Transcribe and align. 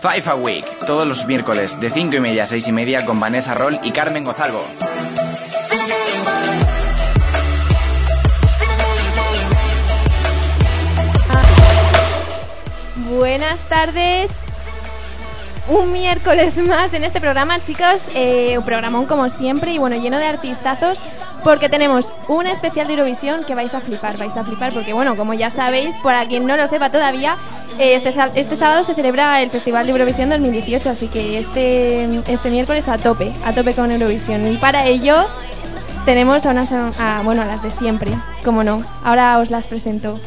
Five 0.00 0.30
a 0.30 0.34
Week, 0.34 0.64
todos 0.86 1.06
los 1.06 1.26
miércoles 1.26 1.78
de 1.78 1.90
5 1.90 2.14
y 2.14 2.20
media 2.20 2.44
a 2.44 2.46
6 2.46 2.68
y 2.68 2.72
media 2.72 3.04
con 3.04 3.20
Vanessa 3.20 3.52
Roll 3.52 3.78
y 3.82 3.90
Carmen 3.92 4.24
Gozalvo. 4.24 4.64
Buenas 13.10 13.60
tardes. 13.68 14.49
Un 15.70 15.92
miércoles 15.92 16.56
más 16.56 16.92
en 16.94 17.04
este 17.04 17.20
programa, 17.20 17.60
chicos. 17.60 18.02
Eh, 18.16 18.58
un 18.58 18.64
programón 18.64 19.06
como 19.06 19.28
siempre 19.28 19.70
y 19.70 19.78
bueno, 19.78 19.94
lleno 19.94 20.18
de 20.18 20.26
artistazos. 20.26 20.98
Porque 21.44 21.68
tenemos 21.68 22.12
un 22.26 22.48
especial 22.48 22.88
de 22.88 22.94
Eurovisión 22.94 23.44
que 23.44 23.54
vais 23.54 23.72
a 23.72 23.80
flipar, 23.80 24.18
vais 24.18 24.36
a 24.36 24.44
flipar. 24.44 24.74
Porque 24.74 24.92
bueno, 24.92 25.16
como 25.16 25.32
ya 25.32 25.48
sabéis, 25.52 25.94
para 26.02 26.26
quien 26.26 26.44
no 26.44 26.56
lo 26.56 26.66
sepa 26.66 26.90
todavía, 26.90 27.36
este, 27.78 28.12
este 28.34 28.56
sábado 28.56 28.82
se 28.82 28.94
celebra 28.94 29.40
el 29.42 29.50
Festival 29.50 29.86
de 29.86 29.92
Eurovisión 29.92 30.28
2018. 30.28 30.90
Así 30.90 31.06
que 31.06 31.38
este, 31.38 32.04
este 32.26 32.50
miércoles 32.50 32.88
a 32.88 32.98
tope, 32.98 33.32
a 33.44 33.52
tope 33.52 33.72
con 33.72 33.92
Eurovisión. 33.92 34.52
Y 34.52 34.56
para 34.56 34.86
ello 34.86 35.24
tenemos 36.04 36.46
a 36.46 36.50
unas, 36.50 36.72
bueno, 37.22 37.42
a 37.42 37.44
las 37.44 37.62
de 37.62 37.70
siempre, 37.70 38.10
como 38.44 38.64
no. 38.64 38.82
Ahora 39.04 39.38
os 39.38 39.50
las 39.50 39.68
presento. 39.68 40.18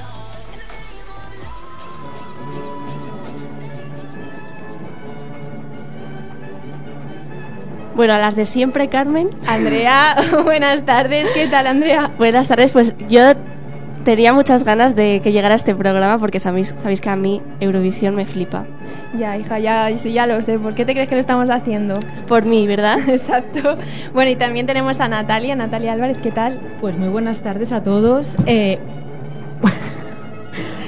Bueno, 7.95 8.13
a 8.13 8.17
las 8.17 8.35
de 8.35 8.45
siempre, 8.45 8.89
Carmen. 8.89 9.29
Andrea, 9.47 10.15
buenas 10.43 10.83
tardes. 10.83 11.29
¿Qué 11.33 11.47
tal, 11.47 11.67
Andrea? 11.67 12.11
Buenas 12.17 12.47
tardes, 12.47 12.71
pues 12.71 12.95
yo 13.07 13.21
tenía 14.03 14.33
muchas 14.33 14.63
ganas 14.63 14.95
de 14.95 15.21
que 15.23 15.31
llegara 15.31 15.55
este 15.55 15.75
programa 15.75 16.17
porque 16.17 16.39
sabéis, 16.39 16.73
sabéis 16.77 17.01
que 17.01 17.09
a 17.09 17.15
mí 17.15 17.41
Eurovisión 17.59 18.15
me 18.15 18.25
flipa. 18.25 18.65
Ya, 19.15 19.37
hija, 19.37 19.59
ya, 19.59 19.95
sí, 19.95 20.11
ya 20.11 20.25
lo 20.25 20.41
sé. 20.41 20.57
¿Por 20.57 20.73
qué 20.73 20.85
te 20.85 20.93
crees 20.93 21.07
que 21.07 21.15
lo 21.15 21.21
estamos 21.21 21.49
haciendo? 21.49 21.99
Por 22.27 22.45
mí, 22.45 22.65
¿verdad? 22.65 22.97
Exacto. 23.07 23.77
Bueno, 24.13 24.31
y 24.31 24.35
también 24.35 24.65
tenemos 24.65 24.99
a 24.99 25.07
Natalia, 25.07 25.55
Natalia 25.55 25.93
Álvarez, 25.93 26.17
¿qué 26.17 26.31
tal? 26.31 26.59
Pues 26.81 26.97
muy 26.97 27.09
buenas 27.09 27.41
tardes 27.41 27.71
a 27.71 27.83
todos. 27.83 28.35
Eh, 28.47 28.79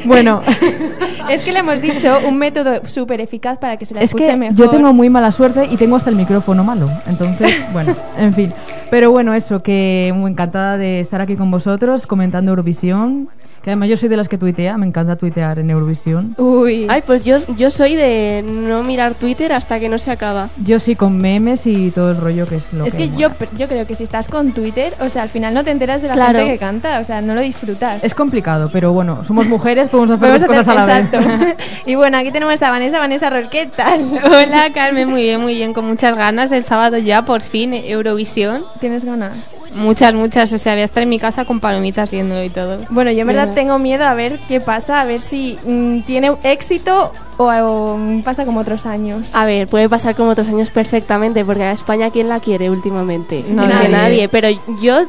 bueno, 0.06 0.42
Es 1.30 1.42
que 1.42 1.52
le 1.52 1.60
hemos 1.60 1.82
dicho 1.82 2.20
un 2.28 2.38
método 2.38 2.82
súper 2.86 3.20
eficaz 3.20 3.58
para 3.58 3.78
que 3.78 3.86
se 3.86 3.96
la 3.96 4.02
es 4.02 4.06
escuche 4.06 4.28
que 4.28 4.38
mejor. 4.38 4.56
yo 4.56 4.70
tengo 4.70 4.94
muy 4.94 5.10
mala 5.10 5.32
suerte 5.32 5.68
y 5.72 5.76
tengo 5.76 5.96
hasta 5.96 6.12
el 6.12 6.16
micrófono 6.16 6.64
malo. 6.64 6.88
Entonces, 7.08 7.66
bueno, 7.74 7.94
en 8.18 8.34
fin. 8.34 8.54
Pero 8.92 9.12
bueno, 9.12 9.34
eso, 9.34 9.62
que 9.62 10.14
muy 10.16 10.32
encantada 10.32 10.78
de 10.78 11.00
estar 11.00 11.22
aquí 11.22 11.36
con 11.36 11.50
vosotros 11.50 12.06
comentando 12.06 12.52
Eurovisión. 12.52 13.30
Que 13.66 13.72
además 13.72 13.90
yo 13.90 13.98
soy 13.98 14.10
de 14.10 14.18
las 14.18 14.30
que 14.30 14.38
tuitea, 14.38 14.78
me 14.78 14.86
encanta 14.86 15.16
tuitear 15.16 15.58
en 15.58 15.72
Eurovisión. 15.72 16.36
Uy, 16.38 16.86
Ay, 16.88 17.02
pues 17.04 17.24
yo, 17.24 17.38
yo 17.58 17.72
soy 17.72 17.96
de 17.96 18.46
no 18.48 18.84
mirar 18.84 19.16
Twitter 19.16 19.52
hasta 19.54 19.80
que 19.80 19.90
no 19.90 19.98
se 19.98 20.12
acaba. 20.12 20.50
Yo 20.64 20.80
sí 20.80 20.96
con 20.96 21.18
memes 21.18 21.66
y 21.66 21.90
todo 21.90 22.12
el 22.12 22.18
rollo 22.18 22.46
que 22.46 22.58
es 22.58 22.72
lo 22.74 22.86
es 22.86 22.94
que 22.94 23.10
que 23.10 23.18
yo, 23.18 23.30
yo 23.58 23.68
creo 23.68 23.88
que 23.88 23.96
si 23.96 24.04
estás 24.04 24.28
con 24.28 24.52
Twitter, 24.54 24.94
o 25.00 25.10
sea, 25.10 25.24
al 25.24 25.30
final 25.30 25.56
no 25.56 25.64
te 25.64 25.72
enteras 25.72 26.04
de 26.04 26.10
la 26.10 26.14
Claro. 26.14 26.38
gente 26.38 26.54
que 26.54 26.60
canta, 26.60 27.00
o 27.00 27.04
sea, 27.06 27.24
no 27.24 27.34
lo 27.34 27.42
disfrutas. 27.42 28.04
Es 28.04 28.14
complicado, 28.14 28.70
pero 28.72 28.94
bueno, 28.94 29.24
somos 29.26 29.48
mujeres, 29.48 29.90
podemos 29.90 30.12
hacer 30.12 30.30
las 30.30 30.44
cosas 30.44 30.68
a 30.68 30.74
la 30.76 30.86
vez. 30.86 31.06
exacto. 31.12 31.28
y 31.88 31.96
bueno, 31.96 32.20
aquí 32.20 32.32
tenemos 32.32 32.62
a 32.62 32.70
Vanessa, 32.70 33.00
Vanessa 33.00 33.32
Rol, 33.32 33.50
¿qué 33.50 33.66
tal? 33.66 34.04
Hola 34.26 34.72
Carmen, 34.76 35.10
muy 35.10 35.24
bien, 35.24 35.42
muy 35.42 35.56
bien, 35.56 35.74
con 35.74 35.86
muchas 35.86 36.16
ganas. 36.16 36.52
El 36.52 36.64
sábado 36.64 37.00
ya, 37.00 37.26
por 37.26 37.42
fin, 37.42 37.74
Eurovisión. 37.74 38.64
¿Tienes 38.80 39.06
ganas? 39.06 39.60
Muchas, 39.74 40.14
muchas. 40.14 40.54
O 40.54 40.60
sea, 40.60 40.74
voy 40.74 40.84
a 40.84 40.86
estar 40.86 41.02
en 41.02 41.10
mi 41.10 41.18
casa 41.18 41.46
con 41.46 41.60
palomitas 41.60 42.12
viendo 42.12 42.44
y 42.44 42.50
todo. 42.50 42.78
Bueno, 42.92 43.12
yo 43.12 43.22
en 43.22 43.28
verdad. 43.28 43.55
Tengo 43.56 43.80
miedo 43.80 44.06
a 44.06 44.14
ver 44.14 44.38
qué 44.48 44.62
pasa, 44.62 45.02
a 45.02 45.06
ver 45.06 45.22
si 45.22 45.58
mm, 45.66 46.02
tiene 46.02 46.32
éxito 46.44 47.12
o, 47.38 47.46
o, 47.46 47.98
mm, 47.98 48.22
pasa 48.22 48.46
como 48.46 48.60
otros 48.60 48.86
años. 48.86 49.34
A 49.34 49.46
ver, 49.46 49.68
puede 49.68 49.90
pasar 49.90 50.14
como 50.16 50.30
otros 50.32 50.48
años 50.48 50.70
perfectamente 50.70 51.44
porque 51.44 51.64
a 51.64 51.72
España, 51.72 52.12
¿quién 52.12 52.30
la 52.30 52.40
quiere 52.40 52.70
últimamente? 52.70 53.44
Nadie. 53.50 53.74
Es 53.74 53.82
que 53.82 53.90
nadie. 53.90 54.30
Pero 54.30 54.50
yo 54.82 55.02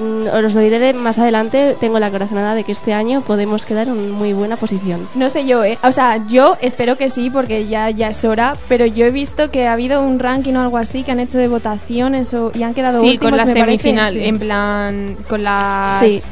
mm, 0.00 0.26
os 0.46 0.54
lo 0.54 0.60
diré 0.60 0.78
de 0.78 0.92
más 0.94 1.18
adelante, 1.18 1.76
tengo 1.80 1.98
la 1.98 2.10
corazonada 2.10 2.54
de 2.54 2.64
que 2.64 2.72
este 2.72 2.92
año 2.94 3.20
podemos 3.20 3.64
quedar 3.64 3.88
en 3.88 4.10
muy 4.12 4.32
buena 4.32 4.56
posición. 4.56 5.06
No 5.14 5.28
sé 5.28 5.44
yo, 5.46 5.62
¿eh? 5.64 5.78
O 5.82 5.92
sea, 5.92 6.24
yo 6.28 6.56
espero 6.60 6.96
que 6.96 7.10
sí, 7.10 7.28
porque 7.30 7.66
ya, 7.66 7.90
ya 7.90 8.08
es 8.10 8.24
hora, 8.24 8.56
pero 8.68 8.86
yo 8.86 9.04
he 9.06 9.10
visto 9.10 9.50
que 9.50 9.66
ha 9.66 9.72
habido 9.74 10.02
un 10.02 10.18
ranking 10.18 10.54
o 10.54 10.60
algo 10.62 10.78
así 10.78 11.02
que 11.02 11.12
han 11.12 11.20
hecho 11.20 11.38
de 11.38 11.48
votaciones 11.48 12.32
o, 12.34 12.50
y 12.54 12.62
han 12.62 12.72
quedado 12.74 13.00
Sí, 13.02 13.10
últimos, 13.10 13.30
con 13.30 13.36
la 13.36 13.44
me 13.44 13.52
parece. 13.54 13.66
semifinal, 13.82 14.14
Sí. 14.14 14.24
en 14.24 14.38
plan, 14.38 15.16
con 15.28 15.42
las... 15.42 16.00
Sí. 16.00 16.22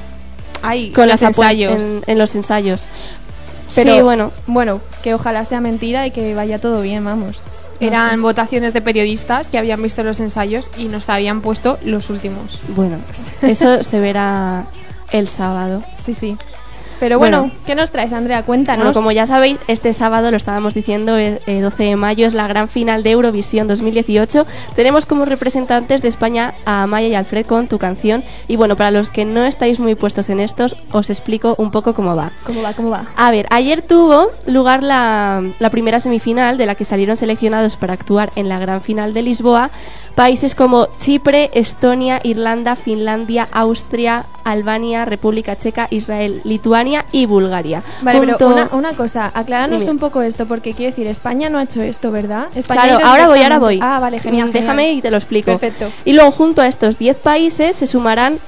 Con 0.95 1.09
los 1.09 1.23
ensayos. 1.23 1.83
En, 1.83 2.03
en 2.07 2.19
los 2.19 2.35
ensayos. 2.35 2.87
Pero, 3.75 3.95
sí, 3.95 4.01
bueno. 4.01 4.33
Bueno, 4.47 4.81
que 5.03 5.15
ojalá 5.15 5.45
sea 5.45 5.61
mentira 5.61 6.07
y 6.07 6.11
que 6.11 6.35
vaya 6.35 6.59
todo 6.59 6.81
bien, 6.81 7.05
vamos. 7.05 7.43
No 7.81 7.87
Eran 7.87 8.11
sé. 8.13 8.17
votaciones 8.17 8.73
de 8.73 8.81
periodistas 8.81 9.49
que 9.49 9.59
habían 9.59 9.83
visto 9.83 10.03
los 10.03 10.19
ensayos 10.21 10.71
y 10.77 10.87
nos 10.87 11.09
habían 11.09 11.43
puesto 11.43 11.79
los 11.85 12.11
últimos. 12.11 12.59
Bueno, 12.69 12.97
eso 13.43 13.83
se 13.85 14.01
verá 14.01 14.65
el 15.13 15.29
sábado. 15.29 15.83
Sí, 15.99 16.15
sí. 16.15 16.37
Pero 17.01 17.19
bueno, 17.19 17.41
Bueno. 17.43 17.55
¿qué 17.67 17.75
nos 17.75 17.91
traes, 17.91 18.13
Andrea? 18.13 18.43
Cuéntanos. 18.43 18.85
Bueno, 18.85 18.95
como 18.95 19.13
ya 19.13 19.27
sabéis, 19.27 19.59
este 19.69 19.93
sábado 19.93 20.31
lo 20.31 20.37
estábamos 20.37 20.75
diciendo, 20.75 21.17
eh, 21.17 21.41
eh, 21.47 21.61
12 21.61 21.85
de 21.85 21.97
mayo 21.97 22.27
es 22.27 22.35
la 22.35 22.47
gran 22.49 22.69
final 22.69 23.03
de 23.03 23.11
Eurovisión 23.11 23.69
2018. 23.69 24.47
Tenemos 24.75 25.07
como 25.07 25.25
representantes 25.25 26.03
de 26.03 26.09
España 26.09 26.55
a 26.65 26.83
Amaya 26.83 27.09
y 27.09 27.15
Alfred 27.15 27.47
con 27.47 27.69
tu 27.69 27.79
canción. 27.79 28.25
Y 28.49 28.57
bueno, 28.57 28.77
para 28.77 28.91
los 28.91 29.11
que 29.11 29.25
no 29.25 29.45
estáis 29.45 29.79
muy 29.81 29.95
puestos 29.95 30.29
en 30.29 30.41
estos, 30.41 30.77
os 30.93 31.11
explico 31.11 31.55
un 31.59 31.71
poco 31.71 31.95
cómo 31.95 32.17
va. 32.17 32.33
¿Cómo 32.45 32.63
va? 32.63 32.73
¿Cómo 32.73 32.91
va? 32.91 33.07
A 33.17 33.31
ver, 33.31 33.47
ayer 33.51 33.83
tuvo 33.83 34.31
lugar 34.47 34.83
la, 34.83 35.43
la 35.59 35.71
primera 35.71 36.01
semifinal 36.01 36.59
de 36.59 36.67
la 36.67 36.75
que 36.75 36.85
salieron 36.85 37.17
seleccionados 37.17 37.77
para 37.77 37.95
actuar 37.95 38.31
en 38.37 38.49
la 38.49 38.59
gran 38.59 38.81
final 38.81 39.15
de 39.15 39.23
Lisboa 39.23 39.71
países 40.19 40.57
como 40.57 40.89
Chipre, 41.01 41.49
Estonia, 41.55 42.21
Irlanda, 42.25 42.75
Finlandia, 42.75 43.47
Austria, 43.53 44.25
Albania, 44.43 45.05
República 45.05 45.57
Checa, 45.57 45.87
Israel, 45.91 46.41
Lituania 46.43 47.05
y 47.13 47.27
Bulgaria. 47.27 47.85
Vale, 48.03 48.19
Junto- 48.19 48.37
pero 48.39 48.51
una, 48.51 48.69
una 48.73 48.93
cosa, 48.95 49.31
acláranos 49.33 49.79
Dime. 49.83 49.93
un 49.93 49.99
poco 50.01 50.23
esto, 50.23 50.47
porque 50.47 50.75
quiero 50.75 50.91
decir, 50.91 51.07
España 51.07 51.49
no 51.51 51.59
ha 51.59 51.63
hecho 51.63 51.83
esto, 51.83 52.11
¿verdad? 52.11 52.49
España 52.57 52.83
Claro, 52.83 53.07
ahora 53.07 53.29
voy, 53.29 53.43
ahora 53.45 53.59
voy. 53.61 53.79
Ah, 53.81 54.01
vale, 54.01 54.19
genial. 54.19 54.49
Mm, 54.49 54.53
Déjame 54.53 54.83
genial. 54.83 54.99
y 54.99 55.03
te 55.03 55.11
lo 55.13 55.17
explico. 55.19 55.53
Perfecto. 55.57 55.93
Y 56.05 56.15
luego 56.15 56.33
junto 56.33 56.63
a 56.63 56.67
estos 56.67 56.99
10 56.99 57.17
países 57.19 57.77
se 57.77 57.87
sumarán 57.87 58.41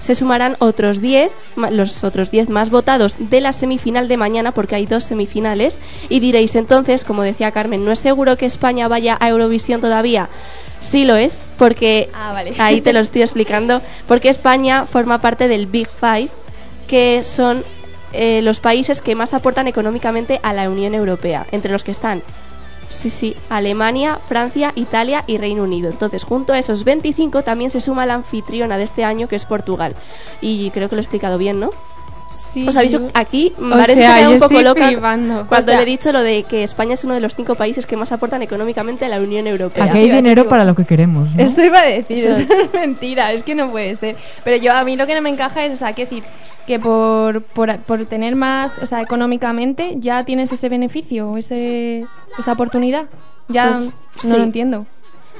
se 0.00 0.14
sumarán 0.14 0.54
otros 0.60 1.00
10, 1.02 1.30
ma- 1.56 1.72
los 1.72 2.04
otros 2.04 2.30
10 2.30 2.48
más 2.50 2.70
votados 2.70 3.16
de 3.18 3.40
la 3.40 3.52
semifinal 3.52 4.06
de 4.06 4.16
mañana, 4.16 4.52
porque 4.52 4.76
hay 4.76 4.86
dos 4.86 5.02
semifinales. 5.04 5.78
Y 6.08 6.20
diréis 6.20 6.54
entonces, 6.54 7.02
como 7.04 7.24
decía 7.24 7.50
Carmen, 7.50 7.84
¿no 7.84 7.90
es 7.90 7.98
seguro 7.98 8.36
que 8.36 8.46
España 8.46 8.86
vaya 8.88 9.16
a 9.20 9.28
Eurovisión 9.28 9.80
todavía? 9.80 10.28
Sí 10.80 11.04
lo 11.04 11.16
es, 11.16 11.42
porque 11.58 12.08
Ah, 12.14 12.32
vale. 12.32 12.54
ahí 12.58 12.80
te 12.80 12.92
lo 12.92 13.00
estoy 13.00 13.22
explicando, 13.22 13.82
porque 14.06 14.28
España 14.28 14.86
forma 14.86 15.20
parte 15.20 15.48
del 15.48 15.66
Big 15.66 15.88
Five, 15.88 16.30
que 16.86 17.22
son 17.24 17.64
eh, 18.12 18.40
los 18.42 18.60
países 18.60 19.02
que 19.02 19.14
más 19.14 19.34
aportan 19.34 19.68
económicamente 19.68 20.40
a 20.42 20.52
la 20.52 20.70
Unión 20.70 20.94
Europea, 20.94 21.46
entre 21.52 21.72
los 21.72 21.84
que 21.84 21.90
están 21.90 22.22
Sí, 22.88 23.10
sí, 23.10 23.36
Alemania, 23.50 24.18
Francia, 24.28 24.72
Italia 24.74 25.22
y 25.26 25.36
Reino 25.36 25.62
Unido. 25.62 25.90
Entonces, 25.90 26.24
junto 26.24 26.54
a 26.54 26.58
esos 26.58 26.84
25 26.84 27.42
también 27.42 27.70
se 27.70 27.82
suma 27.82 28.06
la 28.06 28.14
anfitriona 28.14 28.78
de 28.78 28.84
este 28.84 29.04
año, 29.04 29.28
que 29.28 29.36
es 29.36 29.44
Portugal. 29.44 29.94
Y 30.40 30.70
creo 30.70 30.88
que 30.88 30.96
lo 30.96 31.02
he 31.02 31.04
explicado 31.04 31.36
bien, 31.36 31.60
¿no? 31.60 31.68
Sí. 32.28 32.68
Os 32.68 32.76
habéis 32.76 32.94
aquí 33.14 33.52
O 33.58 33.70
parece 33.70 33.94
que 33.94 34.00
sea, 34.02 34.16
se 34.16 34.22
yo 34.24 34.30
un 34.32 34.38
poco 34.38 34.60
loca 34.60 34.86
flipando. 34.88 35.46
cuando 35.48 35.56
O 35.56 35.62
sea- 35.70 35.76
le 35.76 35.82
he 35.82 35.86
dicho 35.86 36.12
lo 36.12 36.20
de 36.20 36.42
que 36.44 36.62
España 36.62 36.94
es 36.94 37.02
uno 37.04 37.14
de 37.14 37.20
los 37.20 37.34
cinco 37.34 37.54
países 37.54 37.86
que 37.86 37.96
más 37.96 38.12
aportan 38.12 38.42
económicamente 38.42 39.04
a 39.06 39.08
la 39.08 39.18
Unión 39.18 39.46
Europea. 39.46 39.84
Aquí 39.84 39.98
hay 39.98 40.10
dinero 40.10 40.46
para 40.48 40.64
lo 40.64 40.74
que 40.74 40.84
queremos. 40.84 41.30
¿no? 41.34 41.42
Esto 41.42 41.64
iba 41.64 41.80
a 41.80 41.84
decir, 41.86 42.18
Eso- 42.26 42.38
eso 42.38 42.52
es 42.64 42.72
mentira, 42.74 43.32
es 43.32 43.42
que 43.42 43.54
no 43.54 43.70
puede 43.70 43.96
ser. 43.96 44.16
Pero 44.44 44.56
yo 44.62 44.72
a 44.74 44.84
mí 44.84 44.96
lo 44.96 45.06
que 45.06 45.14
no 45.14 45.22
me 45.22 45.30
encaja 45.30 45.64
es, 45.64 45.72
o 45.72 45.76
sea, 45.76 45.94
que 45.94 46.04
decir 46.04 46.22
que 46.66 46.78
por, 46.78 47.40
por, 47.42 47.78
por 47.78 48.04
tener 48.04 48.36
más, 48.36 48.76
o 48.82 48.86
sea, 48.86 49.00
económicamente 49.00 49.94
ya 49.98 50.22
tienes 50.24 50.52
ese 50.52 50.68
beneficio, 50.68 51.36
ese, 51.38 52.04
esa 52.38 52.52
oportunidad. 52.52 53.06
Ya 53.48 53.68
Pues, 53.72 53.86
no 54.24 54.34
sí. 54.34 54.38
lo 54.38 54.42
entiendo. 54.44 54.86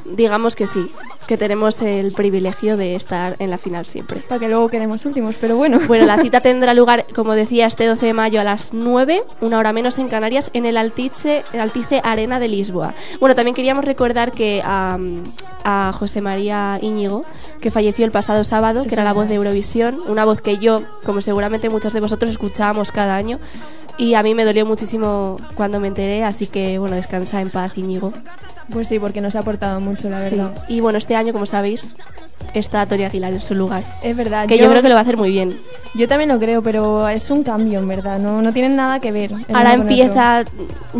Digamos 0.04 0.56
que 0.56 0.66
sí, 0.66 0.90
que 1.26 1.36
tenemos 1.36 1.82
el 1.82 2.12
privilegio 2.12 2.76
de 2.76 2.94
estar 2.96 3.36
en 3.38 3.50
la 3.50 3.58
final 3.58 3.86
siempre. 3.86 4.20
Para 4.20 4.38
que 4.38 4.48
luego 4.48 4.68
quedemos 4.68 5.04
últimos, 5.04 5.36
pero 5.40 5.56
bueno. 5.56 5.80
Bueno, 5.86 6.06
la 6.06 6.18
cita 6.18 6.40
tendrá 6.42 6.74
lugar, 6.74 7.06
como 7.14 7.34
decía, 7.34 7.66
este 7.66 7.86
12 7.86 8.06
de 8.06 8.12
mayo 8.12 8.40
a 8.40 8.44
las 8.44 8.72
9, 8.72 9.22
una 9.40 9.58
hora 9.58 9.72
menos 9.72 9.98
en 9.98 10.08
Canarias, 10.08 10.50
en 10.52 10.66
el 10.66 10.76
Altice, 10.76 11.44
el 11.52 11.60
Altice 11.60 12.00
Arena 12.04 12.40
de 12.40 12.48
Lisboa. 12.48 12.94
Bueno, 13.20 13.34
también 13.34 13.54
queríamos 13.54 13.84
recordar 13.84 14.32
que 14.32 14.62
a 14.64 15.92
José 15.98 16.20
María 16.20 16.78
Íñigo, 16.80 17.24
que 17.60 17.70
falleció 17.70 18.04
el 18.04 18.12
pasado 18.12 18.44
sábado, 18.44 18.84
que 18.84 18.94
era 18.94 19.04
la 19.04 19.12
voz 19.12 19.28
de 19.28 19.34
Eurovisión, 19.34 20.00
una 20.06 20.24
voz 20.24 20.40
que 20.40 20.58
yo, 20.58 20.82
como 21.04 21.20
seguramente 21.20 21.68
muchos 21.68 21.92
de 21.92 22.00
vosotros, 22.00 22.30
escuchábamos 22.30 22.92
cada 22.92 23.16
año. 23.16 23.38
Y 23.98 24.14
a 24.14 24.22
mí 24.22 24.34
me 24.34 24.44
dolió 24.44 24.64
muchísimo 24.64 25.36
cuando 25.54 25.80
me 25.80 25.88
enteré, 25.88 26.24
así 26.24 26.46
que 26.46 26.78
bueno, 26.78 26.94
descansa 26.94 27.40
en 27.40 27.50
paz, 27.50 27.76
Íñigo. 27.76 28.12
Pues 28.70 28.88
sí, 28.88 28.98
porque 28.98 29.20
nos 29.20 29.34
ha 29.36 29.40
aportado 29.40 29.80
mucho, 29.80 30.10
la 30.10 30.18
Sí. 30.28 30.36
verdad. 30.36 30.64
Y 30.68 30.80
bueno, 30.80 30.98
este 30.98 31.16
año, 31.16 31.32
como 31.32 31.46
sabéis, 31.46 31.94
está 32.54 32.86
Tori 32.86 33.04
Aguilar 33.04 33.32
en 33.32 33.42
su 33.42 33.54
lugar. 33.54 33.82
Es 34.02 34.16
verdad. 34.16 34.46
Que 34.46 34.58
yo, 34.58 34.68
creo 34.68 34.82
que 34.82 34.88
lo 34.88 34.94
va 34.94 35.00
a 35.00 35.02
hacer 35.02 35.16
muy 35.16 35.30
bien. 35.30 35.54
Yo 35.94 36.06
también 36.06 36.28
lo 36.28 36.38
creo, 36.38 36.62
pero 36.62 37.08
es 37.08 37.30
un 37.30 37.42
cambio, 37.42 37.78
en 37.78 37.88
verdad. 37.88 38.18
No, 38.18 38.42
no 38.42 38.52
tienen 38.52 38.76
nada 38.76 39.00
que 39.00 39.10
ver. 39.10 39.30
Ahora 39.52 39.74
empieza, 39.74 40.44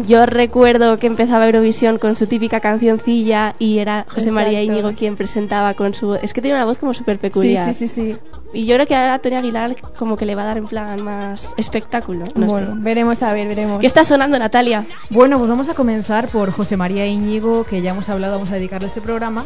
yo 0.07 0.25
recuerdo 0.27 0.99
que 0.99 1.07
empezaba 1.07 1.47
Eurovisión 1.47 1.99
con 1.99 2.15
su 2.15 2.27
típica 2.27 2.61
cancioncilla 2.61 3.55
y 3.59 3.79
era 3.79 4.07
José 4.09 4.31
María. 4.31 4.63
Íñigo 4.63 4.93
quien 4.95 5.17
presentaba 5.17 5.75
con 5.75 5.95
su... 5.95 6.15
Es 6.15 6.33
que 6.33 6.41
tiene 6.41 6.57
una 6.57 6.65
voz 6.65 6.79
como 6.79 6.95
súper. 6.95 7.17
Sí, 7.17 7.21
peculiar. 7.21 7.75
sí, 7.75 7.87
sí, 7.87 7.89
sí. 7.89 8.17
Y 8.53 8.65
yo 8.65 8.77
creo 8.77 8.87
que 8.87 8.95
ahora 8.95 9.19
Tori 9.19 9.35
Aguilar 9.35 9.77
como 9.99 10.17
que 10.17 10.25
le 10.25 10.35
va 10.35 10.43
a 10.43 10.47
dar 10.47 10.59
en 10.59 10.67
plan 10.67 11.03
más 11.03 11.55
espectáculo. 11.57 12.25
No 12.35 12.47
bueno, 12.47 12.73
sé. 12.73 12.79
veremos 12.81 13.23
a 13.23 13.33
ver, 13.33 13.47
veremos. 13.47 13.81
¿Qué 13.81 13.87
está 13.87 14.05
sonando, 14.05 14.39
Natalia? 14.39 14.87
Bueno, 15.11 15.39
pues 15.39 15.51
vamos 15.51 15.69
a 15.69 15.75
comenzar 15.75 16.29
por 16.29 16.51
José 16.51 16.77
María 16.77 17.07
Íñigo, 17.07 17.65
que 17.65 17.83
ya 17.83 17.91
hemos 17.91 18.09
hablado, 18.09 18.35
vamos 18.35 18.51
a 18.51 18.55
dedicarle 18.55 18.89
este 18.89 19.01
programa. 19.03 19.45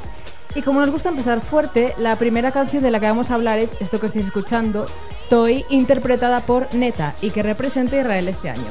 Y 0.54 0.62
como 0.62 0.80
nos 0.80 0.90
gusta 0.90 1.08
empezar 1.08 1.40
fuerte, 1.40 1.94
la 1.98 2.16
primera 2.16 2.52
canción 2.52 2.82
de 2.82 2.90
la 2.90 3.00
que 3.00 3.06
vamos 3.06 3.30
a 3.30 3.34
hablar 3.34 3.58
es 3.58 3.70
esto 3.80 3.98
que 3.98 4.06
estáis 4.06 4.26
escuchando, 4.26 4.86
Toy, 5.30 5.64
interpretada 5.70 6.40
por 6.40 6.74
Neta 6.74 7.14
y 7.22 7.30
que 7.30 7.42
representa 7.42 7.96
a 7.96 8.00
Israel 8.00 8.28
este 8.28 8.50
año. 8.50 8.66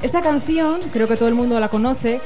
Esta 0.00 0.22
canción, 0.22 0.80
creo 0.92 1.06
que 1.06 1.16
todo 1.16 1.28
el 1.28 1.34
mundo 1.34 1.60
la 1.60 1.68
conoce, 1.68 2.20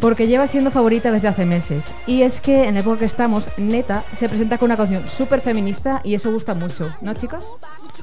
porque 0.00 0.26
lleva 0.26 0.46
siendo 0.46 0.70
favorita 0.70 1.10
desde 1.10 1.28
hace 1.28 1.44
meses. 1.44 1.84
Y 2.06 2.22
es 2.22 2.40
que 2.40 2.68
en 2.68 2.74
la 2.74 2.80
época 2.80 3.00
que 3.00 3.04
estamos, 3.04 3.48
Neta 3.58 4.04
se 4.16 4.28
presenta 4.28 4.58
con 4.58 4.66
una 4.66 4.76
canción 4.76 5.08
súper 5.08 5.40
feminista 5.40 6.00
y 6.04 6.14
eso 6.14 6.32
gusta 6.32 6.54
mucho, 6.54 6.94
¿no, 7.00 7.14
chicos? 7.14 7.44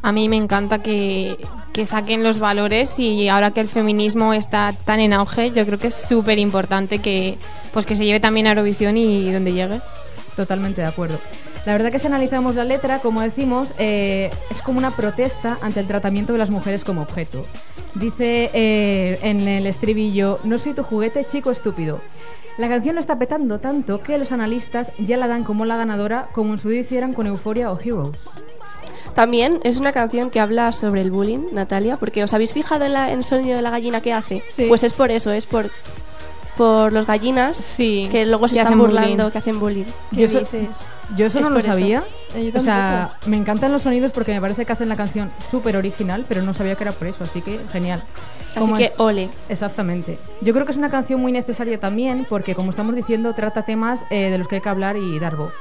A 0.03 0.11
mí 0.11 0.29
me 0.29 0.35
encanta 0.35 0.83
que, 0.83 1.37
que 1.73 1.85
saquen 1.85 2.23
los 2.23 2.39
valores 2.39 2.99
y 2.99 3.29
ahora 3.29 3.51
que 3.51 3.61
el 3.61 3.69
feminismo 3.69 4.33
está 4.33 4.75
tan 4.85 4.99
en 4.99 5.13
auge, 5.13 5.51
yo 5.51 5.65
creo 5.65 5.79
que 5.79 5.87
es 5.87 5.95
súper 5.95 6.37
importante 6.37 6.99
que, 6.99 7.37
pues 7.73 7.85
que 7.85 7.95
se 7.95 8.05
lleve 8.05 8.19
también 8.19 8.47
a 8.47 8.51
Eurovisión 8.51 8.97
y 8.97 9.31
donde 9.31 9.53
llegue. 9.53 9.79
Totalmente 10.37 10.79
de 10.81 10.87
acuerdo. 10.87 11.17
La 11.65 11.73
verdad 11.73 11.91
que 11.91 11.99
si 11.99 12.07
analizamos 12.07 12.55
la 12.55 12.63
letra, 12.63 12.99
como 12.99 13.19
decimos, 13.19 13.69
eh, 13.77 14.31
es 14.49 14.61
como 14.61 14.77
una 14.77 14.91
protesta 14.91 15.57
ante 15.61 15.81
el 15.81 15.87
tratamiento 15.87 16.31
de 16.31 16.39
las 16.39 16.49
mujeres 16.49 16.85
como 16.85 17.01
objeto. 17.01 17.45
Dice 17.95 18.49
eh, 18.53 19.19
en 19.23 19.45
el 19.49 19.65
estribillo, 19.67 20.39
no 20.45 20.57
soy 20.59 20.73
tu 20.73 20.83
juguete, 20.83 21.25
chico 21.25 21.51
estúpido. 21.51 21.99
La 22.57 22.69
canción 22.69 22.95
lo 22.95 23.01
está 23.01 23.19
petando 23.19 23.59
tanto 23.59 24.01
que 24.01 24.17
los 24.17 24.31
analistas 24.31 24.91
ya 24.97 25.17
la 25.17 25.27
dan 25.27 25.43
como 25.43 25.65
la 25.65 25.75
ganadora, 25.77 26.27
como 26.33 26.53
en 26.53 26.59
su 26.59 26.69
día 26.69 26.81
hicieran 26.81 27.13
con 27.13 27.27
Euphoria 27.27 27.71
o 27.71 27.79
Heroes. 27.79 28.17
También 29.13 29.59
es 29.63 29.77
una 29.77 29.91
canción 29.93 30.29
que 30.29 30.39
habla 30.39 30.71
sobre 30.71 31.01
el 31.01 31.11
bullying, 31.11 31.47
Natalia, 31.51 31.97
porque 31.97 32.23
os 32.23 32.33
habéis 32.33 32.53
fijado 32.53 32.85
en, 32.85 32.93
la- 32.93 33.11
en 33.11 33.19
el 33.19 33.25
sonido 33.25 33.55
de 33.55 33.61
la 33.63 33.71
gallina 33.71 34.01
que 34.01 34.13
hace. 34.13 34.43
Sí. 34.51 34.65
Pues 34.69 34.83
es 34.83 34.93
por 34.93 35.09
eso, 35.11 35.31
es 35.31 35.45
por 35.47 35.69
por 36.57 36.91
los 36.91 37.05
gallinas 37.05 37.55
Sí, 37.57 38.07
que 38.11 38.25
luego 38.25 38.47
se 38.47 38.55
que 38.55 38.61
están 38.61 38.77
burlando, 38.77 39.09
bullying. 39.25 39.31
que 39.31 39.37
hacen 39.37 39.59
bullying. 39.59 39.85
¿Qué 40.11 40.15
Yo 40.21 40.25
eso- 40.25 40.39
dices? 40.39 40.69
Yo 41.15 41.25
eso 41.27 41.37
Es 41.37 41.43
no 41.43 41.49
lo 41.51 41.55
por 41.55 41.63
eso. 41.65 41.71
sabía. 41.73 42.03
Eh, 42.35 42.51
O 42.53 42.59
sea, 42.61 43.11
me 43.27 43.37
encantan 43.37 43.71
los 43.71 43.83
sonidos 43.83 44.11
porque 44.11 44.33
me 44.33 44.41
parece 44.41 44.65
que 44.65 44.73
hacen 44.73 44.89
la 44.89 44.95
canción 44.97 45.31
súper 45.49 45.77
original, 45.77 46.25
pero 46.27 46.41
no 46.41 46.53
sabía 46.53 46.75
que 46.75 46.83
era 46.83 46.91
por 46.91 47.07
eso, 47.07 47.23
así 47.23 47.41
que 47.41 47.59
genial. 47.71 48.03
Así 48.51 48.59
Como 48.59 48.75
que 48.75 48.85
es- 48.85 48.93
ole. 48.97 49.29
Exactamente. 49.47 50.17
Yo 50.41 50.53
creo 50.53 50.65
que 50.65 50.71
es 50.71 50.77
una 50.77 50.89
canción 50.89 51.21
muy 51.21 51.31
necesaria 51.31 51.79
también 51.79 52.25
porque, 52.27 52.55
como 52.55 52.71
estamos 52.71 52.93
diciendo, 52.95 53.33
trata 53.33 53.61
temas 53.63 53.99
eh, 54.09 54.29
de 54.31 54.37
los 54.37 54.47
que 54.47 54.55
hay 54.55 54.61
que 54.61 54.69
hablar 54.69 54.97
y 54.97 55.17
dar 55.19 55.35
voz. 55.37 55.53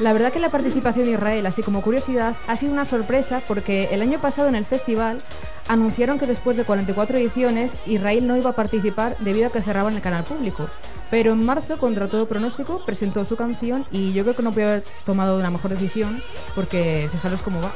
La 0.00 0.12
verdad 0.12 0.32
que 0.32 0.40
la 0.40 0.48
participación 0.48 1.04
de 1.04 1.12
Israel, 1.12 1.46
así 1.46 1.62
como 1.62 1.80
curiosidad, 1.80 2.34
ha 2.48 2.56
sido 2.56 2.72
una 2.72 2.84
sorpresa 2.84 3.40
porque 3.46 3.90
el 3.92 4.02
año 4.02 4.18
pasado 4.18 4.48
en 4.48 4.56
el 4.56 4.64
festival 4.64 5.20
anunciaron 5.68 6.18
que 6.18 6.26
después 6.26 6.56
de 6.56 6.64
44 6.64 7.16
ediciones 7.18 7.72
Israel 7.86 8.26
no 8.26 8.36
iba 8.36 8.50
a 8.50 8.54
participar 8.54 9.16
debido 9.18 9.48
a 9.48 9.52
que 9.52 9.62
cerraban 9.62 9.94
el 9.94 10.02
canal 10.02 10.24
público. 10.24 10.68
Pero 11.10 11.32
en 11.32 11.44
marzo, 11.44 11.78
contra 11.78 12.08
todo 12.08 12.26
pronóstico, 12.26 12.84
presentó 12.84 13.24
su 13.24 13.36
canción 13.36 13.86
y 13.90 14.12
yo 14.12 14.24
creo 14.24 14.34
que 14.34 14.42
no 14.42 14.52
puede 14.52 14.66
haber 14.66 14.84
tomado 15.04 15.38
una 15.38 15.50
mejor 15.50 15.70
decisión 15.70 16.20
porque 16.54 17.08
fijaros 17.12 17.40
cómo 17.42 17.60
va. 17.60 17.72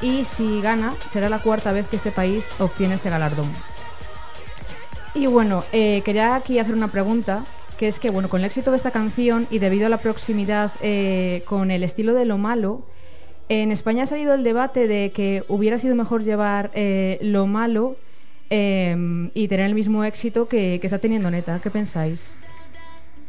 Y 0.00 0.24
si 0.24 0.60
gana, 0.60 0.94
será 1.10 1.28
la 1.28 1.40
cuarta 1.40 1.72
vez 1.72 1.88
que 1.88 1.96
este 1.96 2.10
país 2.10 2.46
obtiene 2.58 2.94
este 2.94 3.10
galardón. 3.10 3.48
Y 5.14 5.26
bueno, 5.26 5.64
eh, 5.72 6.02
quería 6.04 6.36
aquí 6.36 6.58
hacer 6.58 6.74
una 6.74 6.88
pregunta, 6.88 7.44
que 7.78 7.88
es 7.88 7.98
que 7.98 8.10
bueno, 8.10 8.28
con 8.28 8.40
el 8.40 8.46
éxito 8.46 8.70
de 8.70 8.76
esta 8.76 8.90
canción 8.90 9.46
y 9.50 9.58
debido 9.58 9.86
a 9.86 9.88
la 9.88 9.98
proximidad 9.98 10.70
eh, 10.80 11.42
con 11.46 11.70
el 11.70 11.82
estilo 11.82 12.14
de 12.14 12.24
lo 12.24 12.38
malo, 12.38 12.82
en 13.48 13.72
España 13.72 14.02
ha 14.04 14.06
salido 14.06 14.34
el 14.34 14.44
debate 14.44 14.86
de 14.88 15.10
que 15.14 15.42
hubiera 15.48 15.78
sido 15.78 15.94
mejor 15.94 16.22
llevar 16.24 16.70
eh, 16.74 17.18
lo 17.22 17.46
malo 17.46 17.96
eh, 18.50 18.96
y 19.34 19.48
tener 19.48 19.66
el 19.66 19.74
mismo 19.74 20.04
éxito 20.04 20.48
que, 20.48 20.78
que 20.80 20.86
está 20.86 20.98
teniendo 20.98 21.30
Neta. 21.30 21.60
¿Qué 21.62 21.70
pensáis? 21.70 22.20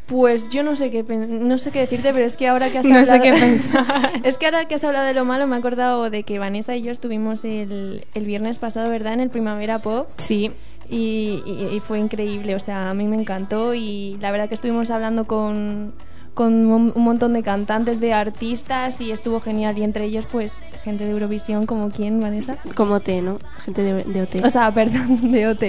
Pues 0.07 0.49
yo 0.49 0.63
no 0.63 0.75
sé 0.75 0.89
qué 0.89 1.03
no 1.03 1.59
sé 1.59 1.69
qué 1.71 1.81
decirte, 1.81 2.11
pero 2.13 2.25
es 2.25 2.35
que 2.35 2.47
ahora 2.47 2.71
que 2.71 2.79
has 2.79 2.85
No 2.87 3.05
sé 3.05 3.11
hablado... 3.11 3.21
qué 3.21 3.31
pensar. 3.39 4.11
es 4.23 4.37
que 4.37 4.45
ahora 4.47 4.65
que 4.65 4.75
has 4.75 4.83
hablado 4.83 5.05
de 5.05 5.13
lo 5.13 5.23
malo 5.23 5.45
me 5.45 5.55
he 5.55 5.59
acordado 5.59 6.09
de 6.09 6.23
que 6.23 6.39
Vanessa 6.39 6.75
y 6.75 6.81
yo 6.81 6.91
estuvimos 6.91 7.43
el, 7.43 8.03
el 8.15 8.25
viernes 8.25 8.57
pasado, 8.57 8.89
¿verdad? 8.89 9.13
En 9.13 9.19
el 9.19 9.29
Primavera 9.29 9.77
Pop. 9.79 10.07
Sí, 10.17 10.49
Y, 10.89 11.43
y- 11.45 11.75
y 11.75 11.79
fue 11.79 11.99
increíble, 11.99 12.55
o 12.55 12.59
sea, 12.59 12.89
a 12.89 12.93
mí 12.95 13.05
me 13.07 13.15
encantó 13.17 13.75
y 13.75 14.17
la 14.19 14.31
verdad 14.31 14.47
que 14.49 14.55
estuvimos 14.55 14.89
hablando 14.89 15.25
con, 15.27 15.93
con 16.33 16.65
un 16.67 16.93
un 16.95 17.03
montón 17.03 17.33
de 17.33 17.43
cantantes, 17.43 17.99
de 17.99 18.13
artistas 18.13 18.99
y 19.01 19.11
estuvo 19.11 19.39
genial 19.39 19.77
y 19.77 19.83
entre 19.83 20.05
ellos 20.05 20.25
pues 20.31 20.61
gente 20.83 21.05
de 21.05 21.11
Eurovisión 21.11 21.65
como 21.65 21.89
quién, 21.89 22.19
Vanessa. 22.19 22.57
Como 22.75 22.99
T, 22.99 23.21
¿no? 23.21 23.39
Gente 23.65 23.81
de, 23.81 24.03
de 24.03 24.21
OT. 24.21 24.45
O 24.45 24.49
sea, 24.49 24.71
perdón, 24.73 25.31
de 25.31 25.47
OT. 25.47 25.63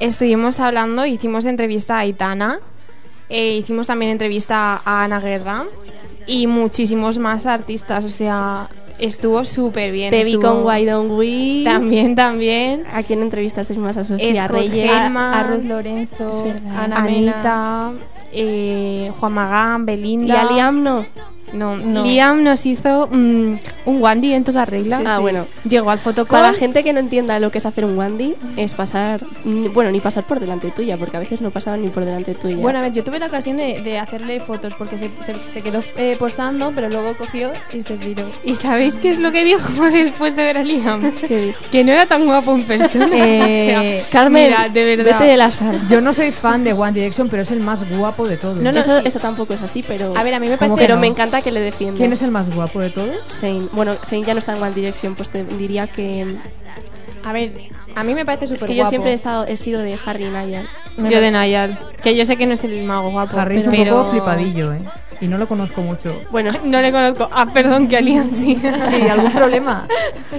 estuvimos 0.00 0.60
hablando, 0.60 1.06
hicimos 1.06 1.44
entrevista 1.44 1.96
a 1.96 2.00
Aitana, 2.00 2.60
eh, 3.28 3.56
hicimos 3.56 3.86
también 3.86 4.12
entrevista 4.12 4.80
a 4.84 5.04
Ana 5.04 5.20
Guerra 5.20 5.64
y 6.26 6.46
muchísimos 6.46 7.18
más 7.18 7.46
artistas, 7.46 8.04
o 8.04 8.10
sea, 8.10 8.68
estuvo 8.98 9.44
súper 9.44 9.92
bien. 9.92 10.10
Te 10.10 10.24
vi 10.24 10.34
estuvo- 10.34 10.62
con 10.62 10.66
Why 10.66 10.84
Don't 10.84 11.10
We. 11.18 11.62
También, 11.64 12.14
también. 12.14 12.84
¿A 12.92 13.02
quién 13.02 13.22
entrevistasteis 13.22 13.78
más? 13.78 13.96
A 13.96 14.04
Sofía 14.04 14.44
Scott 14.46 14.56
Reyes. 14.58 14.90
Gelman. 14.90 15.34
A, 15.34 15.40
a 15.40 15.42
Ruth 15.44 15.64
Lorenzo. 15.64 16.44
Ana. 16.76 16.96
Anita, 16.96 17.92
eh, 18.32 19.10
Juan 19.18 19.32
Magán, 19.32 19.82
Y 19.82 19.84
Belinda. 19.86 20.40
a 20.48 20.52
Liam 20.52 20.82
no. 20.82 21.06
No, 21.52 21.76
No. 21.76 22.04
Liam 22.04 22.42
nos 22.42 22.64
hizo 22.66 23.08
mm, 23.10 23.54
un 23.86 24.02
Wandy 24.02 24.32
en 24.34 24.44
toda 24.44 24.64
regla. 24.64 25.00
Ah, 25.06 25.18
bueno. 25.18 25.44
Llegó 25.68 25.90
al 25.90 25.98
fotocall. 25.98 26.40
Para 26.40 26.52
la 26.52 26.58
gente 26.58 26.82
que 26.84 26.92
no 26.92 27.00
entienda 27.00 27.38
lo 27.40 27.50
que 27.50 27.58
es 27.58 27.66
hacer 27.66 27.84
un 27.84 27.96
Wandy, 27.96 28.34
es 28.56 28.74
pasar. 28.74 29.20
Bueno, 29.44 29.90
ni 29.90 30.00
pasar 30.00 30.24
por 30.24 30.40
delante 30.40 30.70
tuya, 30.70 30.96
porque 30.96 31.16
a 31.16 31.20
veces 31.20 31.40
no 31.40 31.50
pasaban 31.50 31.82
ni 31.82 31.88
por 31.88 32.04
delante 32.04 32.34
tuya. 32.34 32.56
Bueno, 32.56 32.78
a 32.78 32.82
ver, 32.82 32.92
yo 32.92 33.04
tuve 33.04 33.18
la 33.18 33.26
ocasión 33.26 33.56
de, 33.56 33.80
de 33.80 33.98
hacerle 33.98 34.40
fotos 34.40 34.74
porque 34.76 34.98
se, 34.98 35.10
se- 35.24 35.34
se 35.48 35.62
quedó 35.62 35.82
eh, 35.96 36.16
posando, 36.18 36.72
pero 36.74 36.88
luego 36.88 37.16
cogió 37.16 37.50
y 37.72 37.82
se 37.82 37.96
tiró. 37.96 38.24
¿Y 38.44 38.54
sabéis 38.54 38.94
qué 38.96 39.10
es 39.10 39.18
lo 39.18 39.32
que 39.32 39.44
dijo 39.44 39.84
después 39.92 40.36
de 40.36 40.42
ver 40.42 40.58
a 40.58 40.62
Liam? 40.62 41.12
¿Qué 41.12 41.36
dijo? 41.46 41.60
Que 41.70 41.84
no 41.84 41.92
era 41.92 42.06
tan 42.06 42.24
guapo 42.26 42.54
en 42.54 42.62
persona. 42.64 43.08
Eh, 43.18 43.68
O 43.98 44.00
sea, 44.10 44.10
Carmen, 44.10 44.44
mira, 44.50 44.68
de 44.68 44.84
verdad. 44.96 45.18
vete 45.18 45.30
de 45.30 45.36
la 45.36 45.50
sala. 45.50 45.78
Yo 45.88 46.00
no 46.00 46.12
soy 46.14 46.30
fan 46.30 46.64
de 46.64 46.72
One 46.72 46.92
Direction, 46.92 47.28
pero 47.28 47.42
es 47.42 47.50
el 47.50 47.60
más 47.60 47.80
guapo 47.90 48.26
de 48.28 48.36
todos. 48.36 48.56
No, 48.60 48.72
no, 48.72 48.78
eso, 48.80 48.98
sí. 48.98 49.02
eso 49.06 49.18
tampoco 49.18 49.54
es 49.54 49.62
así, 49.62 49.82
pero. 49.86 50.16
A 50.16 50.22
ver, 50.22 50.34
a 50.34 50.38
mí 50.38 50.48
me 50.48 50.56
¿Cómo 50.56 50.70
parece... 50.70 50.76
que 50.76 50.82
pero 50.82 50.94
no? 50.96 51.00
me 51.02 51.06
encanta 51.08 51.37
que 51.42 51.50
le 51.50 51.60
defiendas. 51.60 51.98
¿Quién 51.98 52.12
es 52.12 52.22
el 52.22 52.30
más 52.30 52.54
guapo 52.54 52.80
de 52.80 52.90
todos? 52.90 53.18
Zayn. 53.40 53.68
Bueno, 53.72 53.94
Zayn 53.94 54.24
ya 54.24 54.34
no 54.34 54.38
está 54.38 54.56
en 54.56 54.62
One 54.62 54.74
Direction, 54.74 55.14
pues 55.14 55.30
te 55.30 55.44
diría 55.44 55.86
que. 55.86 56.36
A 57.24 57.32
ver, 57.32 57.50
a 57.94 58.04
mí 58.04 58.14
me 58.14 58.24
parece 58.24 58.44
Es 58.44 58.50
súper 58.50 58.68
que 58.68 58.74
yo 58.74 58.82
guapo. 58.82 58.90
siempre 58.90 59.10
he, 59.12 59.14
estado, 59.14 59.44
he 59.46 59.56
sido 59.56 59.80
de 59.82 59.98
Harry 60.04 60.24
y 60.26 60.30
Niall. 60.30 60.66
Yo 60.96 61.20
de 61.20 61.30
Nayal. 61.30 61.78
Que 62.02 62.16
yo 62.16 62.24
sé 62.26 62.36
que 62.36 62.46
no 62.46 62.54
es 62.54 62.64
el 62.64 62.84
más 62.84 63.04
guapo. 63.04 63.38
Harry 63.38 63.58
es 63.58 63.66
un 63.66 63.72
pero... 63.72 63.96
poco 63.98 64.10
flipadillo, 64.10 64.72
¿eh? 64.72 64.80
Y 65.20 65.26
no 65.26 65.36
lo 65.36 65.46
conozco 65.48 65.80
mucho. 65.82 66.14
Bueno, 66.30 66.52
No 66.64 66.80
le 66.80 66.92
conozco. 66.92 67.28
Ah, 67.32 67.46
perdón, 67.52 67.88
que 67.88 67.96
a 67.96 68.00
Liam 68.00 68.30
sí. 68.30 68.56
Sí, 68.90 69.02
¿algún 69.08 69.32
problema? 69.32 69.86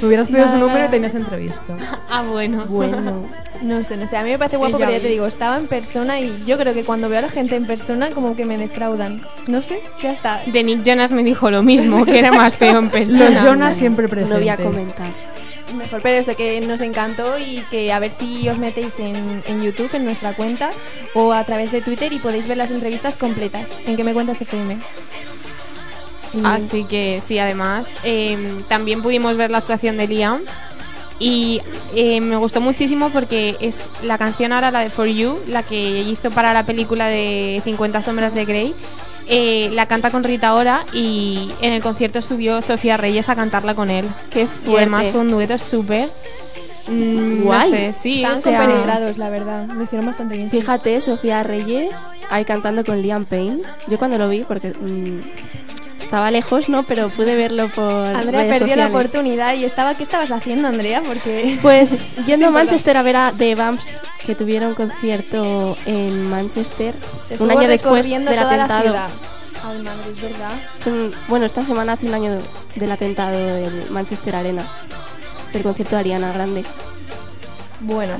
Me 0.01 0.07
hubieras 0.07 0.27
pedido 0.29 0.49
su 0.49 0.57
número 0.57 0.85
y 0.85 0.89
tenías 0.89 1.15
entrevista. 1.15 1.75
ah, 2.09 2.23
bueno. 2.29 2.63
bueno. 2.67 3.25
No 3.61 3.83
sé, 3.83 3.97
no 3.97 4.07
sé, 4.07 4.15
a 4.15 4.23
mí 4.23 4.29
me 4.29 4.37
parece 4.37 4.55
guapo, 4.55 4.77
pero 4.77 4.89
ya 4.91 5.01
te 5.01 5.09
digo, 5.09 5.27
estaba 5.27 5.57
en 5.57 5.67
persona 5.67 6.17
y 6.21 6.43
yo 6.47 6.57
creo 6.57 6.73
que 6.73 6.85
cuando 6.85 7.09
veo 7.09 7.19
a 7.19 7.23
la 7.23 7.29
gente 7.29 7.57
en 7.57 7.65
persona 7.65 8.11
como 8.11 8.35
que 8.37 8.45
me 8.45 8.57
defraudan. 8.57 9.21
No 9.47 9.61
sé, 9.61 9.81
ya 10.01 10.13
está. 10.13 10.39
De 10.45 10.63
Nick 10.63 10.83
Jonas 10.83 11.11
me 11.11 11.23
dijo 11.23 11.51
lo 11.51 11.61
mismo, 11.61 12.05
que 12.05 12.19
era 12.19 12.31
más 12.31 12.55
feo 12.55 12.79
en 12.79 12.89
persona. 12.91 13.29
Los 13.31 13.43
Jonas 13.43 13.75
siempre 13.75 14.07
No 14.07 14.15
voy 14.37 14.47
a 14.47 14.55
presentes. 14.55 14.65
comentar. 14.65 15.07
Mejor, 15.75 16.01
pero 16.01 16.17
eso 16.17 16.35
que 16.35 16.59
nos 16.61 16.81
encantó 16.81 17.37
y 17.37 17.63
que 17.69 17.91
a 17.91 17.99
ver 17.99 18.11
si 18.11 18.47
os 18.49 18.57
metéis 18.57 18.99
en, 18.99 19.41
en 19.47 19.61
YouTube, 19.61 19.89
en 19.93 20.05
nuestra 20.05 20.33
cuenta, 20.33 20.71
o 21.13 21.31
a 21.33 21.43
través 21.43 21.71
de 21.71 21.81
Twitter 21.81 22.11
y 22.13 22.19
podéis 22.19 22.47
ver 22.47 22.57
las 22.57 22.71
entrevistas 22.71 23.17
completas. 23.17 23.69
¿En 23.85 23.95
qué 23.95 24.03
me 24.03 24.13
cuentas 24.13 24.41
FM? 24.41 24.77
Y- 26.33 26.41
Así 26.45 26.83
que 26.83 27.21
sí, 27.25 27.39
además 27.39 27.87
eh, 28.03 28.37
también 28.67 29.01
pudimos 29.01 29.35
ver 29.37 29.49
la 29.51 29.59
actuación 29.59 29.97
de 29.97 30.07
Liam 30.07 30.41
y 31.17 31.61
eh, 31.95 32.21
me 32.21 32.35
gustó 32.37 32.61
muchísimo 32.61 33.09
porque 33.09 33.57
es 33.59 33.89
la 34.03 34.17
canción 34.17 34.53
ahora, 34.53 34.71
la 34.71 34.79
de 34.81 34.89
For 34.89 35.07
You, 35.07 35.39
la 35.47 35.63
que 35.63 35.99
hizo 36.01 36.29
para 36.31 36.53
la 36.53 36.63
película 36.65 37.07
de 37.07 37.61
50 37.63 38.01
sombras 38.03 38.33
de 38.35 38.45
Grey. 38.45 38.75
Eh, 39.29 39.69
la 39.73 39.85
canta 39.85 40.11
con 40.11 40.23
Rita 40.23 40.53
Ora 40.55 40.83
y 40.93 41.51
en 41.61 41.73
el 41.73 41.81
concierto 41.81 42.21
subió 42.21 42.61
Sofía 42.61 42.97
Reyes 42.97 43.29
a 43.29 43.35
cantarla 43.35 43.73
con 43.75 43.89
él. 43.89 44.05
Qué 44.31 44.47
Y 44.65 44.75
además 44.75 45.07
fue 45.11 45.21
un 45.21 45.31
dueto 45.31 45.57
súper... 45.57 46.09
mm, 46.87 47.43
Guay. 47.43 47.71
No 47.71 47.77
sé, 47.77 47.93
sí, 47.93 48.15
Estaban 48.17 48.39
o 48.39 48.41
sea, 48.41 48.59
compenetrados, 48.59 49.17
la 49.17 49.29
verdad. 49.29 49.67
Lo 49.67 49.83
hicieron 49.83 50.05
bastante 50.07 50.35
bien. 50.35 50.49
sí. 50.49 50.59
Fíjate, 50.59 50.99
Sofía 51.01 51.43
Reyes 51.43 51.95
ahí 52.29 52.43
cantando 52.45 52.83
con 52.83 53.01
Liam 53.01 53.25
Payne. 53.25 53.61
Yo 53.87 53.97
cuando 53.97 54.17
lo 54.17 54.27
vi, 54.29 54.43
porque 54.43 54.69
mm, 54.69 55.19
estaba 56.09 56.31
lejos, 56.31 56.69
¿no? 56.69 56.81
Pero 56.81 57.09
pude 57.09 57.35
verlo 57.35 57.69
por. 57.69 58.07
Andrea 58.07 58.41
redes 58.41 58.57
perdió 58.57 58.75
la 58.75 58.87
oportunidad 58.87 59.53
y 59.53 59.63
estaba... 59.63 59.93
¿Qué 59.93 60.01
estabas 60.01 60.31
haciendo, 60.31 60.67
Andrea? 60.67 61.03
Porque... 61.05 61.59
Pues 61.61 61.91
yendo 62.25 62.47
a 62.47 62.49
Manchester 62.49 62.97
a 62.97 63.03
ver 63.03 63.15
a 63.15 63.31
The 63.37 63.53
Vamps, 63.53 64.01
que 64.25 64.33
tuvieron 64.33 64.73
concierto 64.73 65.77
en 65.85 66.27
Manchester 66.27 66.95
Se 67.25 67.41
un 67.43 67.51
año 67.51 67.67
después 67.67 68.09
del 68.09 68.25
la 68.25 68.41
atentado. 68.41 68.95
Ay, 69.63 69.77
madre, 69.83 70.09
es 70.09 70.19
verdad. 70.19 71.11
Bueno, 71.27 71.45
esta 71.45 71.63
semana 71.63 71.93
hace 71.93 72.07
un 72.07 72.13
año 72.15 72.39
del 72.75 72.91
atentado 72.91 73.37
del 73.37 73.91
Manchester 73.91 74.35
Arena, 74.35 74.65
del 75.53 75.61
concierto 75.61 75.95
de 75.95 75.99
Ariana 75.99 76.33
Grande. 76.33 76.63
Bueno, 77.81 78.15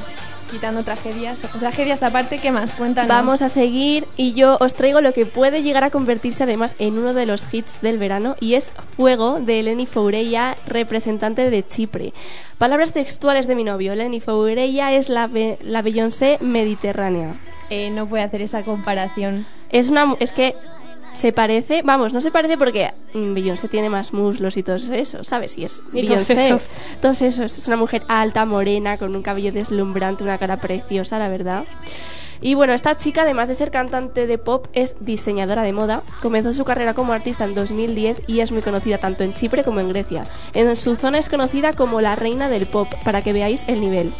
quitando 0.50 0.84
tragedias, 0.84 1.42
tragedias 1.42 2.04
aparte, 2.04 2.40
¿qué 2.40 2.52
más? 2.52 2.74
Cuéntanos. 2.76 3.08
Vamos 3.08 3.42
a 3.42 3.50
seguir 3.50 4.06
y 4.18 4.34
yo 4.34 4.58
os 4.60 4.74
traigo 4.74 5.02
lo 5.02 5.14
que 5.14 5.26
puede 5.26 5.64
llegar 5.64 5.84
a 5.84 5.90
convertirse 5.90 6.44
además 6.44 6.76
en 6.80 6.98
uno 6.98 7.14
de 7.14 7.26
los 7.26 7.46
hits 7.54 7.82
del 7.82 7.98
verano 7.98 8.36
y 8.40 8.56
es 8.56 8.72
Fuego 8.96 9.40
de 9.40 9.60
Eleni 9.62 9.86
Foureya, 9.86 10.56
representante 10.68 11.50
de 11.50 11.66
Chipre. 11.66 12.14
Palabras 12.58 12.92
textuales 12.94 13.48
de 13.48 13.56
mi 13.56 13.64
novio, 13.64 13.94
Eleni 13.94 14.20
Foureya 14.20 14.92
es 14.94 15.10
la, 15.10 15.28
Be- 15.28 15.58
la 15.64 15.82
Beyoncé 15.82 16.38
mediterránea. 16.42 17.34
Eh, 17.70 17.90
no 17.92 18.08
puede 18.08 18.24
hacer 18.24 18.42
esa 18.42 18.64
comparación. 18.64 19.46
Es 19.72 19.90
una 19.90 20.16
es 20.20 20.32
que 20.32 20.54
se 21.20 21.34
parece, 21.34 21.82
vamos, 21.82 22.14
no 22.14 22.22
se 22.22 22.32
parece 22.32 22.58
porque 22.58 22.94
mm, 23.14 23.34
Beyoncé 23.34 23.68
tiene 23.68 23.90
más 23.90 24.14
muslos 24.14 24.56
y 24.56 24.64
todo 24.64 24.78
eso, 24.78 25.26
¿sabes? 25.26 25.58
Y 25.58 25.66
es 25.66 25.82
Y 25.92 26.06
todos 26.08 26.26
Beyoncé. 26.28 26.46
esos. 26.46 26.70
Todos 27.02 27.22
esos. 27.22 27.58
Es 27.58 27.68
una 27.68 27.76
mujer 27.76 28.04
alta, 28.08 28.46
morena, 28.46 28.98
con 28.98 29.14
un 29.14 29.22
cabello 29.22 29.52
deslumbrante, 29.52 30.24
una 30.24 30.38
cara 30.38 30.58
preciosa, 30.58 31.20
la 31.20 31.28
verdad. 31.28 31.66
Y 32.40 32.54
bueno, 32.54 32.72
esta 32.72 32.98
chica, 32.98 33.24
además 33.24 33.50
de 33.50 33.56
ser 33.56 33.70
cantante 33.70 34.28
de 34.28 34.38
pop, 34.38 34.68
es 34.72 35.04
diseñadora 35.04 35.62
de 35.64 35.74
moda. 35.74 36.04
Comenzó 36.22 36.54
su 36.54 36.64
carrera 36.64 36.94
como 36.94 37.12
artista 37.12 37.44
en 37.44 37.54
2010 37.54 38.24
y 38.28 38.40
es 38.40 38.54
muy 38.54 38.62
conocida 38.62 38.98
tanto 38.98 39.26
en 39.26 39.34
Chipre 39.34 39.66
como 39.66 39.82
en 39.82 39.90
Grecia. 39.90 40.24
En 40.54 40.74
su 40.78 40.96
zona 40.96 41.18
es 41.18 41.28
conocida 41.28 41.74
como 41.74 42.00
la 42.00 42.16
reina 42.16 42.48
del 42.48 42.66
pop, 42.66 42.88
para 43.04 43.22
que 43.24 43.34
veáis 43.34 43.66
el 43.68 43.82
nivel. 43.82 44.14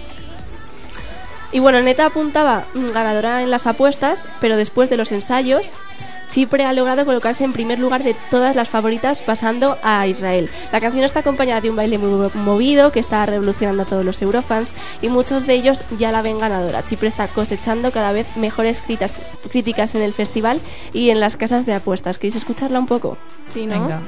Y 1.54 1.60
bueno, 1.60 1.82
Neta 1.82 2.08
apuntaba 2.08 2.66
mm, 2.74 2.92
ganadora 2.92 3.42
en 3.42 3.52
las 3.52 3.68
apuestas, 3.68 4.26
pero 4.42 4.58
después 4.58 4.90
de 4.90 4.98
los 4.98 5.14
ensayos, 5.14 5.72
Chipre 6.32 6.66
ha 6.66 6.74
logrado 6.74 7.06
colocarse 7.06 7.44
en 7.44 7.54
primer 7.54 7.80
lugar 7.80 8.04
de 8.04 8.16
todas 8.30 8.56
las 8.56 8.70
favoritas 8.70 9.20
pasando 9.20 9.78
a 9.84 10.06
Israel. 10.08 10.50
La 10.72 10.80
canción 10.80 11.04
está 11.04 11.22
acompañada 11.22 11.62
de 11.62 11.70
un 11.70 11.76
baile 11.76 11.98
muy 11.98 12.30
movido 12.36 12.92
que 12.92 13.00
está 13.00 13.26
revolucionando 13.26 13.84
a 13.84 13.86
todos 13.86 14.06
los 14.06 14.22
eurofans 14.22 14.74
y 15.02 15.10
muchos 15.10 15.48
de 15.48 15.54
ellos 15.56 15.82
ya 15.98 16.12
la 16.12 16.22
ven 16.22 16.40
ganadora. 16.40 16.84
Chipre 16.84 17.08
está 17.08 17.28
cosechando 17.28 17.92
cada 17.92 18.12
vez 18.12 18.38
mejores 18.38 18.82
críticas, 18.82 19.20
críticas 19.52 19.96
en 19.96 20.04
el 20.04 20.14
festival 20.14 20.60
y 20.94 21.10
en 21.10 21.20
las 21.20 21.38
casas 21.38 21.66
de 21.66 21.74
apuestas. 21.74 22.18
¿Queréis 22.18 22.36
escucharla 22.36 22.80
un 22.80 22.88
poco? 22.88 23.18
Sí, 23.42 23.66
¿no? 23.66 23.82
Venga. 23.82 24.02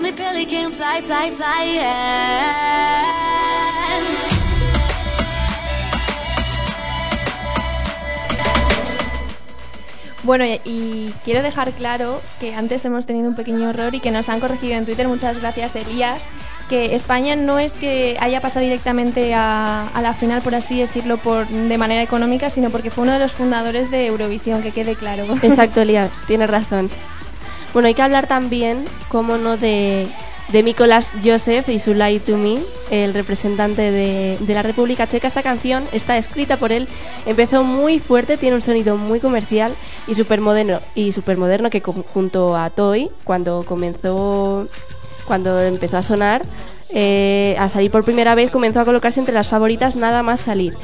Got 0.00 0.02
me 0.02 0.12
pelican, 0.12 0.72
fly, 0.72 1.02
fly. 1.02 1.30
Bueno, 10.22 10.44
y, 10.44 10.60
y 10.64 11.14
quiero 11.24 11.42
dejar 11.42 11.72
claro 11.72 12.20
que 12.40 12.54
antes 12.54 12.84
hemos 12.84 13.06
tenido 13.06 13.28
un 13.28 13.34
pequeño 13.34 13.70
error 13.70 13.94
y 13.94 14.00
que 14.00 14.10
nos 14.10 14.28
han 14.28 14.38
corregido 14.38 14.74
en 14.74 14.84
Twitter, 14.84 15.08
muchas 15.08 15.38
gracias 15.38 15.74
Elías, 15.74 16.24
que 16.68 16.94
España 16.94 17.36
no 17.36 17.58
es 17.58 17.72
que 17.72 18.16
haya 18.20 18.40
pasado 18.40 18.62
directamente 18.62 19.34
a, 19.34 19.88
a 19.88 20.02
la 20.02 20.12
final, 20.12 20.42
por 20.42 20.54
así 20.54 20.78
decirlo, 20.78 21.16
por, 21.16 21.48
de 21.48 21.78
manera 21.78 22.02
económica, 22.02 22.50
sino 22.50 22.68
porque 22.70 22.90
fue 22.90 23.04
uno 23.04 23.14
de 23.14 23.18
los 23.18 23.32
fundadores 23.32 23.90
de 23.90 24.06
Eurovisión, 24.06 24.62
que 24.62 24.72
quede 24.72 24.94
claro. 24.94 25.24
Exacto, 25.42 25.80
Elías, 25.80 26.10
tienes 26.26 26.50
razón. 26.50 26.90
Bueno, 27.72 27.86
hay 27.86 27.94
que 27.94 28.02
hablar 28.02 28.26
también, 28.26 28.84
como 29.08 29.38
no, 29.38 29.56
de, 29.56 30.08
de 30.48 30.62
Mikolas 30.62 31.06
Josef 31.24 31.68
y 31.68 31.78
su 31.78 31.94
Lie 31.94 32.18
to 32.18 32.36
Me, 32.36 32.58
el 32.90 33.14
representante 33.14 33.92
de, 33.92 34.38
de 34.40 34.54
la 34.54 34.62
República 34.62 35.06
Checa. 35.06 35.28
Esta 35.28 35.42
canción 35.42 35.84
está 35.92 36.18
escrita 36.18 36.56
por 36.56 36.72
él, 36.72 36.88
empezó 37.26 37.62
muy 37.62 38.00
fuerte, 38.00 38.36
tiene 38.36 38.56
un 38.56 38.62
sonido 38.62 38.96
muy 38.96 39.20
comercial 39.20 39.72
y 40.08 40.16
súper 40.16 40.40
moderno, 40.40 40.80
y 40.96 41.12
supermoderno 41.12 41.70
que 41.70 41.80
junto 41.80 42.56
a 42.56 42.70
Toy, 42.70 43.08
cuando 43.22 43.62
comenzó, 43.64 44.66
cuando 45.26 45.60
empezó 45.60 45.98
a 45.98 46.02
sonar, 46.02 46.42
eh, 46.94 47.56
a 47.58 47.68
salir 47.68 47.90
por 47.90 48.04
primera 48.04 48.34
vez, 48.34 48.50
comenzó 48.50 48.80
a 48.80 48.84
colocarse 48.84 49.20
entre 49.20 49.34
las 49.34 49.48
favoritas 49.48 49.96
nada 49.96 50.22
más 50.22 50.40
salir. 50.40 50.74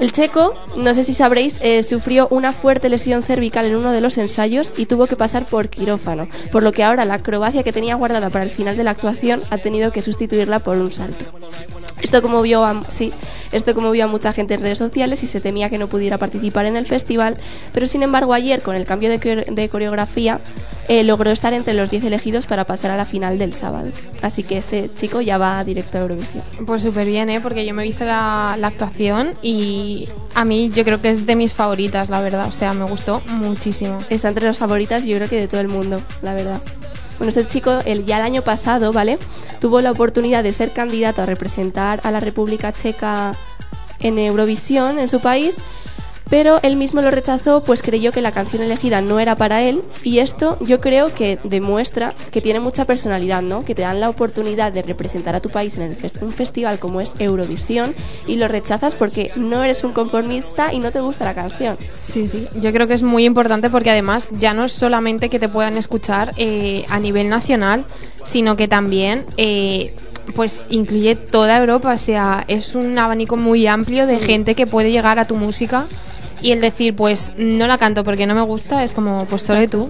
El 0.00 0.12
checo, 0.12 0.54
no 0.76 0.94
sé 0.94 1.04
si 1.04 1.14
sabréis, 1.14 1.60
eh, 1.62 1.82
sufrió 1.82 2.26
una 2.30 2.52
fuerte 2.52 2.88
lesión 2.88 3.22
cervical 3.22 3.66
en 3.66 3.76
uno 3.76 3.92
de 3.92 4.00
los 4.00 4.18
ensayos 4.18 4.72
y 4.76 4.86
tuvo 4.86 5.06
que 5.06 5.16
pasar 5.16 5.44
por 5.44 5.68
quirófano, 5.68 6.28
por 6.50 6.62
lo 6.62 6.72
que 6.72 6.82
ahora 6.82 7.04
la 7.04 7.14
acrobacia 7.14 7.62
que 7.62 7.72
tenía 7.72 7.94
guardada 7.94 8.30
para 8.30 8.44
el 8.44 8.50
final 8.50 8.76
de 8.76 8.84
la 8.84 8.92
actuación 8.92 9.40
ha 9.50 9.58
tenido 9.58 9.92
que 9.92 10.02
sustituirla 10.02 10.58
por 10.58 10.78
un 10.78 10.90
salto. 10.90 11.26
Esto 12.02 12.20
como 12.20 12.42
vio 12.42 12.64
a, 12.64 12.82
sí, 12.90 13.12
esto 13.52 13.74
como 13.74 13.90
vio 13.90 14.04
a 14.04 14.08
mucha 14.08 14.32
gente 14.32 14.54
en 14.54 14.62
redes 14.62 14.78
sociales 14.78 15.22
y 15.22 15.26
se 15.26 15.40
temía 15.40 15.70
que 15.70 15.78
no 15.78 15.88
pudiera 15.88 16.18
participar 16.18 16.66
en 16.66 16.76
el 16.76 16.86
festival, 16.86 17.36
pero 17.72 17.86
sin 17.86 18.02
embargo 18.02 18.34
ayer 18.34 18.60
con 18.60 18.76
el 18.76 18.84
cambio 18.84 19.08
de, 19.08 19.46
de 19.50 19.68
coreografía 19.68 20.40
eh, 20.88 21.04
logró 21.04 21.30
estar 21.30 21.54
entre 21.54 21.74
los 21.74 21.90
10 21.90 22.04
elegidos 22.04 22.46
para 22.46 22.64
pasar 22.64 22.90
a 22.90 22.96
la 22.96 23.04
final 23.04 23.38
del 23.38 23.54
sábado. 23.54 23.88
Así 24.20 24.42
que 24.42 24.58
este 24.58 24.90
chico 24.94 25.20
ya 25.20 25.38
va 25.38 25.62
directo 25.62 25.98
a 25.98 26.00
Eurovisión. 26.02 26.42
Pues 26.66 26.82
súper 26.82 27.06
bien, 27.06 27.30
¿eh? 27.30 27.40
Porque 27.40 27.64
yo 27.64 27.72
me 27.72 27.82
he 27.82 27.86
visto 27.86 28.04
la, 28.04 28.56
la 28.58 28.66
actuación 28.66 29.30
y 29.42 30.08
a 30.34 30.44
mí 30.44 30.70
yo 30.74 30.84
creo 30.84 31.00
que 31.00 31.10
es 31.10 31.24
de 31.24 31.36
mis 31.36 31.52
favoritas, 31.52 32.10
la 32.10 32.20
verdad. 32.20 32.48
O 32.48 32.52
sea, 32.52 32.72
me 32.72 32.84
gustó 32.84 33.22
muchísimo. 33.28 33.98
Está 34.10 34.28
entre 34.28 34.46
las 34.46 34.58
favoritas 34.58 35.04
yo 35.04 35.16
creo 35.16 35.28
que 35.28 35.36
de 35.36 35.48
todo 35.48 35.60
el 35.60 35.68
mundo, 35.68 36.00
la 36.22 36.34
verdad. 36.34 36.60
Bueno, 37.18 37.28
este 37.28 37.46
chico 37.46 37.78
el, 37.84 38.04
ya 38.04 38.18
el 38.18 38.24
año 38.24 38.42
pasado, 38.42 38.92
¿vale? 38.92 39.18
Tuvo 39.60 39.80
la 39.80 39.90
oportunidad 39.90 40.42
de 40.42 40.52
ser 40.52 40.72
candidato 40.72 41.22
a 41.22 41.26
representar 41.26 42.00
a 42.04 42.10
la 42.10 42.20
República 42.20 42.72
Checa 42.72 43.32
en 44.00 44.18
Eurovisión, 44.18 44.98
en 44.98 45.08
su 45.08 45.20
país, 45.20 45.58
pero 46.32 46.60
él 46.62 46.76
mismo 46.76 47.02
lo 47.02 47.10
rechazó 47.10 47.62
pues 47.62 47.82
creyó 47.82 48.10
que 48.10 48.22
la 48.22 48.32
canción 48.32 48.62
elegida 48.62 49.02
no 49.02 49.20
era 49.20 49.36
para 49.36 49.60
él 49.62 49.82
y 50.02 50.20
esto 50.20 50.56
yo 50.62 50.80
creo 50.80 51.12
que 51.14 51.38
demuestra 51.44 52.14
que 52.30 52.40
tiene 52.40 52.58
mucha 52.58 52.86
personalidad, 52.86 53.42
¿no? 53.42 53.66
Que 53.66 53.74
te 53.74 53.82
dan 53.82 54.00
la 54.00 54.08
oportunidad 54.08 54.72
de 54.72 54.80
representar 54.80 55.34
a 55.34 55.40
tu 55.40 55.50
país 55.50 55.76
en 55.76 55.82
el 55.82 55.94
fest- 55.98 56.22
un 56.22 56.32
festival 56.32 56.78
como 56.78 57.02
es 57.02 57.12
Eurovisión 57.18 57.94
y 58.26 58.36
lo 58.36 58.48
rechazas 58.48 58.94
porque 58.94 59.30
no 59.36 59.62
eres 59.62 59.84
un 59.84 59.92
conformista 59.92 60.72
y 60.72 60.78
no 60.78 60.90
te 60.90 61.00
gusta 61.00 61.26
la 61.26 61.34
canción. 61.34 61.76
Sí, 61.92 62.26
sí. 62.26 62.48
Yo 62.62 62.72
creo 62.72 62.86
que 62.88 62.94
es 62.94 63.02
muy 63.02 63.26
importante 63.26 63.68
porque 63.68 63.90
además 63.90 64.30
ya 64.32 64.54
no 64.54 64.64
es 64.64 64.72
solamente 64.72 65.28
que 65.28 65.38
te 65.38 65.50
puedan 65.50 65.76
escuchar 65.76 66.32
eh, 66.38 66.86
a 66.88 66.98
nivel 66.98 67.28
nacional, 67.28 67.84
sino 68.24 68.56
que 68.56 68.68
también 68.68 69.26
eh, 69.36 69.90
pues 70.34 70.64
incluye 70.70 71.14
toda 71.14 71.58
Europa. 71.58 71.92
O 71.92 71.98
sea, 71.98 72.44
es 72.48 72.74
un 72.74 72.98
abanico 72.98 73.36
muy 73.36 73.66
amplio 73.66 74.06
de 74.06 74.18
gente 74.18 74.54
que 74.54 74.66
puede 74.66 74.90
llegar 74.92 75.18
a 75.18 75.26
tu 75.26 75.36
música 75.36 75.84
y 76.42 76.50
el 76.52 76.60
decir, 76.60 76.94
pues 76.94 77.32
no 77.38 77.66
la 77.66 77.78
canto 77.78 78.04
porque 78.04 78.26
no 78.26 78.34
me 78.34 78.42
gusta, 78.42 78.82
es 78.84 78.92
como, 78.92 79.24
pues 79.26 79.42
solo 79.42 79.66
tú. 79.68 79.88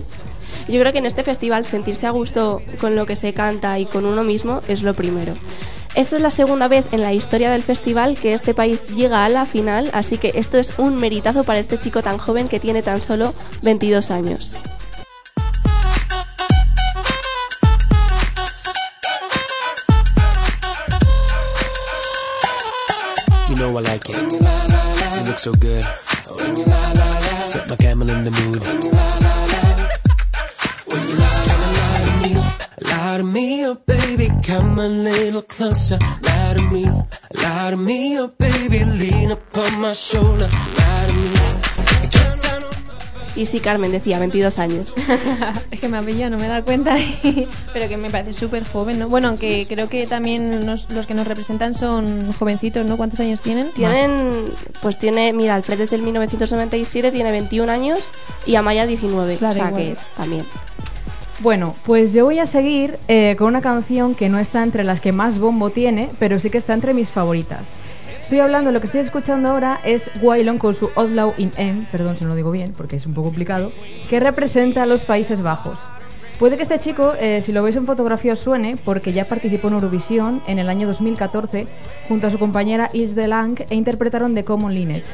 Yo 0.69 0.79
creo 0.81 0.93
que 0.93 0.99
en 0.99 1.07
este 1.07 1.25
festival 1.25 1.67
sentirse 1.67 2.07
a 2.07 2.11
gusto 2.11 2.61
con 2.81 2.95
lo 2.95 3.07
que 3.07 3.17
se 3.17 3.33
canta 3.33 3.79
y 3.79 3.87
con 3.87 4.05
uno 4.05 4.23
mismo 4.23 4.61
es 4.69 4.83
lo 4.83 4.95
primero. 4.95 5.35
Esta 5.95 6.17
es 6.17 6.23
la 6.23 6.31
segunda 6.31 6.69
vez 6.69 6.87
en 6.93 7.01
la 7.01 7.13
historia 7.13 7.51
del 7.51 7.63
festival 7.63 8.19
que 8.19 8.35
este 8.35 8.55
país 8.55 8.87
llega 8.95 9.25
a 9.25 9.29
la 9.29 9.45
final, 9.45 9.91
así 9.93 10.19
que 10.19 10.33
esto 10.35 10.59
es 10.59 10.79
un 10.79 10.97
meritazo 10.97 11.45
para 11.45 11.59
este 11.59 11.79
chico 11.79 12.03
tan 12.03 12.19
joven 12.19 12.49
que 12.49 12.61
tiene 12.61 12.83
tan 12.83 13.01
solo 13.01 13.35
22 13.63 14.11
años. 14.11 14.57
You 23.49 23.57
know 23.57 23.79
I 23.79 23.83
like 23.83 24.09
it. 24.09 24.17
You 24.17 25.27
look 25.27 25.39
so 25.39 25.53
good. 25.53 25.85
Set 27.41 27.69
my 27.69 27.77
camel 27.77 28.09
in 28.09 28.25
the 28.25 28.31
mood. 28.31 28.63
When 30.87 31.09
you 31.09 31.17
just 31.17 31.39
kinda 31.49 31.69
lie 31.79 32.03
to 32.07 32.13
me, 32.23 32.31
lie 32.91 33.17
to 33.19 33.25
me, 33.25 33.67
oh 33.67 33.75
baby, 33.75 34.31
come 34.43 34.79
a 34.79 34.89
little 34.89 35.43
closer. 35.43 35.99
Lie 35.99 36.55
to 36.55 36.63
me, 36.73 36.85
lie 37.35 37.71
to 37.71 37.77
me, 37.77 38.19
oh 38.19 38.29
baby, 38.29 38.85
lean 38.85 39.31
upon 39.33 39.81
my 39.81 39.93
shoulder. 39.93 40.49
Lie 40.49 41.07
to 41.07 41.13
me. 41.13 41.72
Y 43.35 43.47
sí, 43.47 43.61
Carmen 43.61 43.91
decía, 43.93 44.19
22 44.19 44.59
años. 44.59 44.89
es 45.71 45.81
que 45.81 45.89
me 45.89 45.97
ha 45.97 46.03
pillado, 46.03 46.33
no 46.33 46.39
me 46.39 46.49
da 46.49 46.63
cuenta, 46.63 46.97
pero 47.73 47.89
que 47.89 47.97
me 47.97 48.11
parece 48.11 48.35
súper 48.35 48.63
joven, 48.67 48.99
¿no? 48.99 49.09
Bueno, 49.09 49.29
aunque 49.29 49.65
creo 49.67 49.89
que 49.89 50.07
también 50.07 50.67
nos- 50.67 50.91
los 50.91 51.07
que 51.07 51.15
nos 51.15 51.27
representan 51.27 51.75
son 51.75 52.31
jovencitos, 52.35 52.85
¿no? 52.85 52.99
¿Cuántos 52.99 53.21
años 53.21 53.41
tienen? 53.41 53.71
Tienen, 53.71 54.45
pues 54.83 54.99
tiene, 54.99 55.33
mira, 55.33 55.55
Alfred 55.55 55.79
desde 55.79 55.97
el 55.97 56.03
1997 56.03 57.11
tiene 57.11 57.31
21 57.31 57.73
años 57.73 58.01
y 58.47 58.57
Amaya 58.57 58.87
19. 58.87 59.37
Claro, 59.37 59.53
o 59.53 59.55
sea 59.57 59.69
igual. 59.69 59.83
que 59.83 59.97
también. 60.17 60.45
Bueno, 61.41 61.75
pues 61.85 62.13
yo 62.13 62.25
voy 62.27 62.39
a 62.39 62.47
seguir 62.47 62.99
eh, 63.09 63.35
con 63.39 63.49
una 63.49 63.61
canción 63.63 64.15
que 64.15 64.29
no 64.29 64.39
está 64.39 64.63
entre 64.63 64.85
las 64.85 65.01
que 65.01 65.11
más 65.11 65.39
bombo 65.39 65.71
tiene, 65.71 66.11
pero 66.19 66.39
sí 66.39 66.51
que 66.51 66.59
está 66.59 66.73
entre 66.75 66.95
mis 66.95 67.11
favoritas. 67.11 67.67
Estoy 68.33 68.41
hablando, 68.41 68.73
lo 68.73 68.81
que 68.81 68.87
estoy 68.87 69.03
escuchando 69.03 69.51
ahora 69.51 69.79
es 69.85 70.11
Waylon 70.23 70.57
con 70.57 70.75
su 70.75 70.89
Outlaw 70.97 71.35
in 71.37 71.53
M, 71.59 71.87
perdón 71.93 72.17
si 72.17 72.25
no 72.25 72.31
lo 72.31 72.35
digo 72.35 72.51
bien 72.51 72.73
porque 72.75 72.97
es 72.97 73.05
un 73.05 73.13
poco 73.13 73.27
complicado, 73.27 73.69
que 74.09 74.21
representa 74.21 74.85
a 74.85 74.87
los 74.87 75.05
Países 75.05 75.43
Bajos. 75.43 75.79
Puede 76.39 76.57
que 76.57 76.63
este 76.63 76.79
chico, 76.79 77.13
eh, 77.21 77.43
si 77.43 77.53
lo 77.53 77.63
veis 77.63 77.77
en 77.77 77.85
fotografía, 77.85 78.33
os 78.33 78.39
suene 78.39 78.79
porque 78.83 79.13
ya 79.13 79.27
participó 79.27 79.69
en 79.69 79.75
Eurovisión 79.75 80.43
en 80.47 80.59
el 80.59 80.71
año 80.71 80.87
2014 80.87 81.67
junto 82.09 82.27
a 82.27 82.31
su 82.31 82.39
compañera 82.39 82.89
Is 82.95 83.15
de 83.15 83.29
Lang 83.29 83.67
e 83.69 83.75
interpretaron 83.75 84.35
The 84.35 84.45
Common 84.45 84.73
Lineage. 84.73 85.05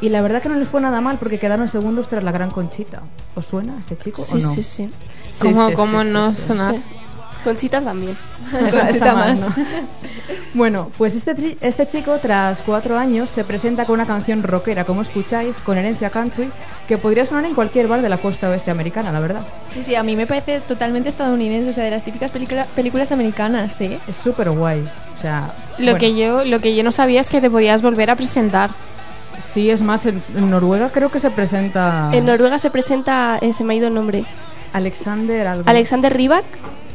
Y 0.00 0.10
la 0.10 0.22
verdad 0.22 0.40
que 0.40 0.48
no 0.48 0.54
les 0.54 0.68
fue 0.68 0.80
nada 0.80 1.00
mal 1.00 1.18
porque 1.18 1.40
quedaron 1.40 1.66
segundos 1.66 2.08
tras 2.08 2.22
la 2.22 2.30
gran 2.30 2.52
Conchita. 2.52 3.02
¿Os 3.34 3.44
suena 3.44 3.76
este 3.80 3.98
chico 3.98 4.22
Sí, 4.22 4.38
o 4.38 4.40
no? 4.40 4.54
sí, 4.54 4.62
sí. 4.62 4.88
¿Cómo, 5.40 5.66
sí, 5.66 5.74
cómo 5.74 6.02
sí, 6.04 6.08
no 6.10 6.30
sí, 6.30 6.36
sí. 6.36 6.46
sonar? 6.46 6.76
Sí. 7.48 7.68
Conchita 7.68 7.80
también. 7.80 8.16
Esa 8.90 9.14
más. 9.14 9.40
¿no? 9.40 9.48
Bueno, 10.54 10.90
pues 10.96 11.14
este, 11.14 11.36
tri- 11.36 11.56
este 11.60 11.86
chico, 11.86 12.16
tras 12.20 12.58
cuatro 12.64 12.98
años, 12.98 13.28
se 13.30 13.44
presenta 13.44 13.84
con 13.84 13.94
una 13.94 14.06
canción 14.06 14.42
rockera, 14.42 14.84
como 14.84 15.02
escucháis, 15.02 15.58
con 15.58 15.76
herencia 15.76 16.10
country, 16.10 16.50
que 16.88 16.96
podría 16.98 17.26
sonar 17.26 17.44
en 17.44 17.54
cualquier 17.54 17.86
bar 17.86 18.00
de 18.02 18.08
la 18.08 18.16
costa 18.18 18.48
oeste 18.48 18.70
americana, 18.70 19.12
la 19.12 19.20
verdad. 19.20 19.42
Sí, 19.72 19.82
sí, 19.82 19.94
a 19.94 20.02
mí 20.02 20.16
me 20.16 20.26
parece 20.26 20.60
totalmente 20.60 21.10
estadounidense, 21.10 21.70
o 21.70 21.72
sea, 21.72 21.84
de 21.84 21.90
las 21.90 22.02
típicas 22.02 22.30
película- 22.30 22.66
películas 22.74 23.12
americanas, 23.12 23.78
¿eh? 23.82 23.98
Es 24.08 24.16
súper 24.16 24.50
guay. 24.50 24.80
O 25.16 25.20
sea, 25.20 25.52
Lo, 25.78 25.84
bueno, 25.92 25.98
que 25.98 26.16
yo, 26.16 26.44
lo 26.44 26.58
que 26.60 26.74
yo 26.74 26.82
no 26.82 26.92
sabía 26.92 27.20
es 27.20 27.28
que 27.28 27.40
te 27.40 27.50
podías 27.50 27.82
volver 27.82 28.10
a 28.10 28.16
presentar. 28.16 28.70
Sí, 29.38 29.70
es 29.70 29.82
más, 29.82 30.06
en, 30.06 30.20
en 30.34 30.50
Noruega 30.50 30.90
creo 30.90 31.10
que 31.10 31.20
se 31.20 31.30
presenta 31.30 32.10
En 32.12 32.24
Noruega 32.26 32.58
se 32.58 32.70
presenta, 32.70 33.38
eh, 33.40 33.52
se 33.52 33.62
me 33.64 33.74
ha 33.74 33.76
ido 33.76 33.88
el 33.88 33.94
nombre, 33.94 34.24
Alexander 34.72 35.46
algo. 35.46 35.62
Alexander 35.66 36.14
Rybak, 36.16 36.44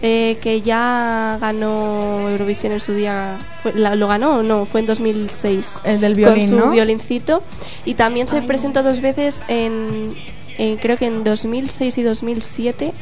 eh, 0.02 0.38
que 0.42 0.62
ya 0.62 1.38
ganó 1.42 2.30
Eurovisión 2.30 2.74
en 2.74 2.80
su 2.80 2.94
día. 2.94 3.38
fue- 3.62 3.74
la- 3.74 3.96
¿Lo 3.96 4.08
ganó 4.08 4.38
o 4.40 4.44
no? 4.44 4.66
Fue 4.66 4.82
en 4.82 4.86
2006. 4.88 5.80
El 5.84 6.02
del 6.02 6.16
violín, 6.16 6.50
Con 6.52 6.60
su 6.60 6.66
¿no? 6.66 6.72
violincito. 6.72 7.42
Y 7.86 7.94
también 7.96 8.28
se 8.28 8.42
presentó 8.42 8.84
dos 8.84 9.02
veces 9.02 9.44
en, 9.48 10.14
en- 10.58 10.78
creo 10.78 10.98
que 10.98 11.06
en 11.08 11.24
2006 11.24 11.98
y 11.98 12.04
2007, 12.04 12.94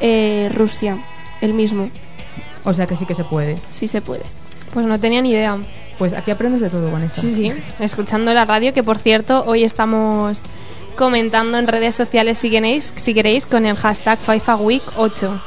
eh, 0.00 0.50
Rusia. 0.54 0.98
El 1.40 1.54
mismo. 1.54 1.90
O 2.64 2.72
sea 2.72 2.86
que 2.86 2.96
sí 2.96 3.04
que 3.06 3.14
se 3.14 3.24
puede. 3.24 3.56
Sí 3.70 3.88
se 3.88 4.00
puede. 4.00 4.22
Pues 4.72 4.86
no 4.86 4.98
tenía 4.98 5.20
ni 5.22 5.30
idea. 5.30 5.58
Pues 5.98 6.12
aquí 6.12 6.30
aprendes 6.30 6.60
de 6.60 6.70
todo, 6.70 6.90
Vanessa. 6.90 7.20
Sí, 7.20 7.32
sí, 7.34 7.52
escuchando 7.78 8.32
la 8.34 8.44
radio, 8.44 8.72
que 8.72 8.82
por 8.82 8.98
cierto, 8.98 9.44
hoy 9.46 9.62
estamos 9.62 10.38
comentando 10.94 11.58
en 11.58 11.66
redes 11.66 11.94
sociales 11.94 12.38
si 12.38 12.50
queréis, 12.50 12.92
si 12.96 13.14
queréis 13.14 13.46
con 13.46 13.66
el 13.66 13.76
hashtag 13.76 14.18
FIFAWeek8. 14.24 15.40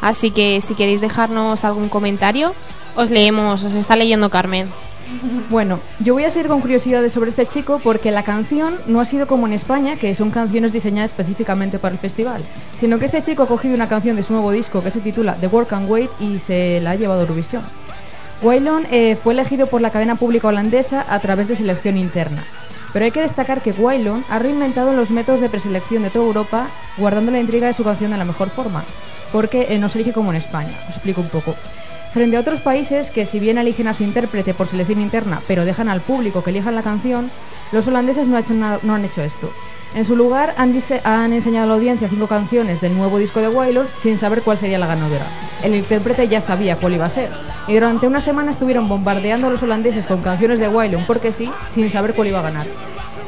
Así 0.00 0.30
que 0.30 0.60
si 0.60 0.74
queréis 0.74 1.00
dejarnos 1.00 1.64
algún 1.64 1.88
comentario, 1.88 2.54
os 2.96 3.10
leemos, 3.10 3.62
os 3.64 3.74
está 3.74 3.96
leyendo 3.96 4.30
Carmen. 4.30 4.68
Bueno, 5.50 5.80
yo 6.00 6.14
voy 6.14 6.24
a 6.24 6.30
seguir 6.30 6.48
con 6.48 6.60
curiosidades 6.60 7.12
sobre 7.12 7.30
este 7.30 7.46
chico 7.46 7.80
porque 7.82 8.10
la 8.10 8.22
canción 8.22 8.76
no 8.86 9.00
ha 9.00 9.04
sido 9.04 9.26
como 9.26 9.46
en 9.46 9.52
España, 9.52 9.96
que 9.96 10.14
son 10.14 10.30
canciones 10.30 10.72
diseñadas 10.72 11.10
específicamente 11.10 11.78
para 11.78 11.94
el 11.94 12.00
festival, 12.00 12.42
sino 12.78 12.98
que 12.98 13.06
este 13.06 13.22
chico 13.22 13.42
ha 13.42 13.46
cogido 13.46 13.74
una 13.74 13.88
canción 13.88 14.16
de 14.16 14.22
su 14.22 14.32
nuevo 14.32 14.50
disco 14.50 14.82
que 14.82 14.90
se 14.90 15.00
titula 15.00 15.34
The 15.34 15.48
Work 15.48 15.72
and 15.72 15.90
Wait 15.90 16.10
y 16.20 16.38
se 16.38 16.80
la 16.80 16.92
ha 16.92 16.96
llevado 16.96 17.20
a 17.20 17.22
Eurovisión. 17.22 17.62
Waylon 18.42 18.86
eh, 18.90 19.16
fue 19.22 19.32
elegido 19.32 19.66
por 19.66 19.80
la 19.80 19.90
cadena 19.90 20.16
pública 20.16 20.48
holandesa 20.48 21.04
a 21.08 21.18
través 21.20 21.48
de 21.48 21.56
selección 21.56 21.96
interna. 21.96 22.42
Pero 22.94 23.04
hay 23.04 23.10
que 23.10 23.20
destacar 23.20 23.60
que 23.60 23.72
Waylon 23.72 24.24
ha 24.30 24.38
reinventado 24.38 24.94
los 24.94 25.10
métodos 25.10 25.40
de 25.40 25.48
preselección 25.48 26.04
de 26.04 26.10
toda 26.10 26.26
Europa, 26.26 26.68
guardando 26.96 27.32
la 27.32 27.40
intriga 27.40 27.66
de 27.66 27.74
su 27.74 27.82
canción 27.82 28.12
de 28.12 28.18
la 28.18 28.24
mejor 28.24 28.50
forma, 28.50 28.84
porque 29.32 29.66
eh, 29.68 29.78
no 29.80 29.88
se 29.88 29.98
elige 29.98 30.14
como 30.14 30.30
en 30.30 30.36
España. 30.36 30.78
Os 30.88 30.94
explico 30.94 31.20
un 31.20 31.28
poco. 31.28 31.56
Frente 32.12 32.36
a 32.36 32.40
otros 32.40 32.60
países 32.60 33.10
que 33.10 33.26
si 33.26 33.40
bien 33.40 33.58
eligen 33.58 33.88
a 33.88 33.94
su 33.94 34.04
intérprete 34.04 34.54
por 34.54 34.68
selección 34.68 35.00
interna, 35.00 35.42
pero 35.48 35.64
dejan 35.64 35.88
al 35.88 36.02
público 36.02 36.44
que 36.44 36.50
elijan 36.50 36.76
la 36.76 36.84
canción, 36.84 37.32
los 37.72 37.88
holandeses 37.88 38.28
no, 38.28 38.36
han 38.36 39.04
hecho 39.04 39.22
esto. 39.22 39.50
En 39.94 40.04
su 40.04 40.16
lugar 40.16 40.54
han, 40.56 40.74
han 41.04 41.32
enseñado 41.32 41.64
a 41.64 41.68
la 41.68 41.74
audiencia 41.74 42.08
cinco 42.08 42.26
canciones 42.26 42.80
del 42.80 42.96
nuevo 42.96 43.18
disco 43.18 43.40
de 43.40 43.48
Waylon 43.48 43.86
sin 43.96 44.18
saber 44.18 44.42
cuál 44.42 44.58
sería 44.58 44.78
la 44.78 44.88
ganadora. 44.88 45.26
El 45.62 45.74
intérprete 45.74 46.26
ya 46.26 46.40
sabía 46.40 46.76
cuál 46.76 46.94
iba 46.94 47.06
a 47.06 47.10
ser. 47.10 47.30
Y 47.68 47.74
durante 47.74 48.08
una 48.08 48.20
semana 48.20 48.50
estuvieron 48.50 48.88
bombardeando 48.88 49.46
a 49.46 49.50
los 49.50 49.62
holandeses 49.62 50.04
con 50.04 50.20
canciones 50.20 50.58
de 50.58 50.68
Waylon 50.68 51.04
porque 51.06 51.30
sí, 51.30 51.48
sin 51.70 51.90
saber 51.90 52.14
cuál 52.14 52.28
iba 52.28 52.40
a 52.40 52.42
ganar. 52.42 52.66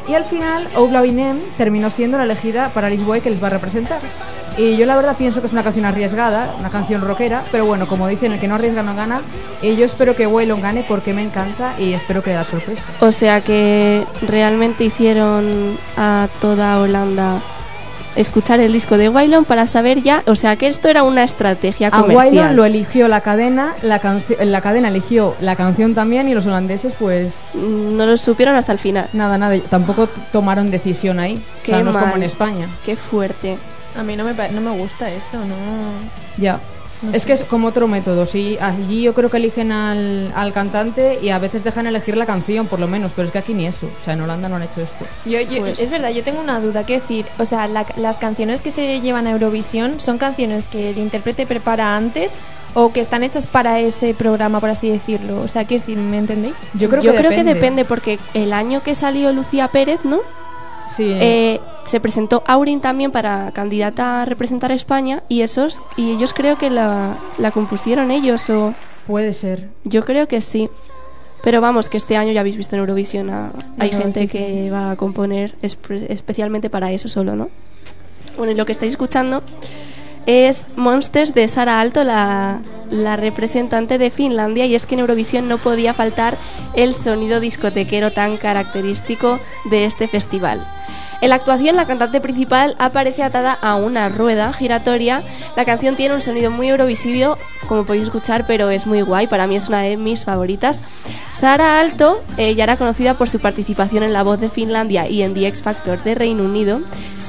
Y 0.09 0.15
al 0.15 0.25
final, 0.25 0.69
Oubla 0.75 1.03
Binem 1.03 1.41
terminó 1.57 1.89
siendo 1.89 2.19
la 2.19 2.25
elegida 2.25 2.71
para 2.75 2.91
Lisboa 2.91 3.21
que 3.21 3.31
les 3.31 3.43
va 3.43 3.47
a 3.47 3.51
representar. 3.51 4.01
Y 4.59 4.77
yo 4.77 4.87
la 4.87 4.97
verdad 4.97 5.17
pienso 5.17 5.41
que 5.41 5.47
es 5.49 5.53
una 5.53 5.63
canción 5.63 5.85
arriesgada, 5.85 6.55
una 6.59 6.71
canción 6.71 7.03
rockera, 7.03 7.43
pero 7.53 7.67
bueno, 7.67 7.87
como 7.87 8.09
dicen, 8.09 8.33
el 8.33 8.41
que 8.41 8.49
no 8.49 8.55
arriesga 8.55 8.83
no 8.83 8.95
gana. 8.95 9.21
Y 9.63 9.77
yo 9.77 9.85
espero 9.85 10.17
que 10.17 10.27
Waylon 10.27 10.61
gane 10.63 10.85
porque 10.89 11.13
me 11.13 11.23
encanta 11.23 11.75
y 11.79 11.93
espero 11.93 12.23
que 12.23 12.33
da 12.33 12.45
sorpresa. 12.45 12.83
O 13.01 13.13
sea 13.13 13.41
que 13.43 14.05
realmente 14.27 14.85
hicieron 14.85 15.77
a 15.97 16.29
toda 16.41 16.81
Holanda 16.81 17.41
escuchar 18.17 18.61
el 18.61 18.73
disco 18.73 18.97
de 18.97 19.11
Waylon 19.11 19.45
para 19.45 19.67
saber 19.67 20.03
ya, 20.03 20.23
o 20.27 20.37
sea 20.37 20.57
que 20.57 20.69
esto 20.69 20.89
era 20.89 21.03
una 21.03 21.23
estrategia 21.23 21.89
A 21.89 21.91
comercial. 21.91 22.17
Waylon 22.17 22.57
lo 22.57 22.65
eligió 22.65 23.09
la 23.09 23.21
cadena, 23.21 23.75
la, 23.83 24.01
la 24.41 24.61
cadena 24.63 24.89
eligió 24.89 25.35
la 25.41 25.55
canción 25.55 25.95
también 25.95 26.27
y 26.27 26.35
los 26.35 26.47
holandeses 26.47 26.95
pues 26.99 27.35
Mm, 27.53 27.97
No 27.97 28.07
lo 28.07 28.17
supieron 28.17 28.57
hasta 28.57 28.73
el 28.73 28.79
final. 28.79 29.09
nada, 29.13 29.37
nada, 29.39 29.59
tampoco 29.69 30.09
tomaron 30.33 30.71
decisión 30.71 31.19
ahí. 31.19 31.43
Qué 31.63 31.73
o 31.73 31.75
sea, 31.77 31.85
no 31.85 31.91
es 31.91 31.97
como 31.97 32.17
en 32.17 32.23
España. 32.23 32.69
Qué 32.85 32.97
fuerte. 32.97 33.59
A 33.99 34.03
mí 34.03 34.17
no 34.17 34.25
me, 34.25 34.35
pa- 34.35 34.49
no 34.49 34.61
me 34.61 34.71
gusta 34.79 35.11
eso, 35.11 35.39
no. 35.45 35.55
Ya. 36.37 36.61
Es 37.13 37.27
que 37.27 37.35
es 37.35 37.45
como 37.45 37.69
otro 37.69 37.89
método, 37.89 38.25
sí. 38.25 38.57
Allí 38.59 39.03
yo 39.03 39.13
creo 39.13 39.29
que 39.29 39.37
eligen 39.37 39.71
al, 39.71 40.33
al 40.35 40.55
cantante 40.55 41.19
y 41.23 41.29
a 41.29 41.39
veces 41.39 41.63
dejan 41.63 41.87
elegir 41.87 42.17
la 42.17 42.25
canción, 42.25 42.67
por 42.67 42.79
lo 42.81 42.89
menos, 42.89 43.13
pero 43.15 43.27
es 43.29 43.33
que 43.33 43.39
aquí 43.39 43.53
ni 43.53 43.67
eso. 43.67 43.87
O 43.87 44.05
sea, 44.05 44.15
en 44.15 44.23
Holanda 44.23 44.49
no 44.49 44.57
han 44.57 44.63
hecho 44.63 44.81
esto. 44.81 45.05
Yo, 45.27 45.39
yo- 45.43 45.61
Pues- 45.61 45.79
Es 45.79 45.91
verdad, 45.91 46.09
yo 46.11 46.23
tengo 46.25 46.41
una 46.41 46.59
duda. 46.59 46.85
¿Qué 46.85 46.95
decir? 46.95 47.27
O 47.39 47.45
sea, 47.45 47.69
la- 47.69 47.85
las 47.97 48.17
canciones 48.17 48.63
que 48.63 48.71
se 48.71 49.01
llevan 49.03 49.27
a 49.27 49.33
Eurovisión 49.33 50.01
son 50.01 50.17
canciones 50.17 50.67
que 50.69 50.89
el 50.91 50.97
intérprete 50.99 51.47
prepara 51.47 51.97
antes 51.99 52.35
o 52.73 52.91
que 52.95 53.01
están 53.01 53.23
hechas 53.23 53.47
para 53.47 53.79
ese 53.81 54.15
programa, 54.15 54.61
por 54.61 54.71
así 54.71 54.89
decirlo. 54.89 55.43
O 55.43 55.49
sea, 55.49 55.67
¿qué 55.67 55.79
decir? 55.81 55.99
¿Me 55.99 56.17
entendéis? 56.17 56.55
Yo 56.73 56.89
creo 56.89 57.03
Yo 57.03 57.13
que 57.13 57.19
creo 57.19 57.31
depende. 57.31 57.51
que 57.53 57.55
depende 57.61 57.85
porque 57.85 58.19
el 58.33 58.55
año 58.55 58.83
que 58.83 58.95
salió 58.95 59.33
Lucía 59.35 59.69
Pérez, 59.69 60.05
¿no? 60.05 60.21
Sí, 60.95 61.11
Eh, 61.15 61.61
se 61.85 62.01
presentó 62.01 62.43
Aurin 62.47 62.81
también 62.81 63.11
para 63.13 63.51
candidata 63.53 64.23
a 64.23 64.25
representar 64.25 64.71
a 64.73 64.75
España 64.75 65.23
y 65.29 65.43
esos 65.43 65.83
y 65.97 66.13
ellos 66.13 66.33
creo 66.33 66.57
que 66.57 66.71
la, 66.71 67.17
la 67.39 67.51
compusieron 67.51 68.11
ellos 68.11 68.49
o 68.51 68.73
puede 69.07 69.33
ser. 69.33 69.69
yo 69.85 70.05
creo 70.05 70.27
que 70.29 70.41
sí. 70.41 70.69
Pero 71.45 71.61
vamos, 71.61 71.89
que 71.89 71.97
este 71.97 72.17
año 72.17 72.33
ya 72.33 72.41
habéis 72.41 72.57
visto 72.57 72.75
en 72.75 72.81
Eurovisión 72.81 73.31
a- 73.31 73.53
hay 73.79 73.93
No, 73.93 73.99
gente 73.99 74.27
sí, 74.27 74.29
que 74.29 74.71
va 74.71 74.91
a 74.93 74.97
componer 74.97 75.55
espe- 75.63 76.07
especialmente 76.09 76.71
para 76.71 76.91
eso 76.91 77.09
solo, 77.09 77.37
¿no? 77.37 77.51
Bueno, 78.37 78.53
y 78.53 78.57
lo 78.57 78.67
que 78.67 78.73
estáis 78.73 78.93
escuchando 78.93 79.43
es 80.27 80.67
Monsters 80.77 81.35
de 81.35 81.49
Sara 81.49 81.81
Alto, 81.81 82.05
la, 82.05 82.61
la 82.91 83.17
representante 83.17 83.99
de 83.99 84.11
Finlandia, 84.11 84.67
y 84.67 84.75
es 84.75 84.87
que 84.87 84.95
en 84.95 85.01
Eurovisión 85.01 85.49
no 85.49 85.59
podía 85.59 85.95
faltar 85.95 86.37
el 86.75 86.95
sonido 86.95 87.41
discotequero 87.41 88.11
tan 88.13 88.37
característico 88.37 89.39
de 89.71 89.85
este 89.85 90.09
festival. 90.09 90.67
En 91.23 91.31
la 91.31 91.37
actuación, 91.37 91.77
la 91.77 91.87
cantante 91.87 92.21
principal 92.21 92.77
aparece 92.79 93.23
atada 93.23 93.57
a 93.61 93.75
una 93.77 94.09
rueda 94.09 94.53
giratoria. 94.53 95.23
La 95.57 95.65
canción 95.65 95.97
tiene 95.97 96.15
un 96.15 96.21
sonido 96.21 96.51
muy 96.51 96.69
eurovisivo, 96.69 97.37
como 97.67 97.85
podéis 97.85 98.05
escuchar, 98.05 98.47
pero 98.47 98.69
es 98.71 98.87
muy 98.87 99.01
guay. 99.01 99.27
Para 99.27 99.47
mí 99.47 99.57
es 99.57 99.69
una 99.69 99.81
de 99.81 99.97
mis 99.97 100.25
favoritas. 100.25 100.83
Sara 101.33 101.81
Alto 101.81 102.23
eh, 102.37 102.55
ya 102.55 102.65
era 102.65 102.77
conocida 102.77 103.15
por 103.15 103.31
su 103.31 103.41
participación 103.41 104.03
en 104.03 104.13
La 104.13 104.23
Voz 104.23 104.41
de 104.41 104.51
Finlandia 104.51 105.09
y 105.09 105.23
en 105.23 105.35
The 105.35 105.47
X 105.49 105.63
Factor 105.63 106.03
de 106.03 106.15
Reino 106.15 106.45
Unido. 106.45 106.81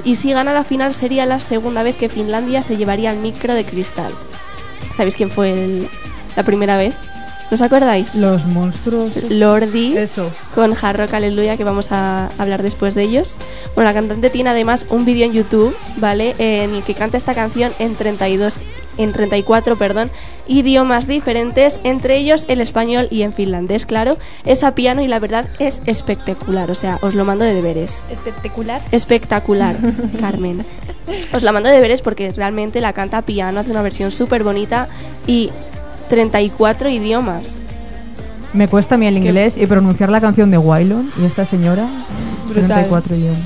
Y 0.04 0.16
si 0.16 0.32
gana 0.32 0.52
la 0.52 0.64
final, 0.64 0.94
sería 0.94 1.26
la 1.26 1.40
segunda 1.40 1.82
vez 1.82 1.96
que 1.96 2.08
Finlandia 2.08 2.62
se 2.62 2.76
llevaría 2.76 3.10
el 3.10 3.18
micro 3.18 3.54
de 3.54 3.64
cristal. 3.64 4.12
¿Sabéis 4.94 5.14
quién 5.14 5.30
fue 5.30 5.88
la 6.36 6.42
primera 6.42 6.76
vez? 6.76 6.94
¿No 7.50 7.54
os 7.54 7.62
acordáis? 7.62 8.14
Los 8.14 8.44
monstruos. 8.44 9.10
Lordi 9.30 9.96
Eso. 9.96 10.30
con 10.54 10.74
Hard 10.80 10.98
Rock 10.98 11.14
Aleluya, 11.14 11.56
que 11.56 11.64
vamos 11.64 11.92
a 11.92 12.28
hablar 12.38 12.62
después 12.62 12.94
de 12.94 13.02
ellos. 13.04 13.34
Bueno, 13.74 13.88
la 13.88 13.94
cantante 13.94 14.28
tiene 14.28 14.50
además 14.50 14.84
un 14.90 15.06
vídeo 15.06 15.24
en 15.24 15.32
YouTube, 15.32 15.74
¿vale? 15.96 16.34
En 16.38 16.74
el 16.74 16.82
que 16.82 16.94
canta 16.94 17.16
esta 17.16 17.34
canción 17.34 17.72
en 17.78 17.94
32 17.94 18.64
en 18.98 19.12
34, 19.12 19.76
perdón, 19.76 20.10
idiomas 20.46 21.06
diferentes, 21.06 21.78
entre 21.84 22.16
ellos 22.16 22.44
el 22.48 22.60
español 22.60 23.08
y 23.10 23.22
en 23.22 23.32
finlandés, 23.32 23.86
claro. 23.86 24.18
Es 24.44 24.62
a 24.64 24.74
piano 24.74 25.02
y 25.02 25.06
la 25.06 25.18
verdad 25.18 25.46
es 25.58 25.80
espectacular, 25.86 26.70
o 26.70 26.74
sea, 26.74 26.98
os 27.00 27.14
lo 27.14 27.24
mando 27.24 27.44
de 27.44 27.54
deberes. 27.54 28.02
Espectacular. 28.10 28.82
Espectacular, 28.90 29.76
Carmen. 30.20 30.66
Os 31.32 31.42
la 31.42 31.52
mando 31.52 31.70
de 31.70 31.76
deberes 31.76 32.02
porque 32.02 32.32
realmente 32.32 32.80
la 32.80 32.92
canta 32.92 33.18
a 33.18 33.22
piano, 33.22 33.60
hace 33.60 33.70
una 33.70 33.82
versión 33.82 34.10
súper 34.10 34.42
bonita 34.44 34.88
y 35.26 35.50
34 36.08 36.88
idiomas. 36.88 37.52
Me 38.52 38.66
cuesta 38.68 38.94
a 38.94 38.98
mí 38.98 39.06
el 39.06 39.18
inglés 39.18 39.54
y 39.56 39.66
pronunciar 39.66 40.08
la 40.08 40.20
canción 40.20 40.50
de 40.50 40.58
Waylon 40.58 41.10
y 41.20 41.24
esta 41.24 41.44
señora. 41.44 41.86
Brutal. 42.48 42.66
34 42.66 43.16
idiomas. 43.16 43.38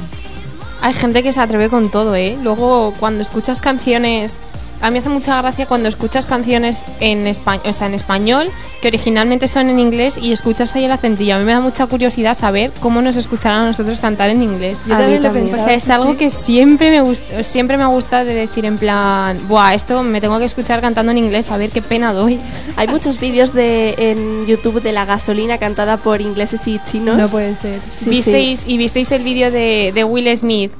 Hay 0.80 0.94
gente 0.94 1.22
que 1.22 1.32
se 1.32 1.40
atreve 1.40 1.68
con 1.68 1.90
todo, 1.90 2.14
¿eh? 2.14 2.36
Luego, 2.42 2.92
cuando 2.98 3.22
escuchas 3.22 3.60
canciones... 3.60 4.36
A 4.82 4.88
mí 4.88 4.94
me 4.94 4.98
hace 4.98 5.08
mucha 5.08 5.40
gracia 5.40 5.66
cuando 5.66 5.88
escuchas 5.88 6.26
canciones 6.26 6.84
en, 6.98 7.28
español, 7.28 7.62
o 7.66 7.72
sea, 7.72 7.86
en 7.86 7.94
español 7.94 8.50
que 8.80 8.88
originalmente 8.88 9.46
son 9.46 9.70
en 9.70 9.78
inglés 9.78 10.18
y 10.20 10.32
escuchas 10.32 10.74
ahí 10.74 10.86
el 10.86 10.90
acentillo. 10.90 11.36
A 11.36 11.38
mí 11.38 11.44
me 11.44 11.52
da 11.52 11.60
mucha 11.60 11.86
curiosidad 11.86 12.36
saber 12.36 12.72
cómo 12.80 13.00
nos 13.00 13.14
escucharán 13.14 13.60
a 13.60 13.66
nosotros 13.66 14.00
cantar 14.00 14.28
en 14.30 14.42
inglés. 14.42 14.80
Yo 14.88 14.96
también 14.96 15.22
lo 15.22 15.32
he 15.32 15.54
O 15.54 15.56
sea, 15.56 15.72
es 15.72 15.88
algo 15.88 16.16
que 16.16 16.30
siempre 16.30 16.90
me 16.90 17.00
gusta, 17.00 17.44
siempre 17.44 17.78
me 17.78 17.86
gusta 17.86 18.24
de 18.24 18.34
decir 18.34 18.64
en 18.64 18.76
plan, 18.76 19.38
buah, 19.46 19.72
esto 19.74 20.02
me 20.02 20.20
tengo 20.20 20.40
que 20.40 20.46
escuchar 20.46 20.80
cantando 20.80 21.12
en 21.12 21.18
inglés, 21.18 21.52
a 21.52 21.58
ver 21.58 21.70
qué 21.70 21.80
pena 21.80 22.12
doy. 22.12 22.40
Hay 22.74 22.88
muchos 22.88 23.20
vídeos 23.20 23.54
de 23.54 23.94
en 23.98 24.46
YouTube 24.46 24.82
de 24.82 24.90
la 24.90 25.04
gasolina 25.04 25.58
cantada 25.58 25.96
por 25.96 26.20
ingleses 26.20 26.66
y 26.66 26.80
chinos. 26.80 27.16
No 27.16 27.28
puede 27.28 27.54
ser. 27.54 27.78
Sí, 27.92 28.10
¿Visteis, 28.10 28.64
Y 28.66 28.78
visteis 28.78 29.12
el 29.12 29.22
vídeo 29.22 29.52
de, 29.52 29.92
de 29.94 30.02
Will 30.02 30.36
Smith 30.36 30.72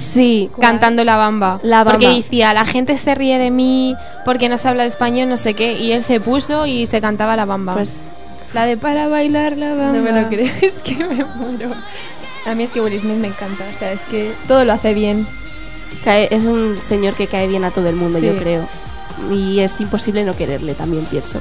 Sí, 0.00 0.50
cantando 0.60 1.04
la 1.04 1.16
bamba. 1.16 1.60
La 1.62 1.78
Bamba. 1.84 1.92
Porque 1.92 2.08
decía, 2.16 2.52
la 2.54 2.64
gente 2.64 2.96
se 2.98 3.14
ríe 3.14 3.38
de 3.38 3.50
mí 3.50 3.94
porque 4.24 4.48
no 4.48 4.58
se 4.58 4.68
habla 4.68 4.84
español, 4.84 5.28
no 5.28 5.36
sé 5.36 5.54
qué. 5.54 5.74
Y 5.74 5.92
él 5.92 6.02
se 6.02 6.18
puso 6.20 6.66
y 6.66 6.86
se 6.86 7.00
cantaba 7.00 7.36
la 7.36 7.44
bamba. 7.44 7.74
pues 7.74 8.02
la 8.54 8.64
de 8.66 8.76
para 8.76 9.06
bailar 9.08 9.56
la 9.56 9.68
bamba. 9.74 9.92
No 9.92 10.02
me 10.02 10.12
lo 10.12 10.28
creo, 10.28 10.50
es 10.62 10.74
que 10.82 10.96
me 10.96 11.24
muero. 11.24 11.70
A 12.46 12.54
mí 12.54 12.64
es 12.64 12.70
que 12.70 12.80
Will 12.80 12.98
Smith 12.98 13.16
me 13.18 13.28
encanta, 13.28 13.64
o 13.72 13.78
sea, 13.78 13.92
es 13.92 14.00
que 14.02 14.32
todo 14.48 14.64
lo 14.64 14.72
hace 14.72 14.94
bien. 14.94 15.26
cae- 16.04 16.28
es 16.30 16.44
un 16.44 16.78
señor 16.80 17.14
que 17.14 17.26
cae 17.26 17.46
bien 17.46 17.64
a 17.64 17.70
todo 17.70 17.88
el 17.88 17.96
mundo, 17.96 18.18
Sí. 18.18 18.26
yo 18.26 18.36
creo. 18.36 18.66
Y 19.32 19.60
es 19.60 19.80
imposible 19.80 20.24
no 20.24 20.34
quererle, 20.34 20.74
también 20.74 21.04
pienso. 21.04 21.40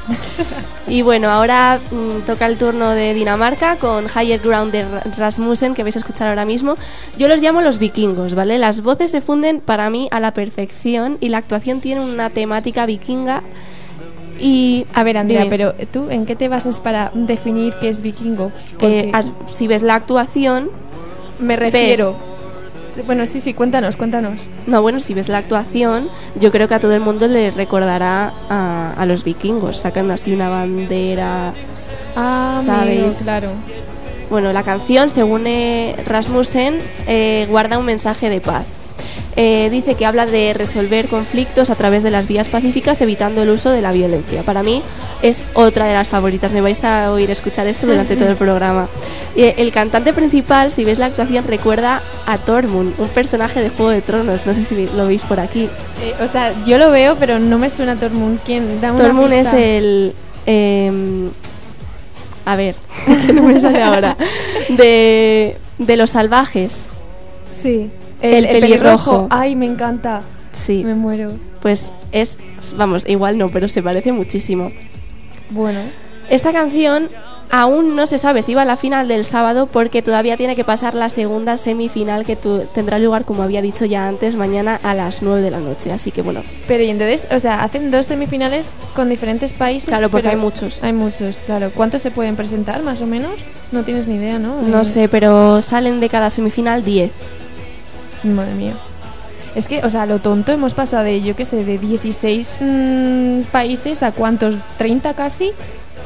y 0.88 1.02
bueno, 1.02 1.30
ahora 1.30 1.80
mm, 1.92 2.26
toca 2.28 2.46
el 2.46 2.58
turno 2.58 2.92
de 2.92 3.14
Dinamarca 3.14 3.78
con 3.78 4.06
Higher 4.06 4.40
Ground 4.42 4.72
de 4.72 4.84
Ra- 4.84 5.04
Rasmussen, 5.18 5.74
que 5.74 5.84
vais 5.84 5.96
a 5.96 6.00
escuchar 6.00 6.28
ahora 6.28 6.46
mismo. 6.46 6.76
Yo 7.18 7.28
los 7.28 7.42
llamo 7.42 7.62
los 7.62 7.80
vikingos, 7.80 8.36
¿vale? 8.36 8.58
Las 8.60 8.82
voces 8.82 9.12
se 9.12 9.22
funden 9.22 9.60
para 9.62 9.90
mí 9.90 10.08
a 10.12 10.20
la 10.20 10.34
perfección 10.34 11.18
y 11.20 11.30
la 11.30 11.38
actuación 11.40 11.80
tiene 11.82 12.02
una 12.02 12.30
temática 12.30 12.86
vikinga. 12.86 13.42
Y 14.40 14.86
A 14.94 15.04
ver, 15.04 15.18
Andrea, 15.18 15.44
Dime. 15.44 15.50
pero 15.50 15.74
tú, 15.92 16.10
¿en 16.10 16.26
qué 16.26 16.36
te 16.36 16.48
basas 16.48 16.80
para 16.80 17.12
definir 17.14 17.74
qué 17.82 17.90
es 17.90 18.02
vikingo? 18.02 18.52
eh, 18.80 19.10
as- 19.14 19.32
si 19.54 19.68
ves 19.68 19.82
la 19.82 19.96
actuación, 19.96 20.70
me 21.40 21.56
refiero. 21.56 22.16
Bueno, 23.06 23.26
sí, 23.26 23.40
sí, 23.40 23.54
cuéntanos, 23.54 23.96
cuéntanos. 23.96 24.40
No, 24.68 24.82
bueno, 24.82 25.00
si 25.00 25.14
ves 25.14 25.30
la 25.30 25.38
actuación, 25.40 26.10
yo 26.40 26.52
creo 26.52 26.68
que 26.68 26.76
a 26.76 26.80
todo 26.80 26.94
el 26.94 27.00
mundo 27.02 27.28
le 27.28 27.52
recordará 27.52 28.34
a, 28.50 28.94
a 28.98 29.06
los 29.06 29.24
vikingos. 29.24 29.78
Sacan 29.78 30.12
así 30.12 30.34
una 30.34 30.50
bandera. 30.50 31.54
Ah, 32.16 32.62
amigo, 32.68 33.10
claro. 33.24 33.50
Bueno, 34.30 34.54
la 34.54 34.64
canción, 34.64 35.10
según 35.10 35.48
eh, 35.48 35.96
Rasmussen, 36.06 36.80
eh, 37.08 37.48
guarda 37.50 37.78
un 37.80 37.86
mensaje 37.86 38.30
de 38.30 38.42
paz. 38.42 38.66
Eh, 39.42 39.70
dice 39.70 39.96
que 39.96 40.06
habla 40.06 40.26
de 40.26 40.54
resolver 40.54 41.08
conflictos 41.08 41.70
a 41.70 41.76
través 41.76 42.04
de 42.04 42.10
las 42.12 42.28
vías 42.28 42.50
pacíficas, 42.50 43.00
evitando 43.00 43.42
el 43.42 43.50
uso 43.50 43.70
de 43.70 43.82
la 43.82 43.94
violencia. 43.94 44.44
Para 44.44 44.64
mí 44.64 44.82
es 45.22 45.42
otra 45.54 45.86
de 45.86 45.94
las 45.94 46.10
favoritas. 46.10 46.52
Me 46.52 46.60
vais 46.60 46.84
a 46.84 47.10
oír 47.14 47.32
escuchar 47.32 47.66
esto 47.66 47.88
durante 47.88 48.18
todo 48.18 48.28
el 48.28 48.36
programa. 48.36 48.90
Eh, 49.38 49.54
el 49.60 49.72
cantante 49.72 50.12
principal, 50.12 50.74
si 50.74 50.84
veis 50.84 51.00
la 51.00 51.06
actuación, 51.06 51.46
recuerda 51.48 52.02
a 52.26 52.38
Tormund, 52.38 53.00
un 53.00 53.08
personaje 53.08 53.62
de 53.62 53.70
Juego 53.70 53.92
de 53.92 54.02
Tronos. 54.02 54.46
No 54.46 54.54
sé 54.54 54.66
si 54.66 54.90
lo 54.94 55.08
veis 55.08 55.22
por 55.22 55.40
aquí. 55.40 55.70
Eh, 56.04 56.16
o 56.22 56.28
sea, 56.28 56.54
yo 56.66 56.78
lo 56.78 56.92
veo, 56.92 57.16
pero 57.16 57.40
no 57.40 57.58
me 57.58 57.70
suena 57.70 57.96
Tormund. 57.96 58.40
¿Quién? 58.46 58.82
Dame 58.82 58.98
una 58.98 59.06
Tormund 59.06 59.32
es 59.32 59.54
el. 59.54 60.16
em, 60.48 61.30
a 62.44 62.58
ver, 62.58 62.76
que 63.26 63.32
no 63.32 63.44
me 63.44 63.58
sale 63.62 63.82
ahora. 63.82 64.18
De, 64.68 65.56
de 65.78 65.96
los 65.96 66.10
salvajes. 66.10 66.80
Sí. 67.52 67.90
El 68.22 68.48
pelirrojo. 68.48 69.28
Ay, 69.30 69.56
me 69.56 69.66
encanta. 69.66 70.22
Sí, 70.52 70.84
Me 70.84 70.96
muero. 70.96 71.32
pues 71.62 71.90
es. 72.12 72.38
Vamos, 72.76 73.04
igual 73.08 73.38
no, 73.38 73.50
pero 73.50 73.68
se 73.70 73.82
parece 73.82 74.12
muchísimo. 74.12 74.72
Bueno. 75.50 75.80
Esta 76.30 76.52
canción 76.52 77.08
aún 77.50 77.96
no 77.96 78.06
se 78.06 78.20
sabe 78.20 78.44
si 78.44 78.54
va 78.54 78.62
a 78.62 78.66
la 78.66 78.78
final 78.78 79.08
del 79.08 79.26
sábado 79.26 79.66
porque 79.66 80.04
todavía 80.04 80.38
tiene 80.38 80.56
que 80.56 80.64
pasar 80.64 80.94
la 80.94 81.10
segunda 81.10 81.58
semifinal 81.58 82.24
que 82.24 82.36
tu- 82.36 82.66
tendrá 82.76 83.00
lugar, 83.00 83.26
como 83.26 83.42
había 83.42 83.64
dicho 83.64 83.86
ya 83.86 84.08
antes, 84.08 84.36
mañana 84.36 84.80
a 84.84 84.94
las 84.94 85.24
9 85.24 85.42
de 85.42 85.50
la 85.50 85.60
noche. 85.60 85.92
Así 85.92 86.12
que 86.12 86.22
bueno, 86.22 86.42
Pero 86.68 86.84
y 86.84 86.90
entonces, 86.90 87.28
o 87.32 87.40
sea, 87.40 87.64
hacen 87.64 87.90
dos 87.90 88.06
semifinales 88.06 88.74
con 88.96 89.10
diferentes 89.10 89.54
países. 89.54 89.90
Claro, 89.90 90.10
porque 90.10 90.28
hay 90.28 90.36
muchos. 90.36 90.84
Hay 90.84 90.94
muchos, 90.94 91.38
claro. 91.48 91.72
¿Cuántos 91.74 92.04
se 92.04 92.12
pueden 92.12 92.36
presentar, 92.36 92.84
más 92.84 93.02
o 93.02 93.08
menos? 93.08 93.32
No 93.72 93.82
tienes 93.84 94.06
ni 94.08 94.16
idea, 94.16 94.38
¿no? 94.38 94.62
no 94.62 94.84
sé, 94.84 95.10
pero 95.10 95.64
salen 95.64 96.00
de 96.00 96.10
cada 96.10 96.30
semifinal 96.30 96.84
10. 96.86 97.12
Madre 98.24 98.54
mía. 98.54 98.74
Es 99.56 99.68
que, 99.68 99.84
o 99.84 99.90
sea, 99.90 100.06
lo 100.06 100.20
tonto 100.20 100.52
hemos 100.52 100.74
pasado 100.74 101.04
de, 101.04 101.22
yo 101.22 101.36
qué 101.36 101.46
sé, 101.46 101.64
de 101.66 101.78
16 101.78 102.60
mm, 102.62 103.42
países 103.52 104.04
a 104.04 104.12
cuántos, 104.12 104.56
30 104.78 105.14
casi, 105.16 105.52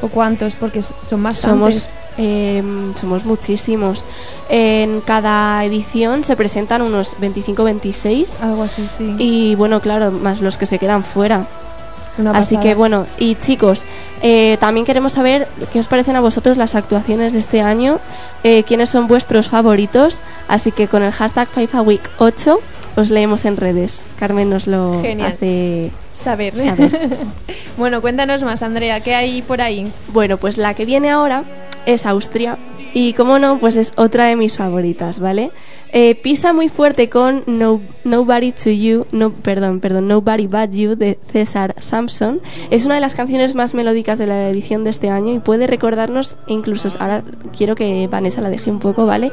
o 0.00 0.08
cuántos, 0.08 0.56
porque 0.56 0.82
son 0.82 1.20
más 1.20 1.36
Somos, 1.36 1.90
em, 2.16 2.94
somos 2.94 3.24
muchísimos. 3.24 4.04
En 4.48 5.00
cada 5.02 5.64
edición 5.64 6.24
se 6.24 6.36
presentan 6.36 6.82
unos 6.82 7.16
25-26. 7.20 8.42
Algo 8.42 8.62
así, 8.62 8.88
sí. 8.96 9.14
Y 9.18 9.54
bueno, 9.56 9.80
claro, 9.80 10.10
más 10.10 10.40
los 10.40 10.56
que 10.56 10.66
se 10.66 10.78
quedan 10.78 11.04
fuera. 11.04 11.46
Una 12.18 12.30
Así 12.30 12.54
pasada. 12.54 12.60
que 12.62 12.74
bueno, 12.74 13.06
y 13.18 13.34
chicos, 13.34 13.84
eh, 14.22 14.56
también 14.60 14.86
queremos 14.86 15.12
saber 15.14 15.48
qué 15.72 15.80
os 15.80 15.86
parecen 15.88 16.16
a 16.16 16.20
vosotros 16.20 16.56
las 16.56 16.74
actuaciones 16.74 17.32
de 17.32 17.40
este 17.40 17.60
año, 17.60 17.98
eh, 18.44 18.62
quiénes 18.66 18.88
son 18.90 19.08
vuestros 19.08 19.48
favoritos. 19.48 20.20
Así 20.48 20.70
que 20.72 20.86
con 20.88 21.02
el 21.02 21.12
hashtag 21.12 21.48
FIFAWeek8 21.54 22.58
os 22.96 23.10
leemos 23.10 23.44
en 23.44 23.56
redes. 23.56 24.04
Carmen 24.18 24.48
nos 24.50 24.66
lo 24.66 25.00
Genial. 25.02 25.32
hace 25.32 25.90
Saber. 26.12 26.56
saber. 26.56 26.96
bueno, 27.76 28.00
cuéntanos 28.00 28.42
más, 28.42 28.62
Andrea, 28.62 29.00
¿qué 29.00 29.14
hay 29.16 29.42
por 29.42 29.60
ahí? 29.60 29.90
Bueno, 30.12 30.36
pues 30.36 30.56
la 30.58 30.74
que 30.74 30.84
viene 30.84 31.10
ahora 31.10 31.42
es 31.86 32.06
Austria 32.06 32.58
y 32.92 33.12
como 33.14 33.38
no, 33.38 33.58
pues 33.58 33.76
es 33.76 33.92
otra 33.96 34.26
de 34.26 34.36
mis 34.36 34.56
favoritas, 34.56 35.18
¿vale? 35.18 35.50
Eh, 35.92 36.16
pisa 36.16 36.52
muy 36.52 36.68
fuerte 36.68 37.08
con 37.08 37.44
no, 37.46 37.80
Nobody 38.02 38.50
to 38.50 38.70
You, 38.70 39.06
no, 39.12 39.32
perdón, 39.32 39.78
perdón, 39.78 40.08
Nobody 40.08 40.48
But 40.48 40.72
You 40.72 40.96
de 40.96 41.18
César 41.30 41.76
Sampson. 41.78 42.40
Es 42.70 42.84
una 42.84 42.96
de 42.96 43.00
las 43.00 43.14
canciones 43.14 43.54
más 43.54 43.74
melódicas 43.74 44.18
de 44.18 44.26
la 44.26 44.48
edición 44.50 44.82
de 44.82 44.90
este 44.90 45.08
año 45.08 45.32
y 45.32 45.38
puede 45.38 45.68
recordarnos, 45.68 46.34
incluso 46.48 46.88
ahora 46.98 47.22
quiero 47.56 47.76
que 47.76 48.08
Vanessa 48.08 48.40
la 48.40 48.50
deje 48.50 48.72
un 48.72 48.80
poco, 48.80 49.06
¿vale? 49.06 49.30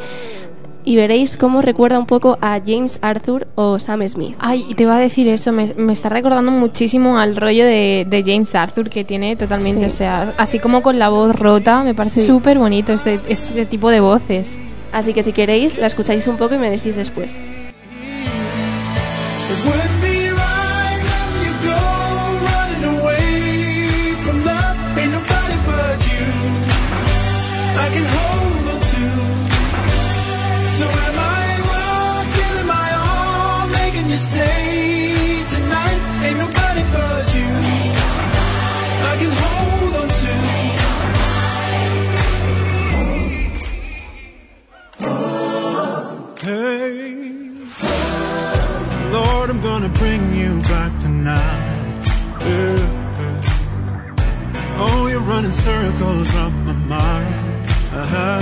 Y 0.84 0.96
veréis 0.96 1.38
cómo 1.38 1.62
recuerda 1.62 2.00
un 2.00 2.08
poco 2.08 2.38
a 2.42 2.60
James 2.66 2.98
Arthur 3.02 3.48
o 3.56 3.78
Sam 3.80 4.08
Smith. 4.08 4.36
Ay, 4.40 4.64
te 4.76 4.84
iba 4.84 4.96
a 4.96 5.00
decir 5.00 5.28
eso, 5.28 5.52
me, 5.52 5.74
me 5.78 5.94
está 5.94 6.10
recordando 6.10 6.52
muchísimo 6.52 7.20
al 7.20 7.36
rollo 7.36 7.66
de, 7.66 8.06
de 8.10 8.24
James 8.26 8.54
Arthur 8.56 8.90
que 8.90 9.04
tiene 9.04 9.36
totalmente, 9.36 9.82
Sí. 9.90 9.94
o 9.94 9.96
sea, 9.96 10.34
así 10.38 10.58
como 10.60 10.82
con 10.82 10.98
la 10.98 11.10
voz 11.10 11.36
rota, 11.38 11.84
me 11.84 11.94
parece 11.94 12.22
Sí. 12.22 12.28
súper 12.28 12.58
bonito 12.58 12.94
ese, 12.94 13.20
ese 13.30 13.66
tipo 13.66 13.90
de 13.92 14.00
voces. 14.00 14.58
Así 14.92 15.14
que 15.14 15.22
si 15.24 15.34
queréis, 15.34 15.78
la 15.78 15.88
escucháis 15.88 16.26
un 16.28 16.38
poco 16.38 16.56
y 16.56 16.58
me 16.58 16.70
decís 16.70 16.96
después. 16.96 17.36
Be 20.02 20.32
Oh, 55.52 55.54
circles 55.54 56.34
around 56.34 56.66
my 56.66 56.74
mind. 56.96 57.68
Uh-huh. 57.94 58.42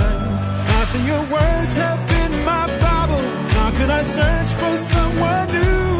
After 0.78 1.00
your 1.10 1.22
words 1.36 1.72
have 1.74 2.00
been 2.06 2.44
my 2.44 2.66
Bible, 2.86 3.24
how 3.54 3.70
can 3.72 3.90
I 3.90 4.02
search 4.02 4.50
for 4.60 4.76
someone 4.76 5.48
new? 5.50 5.90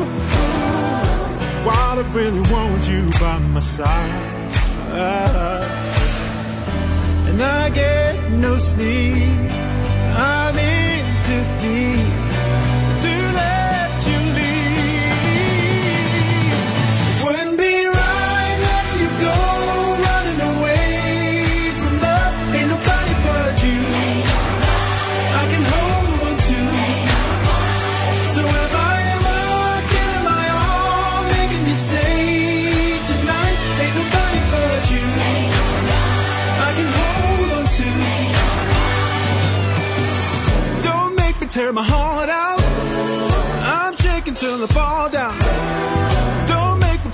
While 1.66 1.98
I 1.98 2.04
really 2.14 2.44
want 2.52 2.88
you 2.88 3.10
by 3.18 3.38
my 3.38 3.58
side. 3.58 4.52
Uh, 4.92 5.64
and 7.28 7.42
I 7.42 7.70
get 7.70 8.30
no 8.30 8.56
sleep. 8.58 9.50
I'm 10.16 10.56
in 10.56 11.04
too 11.26 11.44
deep 11.60 11.89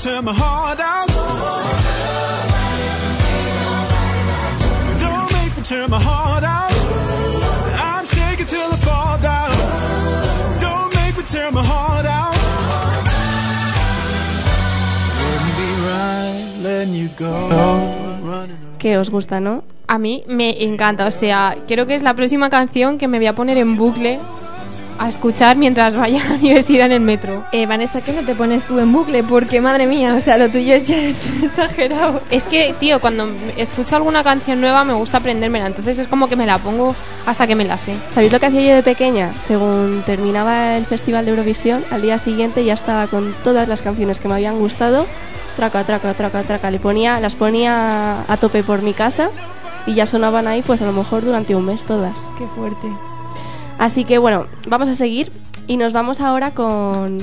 tear 0.06 0.22
my 0.22 0.32
heart 0.32 0.78
out. 0.78 1.08
Don't 5.02 5.30
make 5.38 5.52
me 5.56 5.62
tear 5.64 5.88
my 5.88 6.00
heart 6.08 6.44
out. 6.44 6.72
I'm 7.88 8.06
shaking 8.06 8.46
till 8.46 8.70
I 8.76 8.78
fall 8.86 9.18
down. 9.30 9.50
Don't 10.66 10.90
make 10.98 11.14
me 11.18 11.24
tear 11.24 11.50
my 11.50 11.64
heart 11.72 12.06
out. 12.20 12.36
Wouldn't 15.18 15.54
be 15.62 15.70
right 15.88 16.44
letting 16.62 16.94
you 16.94 17.08
go. 17.18 17.34
Running 18.22 18.58
away. 18.62 18.78
Que 18.78 18.98
os 18.98 19.10
gusta, 19.10 19.40
¿no? 19.40 19.64
A 19.88 19.98
mí 19.98 20.22
me 20.28 20.62
encanta, 20.64 21.06
o 21.06 21.10
sea, 21.10 21.56
creo 21.66 21.86
que 21.86 21.96
es 21.96 22.02
la 22.02 22.14
próxima 22.14 22.48
canción 22.48 22.98
que 22.98 23.08
me 23.08 23.18
voy 23.18 23.26
a 23.26 23.34
poner 23.34 23.56
en 23.58 23.76
bucle 23.76 24.20
a 24.98 25.08
escuchar 25.08 25.56
mientras 25.56 25.96
vaya 25.96 26.22
a 26.26 26.28
la 26.30 26.34
universidad 26.36 26.86
en 26.86 26.92
el 26.92 27.00
metro. 27.00 27.44
Eh, 27.52 27.66
Vanessa, 27.66 28.00
¿qué 28.00 28.12
no 28.12 28.22
te 28.22 28.34
pones 28.34 28.64
tú 28.64 28.78
en 28.78 28.92
bucle? 28.92 29.22
Porque, 29.22 29.60
madre 29.60 29.86
mía, 29.86 30.14
o 30.14 30.20
sea, 30.20 30.38
lo 30.38 30.48
tuyo 30.48 30.76
ya 30.76 30.96
es 31.02 31.42
exagerado. 31.42 32.20
Es 32.30 32.44
que, 32.44 32.74
tío, 32.78 33.00
cuando 33.00 33.28
escucho 33.56 33.96
alguna 33.96 34.22
canción 34.22 34.60
nueva 34.60 34.84
me 34.84 34.94
gusta 34.94 35.18
aprendérmela, 35.18 35.66
entonces 35.66 35.98
es 35.98 36.08
como 36.08 36.28
que 36.28 36.36
me 36.36 36.46
la 36.46 36.58
pongo 36.58 36.94
hasta 37.26 37.46
que 37.46 37.54
me 37.54 37.64
la 37.64 37.78
sé. 37.78 37.94
¿Sabéis 38.12 38.32
lo 38.32 38.40
que 38.40 38.46
hacía 38.46 38.62
yo 38.62 38.74
de 38.74 38.82
pequeña? 38.82 39.32
Según 39.40 40.02
terminaba 40.04 40.76
el 40.76 40.86
Festival 40.86 41.24
de 41.24 41.32
Eurovisión, 41.32 41.82
al 41.90 42.02
día 42.02 42.18
siguiente 42.18 42.64
ya 42.64 42.74
estaba 42.74 43.06
con 43.06 43.34
todas 43.44 43.68
las 43.68 43.82
canciones 43.82 44.20
que 44.20 44.28
me 44.28 44.34
habían 44.34 44.58
gustado. 44.58 45.06
Traca, 45.56 45.84
traca, 45.84 46.12
traca, 46.12 46.42
traca. 46.42 46.70
Le 46.70 46.78
ponía, 46.78 47.18
las 47.18 47.34
ponía 47.34 48.24
a 48.28 48.36
tope 48.36 48.62
por 48.62 48.82
mi 48.82 48.92
casa 48.92 49.30
y 49.86 49.94
ya 49.94 50.04
sonaban 50.04 50.46
ahí, 50.46 50.62
pues 50.62 50.82
a 50.82 50.86
lo 50.86 50.92
mejor 50.92 51.24
durante 51.24 51.56
un 51.56 51.64
mes 51.64 51.84
todas. 51.84 52.26
Qué 52.38 52.46
fuerte. 52.46 52.88
Así 53.78 54.04
que 54.04 54.18
bueno, 54.18 54.46
vamos 54.66 54.88
a 54.88 54.94
seguir 54.94 55.32
y 55.66 55.76
nos 55.76 55.92
vamos 55.92 56.20
ahora 56.20 56.52
con 56.52 57.18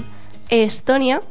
Estonia, 0.50 1.22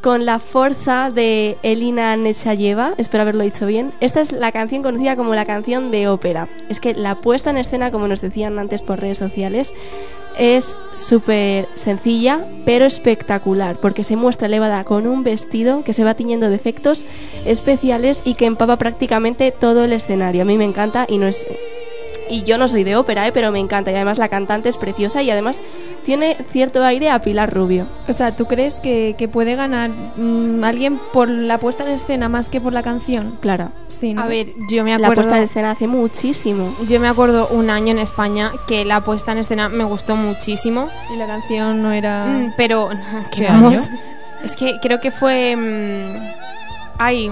con 0.00 0.24
la 0.24 0.38
fuerza 0.38 1.10
de 1.10 1.58
Elina 1.62 2.16
Nechayeva, 2.16 2.94
espero 2.96 3.22
haberlo 3.22 3.44
dicho 3.44 3.66
bien. 3.66 3.92
Esta 4.00 4.22
es 4.22 4.32
la 4.32 4.50
canción 4.50 4.82
conocida 4.82 5.14
como 5.14 5.34
la 5.34 5.44
canción 5.44 5.90
de 5.90 6.08
ópera. 6.08 6.48
Es 6.70 6.80
que 6.80 6.94
la 6.94 7.16
puesta 7.16 7.50
en 7.50 7.58
escena, 7.58 7.90
como 7.90 8.08
nos 8.08 8.22
decían 8.22 8.58
antes 8.58 8.80
por 8.80 8.98
redes 8.98 9.18
sociales, 9.18 9.72
es 10.38 10.78
súper 10.94 11.66
sencilla, 11.74 12.40
pero 12.64 12.86
espectacular, 12.86 13.76
porque 13.76 14.04
se 14.04 14.16
muestra 14.16 14.46
elevada 14.46 14.84
con 14.84 15.06
un 15.06 15.22
vestido 15.22 15.84
que 15.84 15.92
se 15.92 16.04
va 16.04 16.14
tiñendo 16.14 16.48
de 16.48 16.54
efectos 16.54 17.04
especiales 17.44 18.22
y 18.24 18.34
que 18.34 18.46
empapa 18.46 18.76
prácticamente 18.76 19.50
todo 19.50 19.84
el 19.84 19.92
escenario. 19.92 20.42
A 20.42 20.46
mí 20.46 20.56
me 20.56 20.64
encanta 20.64 21.04
y 21.06 21.18
no 21.18 21.26
es 21.26 21.46
y 22.30 22.44
yo 22.44 22.56
no 22.58 22.68
soy 22.68 22.84
de 22.84 22.96
ópera, 22.96 23.26
¿eh? 23.26 23.32
pero 23.32 23.50
me 23.52 23.58
encanta. 23.58 23.90
Y 23.90 23.94
además 23.94 24.18
la 24.18 24.28
cantante 24.28 24.68
es 24.68 24.76
preciosa 24.76 25.22
y 25.22 25.30
además 25.30 25.60
tiene 26.04 26.36
cierto 26.50 26.82
aire 26.84 27.10
a 27.10 27.18
Pilar 27.20 27.52
Rubio. 27.52 27.86
O 28.08 28.12
sea, 28.12 28.36
¿tú 28.36 28.46
crees 28.46 28.80
que, 28.80 29.14
que 29.18 29.28
puede 29.28 29.56
ganar 29.56 29.90
mm, 29.90 30.62
alguien 30.64 30.98
por 31.12 31.28
la 31.28 31.58
puesta 31.58 31.84
en 31.84 31.90
escena 31.90 32.28
más 32.28 32.48
que 32.48 32.60
por 32.60 32.72
la 32.72 32.82
canción? 32.82 33.36
Clara. 33.40 33.70
Sí, 33.88 34.14
¿no? 34.14 34.22
A 34.22 34.26
ver, 34.26 34.52
yo 34.70 34.84
me 34.84 34.90
La 34.90 35.08
acuerdo... 35.08 35.14
puesta 35.22 35.36
en 35.36 35.42
escena 35.42 35.70
hace 35.72 35.86
muchísimo. 35.86 36.74
Yo 36.88 37.00
me 37.00 37.08
acuerdo 37.08 37.48
un 37.48 37.70
año 37.70 37.90
en 37.92 37.98
España 37.98 38.52
que 38.66 38.84
la 38.84 39.00
puesta 39.02 39.32
en 39.32 39.38
escena 39.38 39.68
me 39.68 39.84
gustó 39.84 40.16
muchísimo, 40.16 40.88
Y 41.12 41.16
la 41.16 41.26
canción 41.26 41.82
no 41.82 41.92
era... 41.92 42.26
Mm, 42.26 42.54
pero 42.56 42.88
¿Qué 43.34 43.44
vamos, 43.46 43.80
año? 43.80 43.98
es 44.44 44.56
que 44.56 44.78
creo 44.80 45.00
que 45.00 45.10
fue 45.10 45.56
mm, 45.56 46.32
ay, 46.98 47.30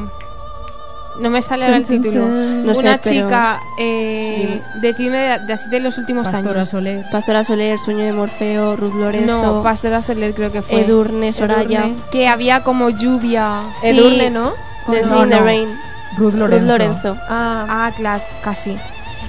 no 1.20 1.30
me 1.30 1.42
sale 1.42 1.64
ahora 1.64 1.76
el 1.78 1.86
Chun, 1.86 2.02
título. 2.02 2.24
chun. 2.24 2.66
No 2.66 2.74
sé, 2.74 2.80
Una 2.80 2.98
pero- 2.98 3.26
chica, 3.26 3.60
eh, 3.78 4.60
de, 4.80 4.92
de 4.92 5.52
así 5.52 5.68
de 5.68 5.80
los 5.80 5.98
últimos 5.98 6.28
Pastora 6.28 6.60
años. 6.60 6.68
Soler. 6.68 7.04
Pastora 7.10 7.44
Soler, 7.44 7.78
Sueño 7.78 8.04
de 8.04 8.12
Morfeo, 8.12 8.76
Ruth 8.76 8.94
Lorenzo, 8.94 9.42
No, 9.42 9.62
Pastora 9.62 10.02
Soler 10.02 10.34
creo 10.34 10.52
que 10.52 10.62
fue. 10.62 10.80
Edurne, 10.80 11.32
Soraya, 11.32 11.80
Edurne. 11.86 11.96
Que 12.10 12.28
había 12.28 12.62
como 12.62 12.90
lluvia. 12.90 13.62
Sí. 13.80 13.88
Edurne, 13.88 14.30
¿no? 14.30 14.52
The 14.90 15.02
No, 15.02 15.08
Sea 15.08 15.22
in 15.24 15.30
the 15.30 15.36
no. 15.36 15.44
Rain, 15.44 15.68
Ruth 16.16 16.34
Lorenzo. 16.34 16.58
Ruth 16.60 16.68
Lorenzo. 16.68 17.16
Ah, 17.28 17.66
Ah, 17.68 17.92
claro, 17.96 18.22
casi. 18.42 18.76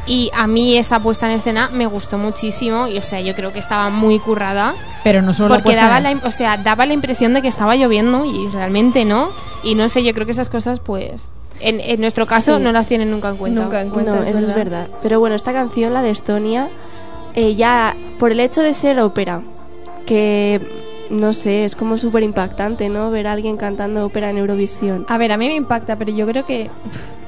Y 0.05 0.31
a 0.35 0.47
mí 0.47 0.75
esa 0.77 0.99
puesta 0.99 1.27
en 1.27 1.33
escena 1.33 1.69
me 1.71 1.85
gustó 1.85 2.17
muchísimo 2.17 2.87
y 2.87 2.97
o 2.97 3.01
sea, 3.01 3.21
yo 3.21 3.35
creo 3.35 3.53
que 3.53 3.59
estaba 3.59 3.89
muy 3.91 4.17
currada 4.17 4.73
Pero 5.03 5.21
no 5.21 5.35
solo 5.35 5.53
porque 5.55 5.75
daba 5.75 5.99
la, 5.99 6.17
o 6.23 6.31
sea, 6.31 6.57
daba 6.57 6.87
la 6.87 6.93
impresión 6.93 7.33
de 7.35 7.43
que 7.43 7.47
estaba 7.47 7.75
lloviendo 7.75 8.25
y 8.25 8.47
realmente 8.47 9.05
no. 9.05 9.29
Y 9.61 9.75
no 9.75 9.87
sé, 9.89 10.03
yo 10.03 10.13
creo 10.15 10.25
que 10.25 10.31
esas 10.31 10.49
cosas 10.49 10.79
pues 10.79 11.27
en, 11.59 11.79
en 11.79 11.99
nuestro 12.01 12.25
caso 12.25 12.57
Sí. 12.57 12.63
no 12.63 12.71
las 12.71 12.87
tienen 12.87 13.11
nunca 13.11 13.29
en 13.29 13.37
cuenta. 13.37 13.61
Nunca 13.61 13.81
en 13.81 13.89
cuenta. 13.89 14.15
No, 14.15 14.21
es 14.21 14.29
eso 14.29 14.39
es 14.39 14.47
verdad. 14.47 14.55
verdad. 14.83 14.87
Pero 15.01 15.19
bueno, 15.19 15.35
esta 15.35 15.53
canción, 15.53 15.93
la 15.93 16.01
de 16.01 16.09
Estonia, 16.11 16.67
eh, 17.35 17.55
ya 17.55 17.95
por 18.19 18.31
el 18.31 18.39
hecho 18.39 18.61
de 18.61 18.73
ser 18.73 18.99
ópera, 18.99 19.41
que 20.05 20.61
no 21.09 21.33
sé, 21.33 21.65
es 21.65 21.75
como 21.75 21.97
súper 21.97 22.23
impactante, 22.23 22.87
¿no? 22.89 23.09
Ver 23.11 23.27
a 23.27 23.31
alguien 23.33 23.57
cantando 23.57 24.05
ópera 24.05 24.29
en 24.29 24.37
Eurovisión. 24.37 25.05
A 25.09 25.17
ver, 25.17 25.31
a 25.31 25.37
mí 25.37 25.47
me 25.47 25.55
impacta, 25.55 25.95
pero 25.95 26.11
yo 26.11 26.25
creo 26.27 26.45
que 26.45 26.69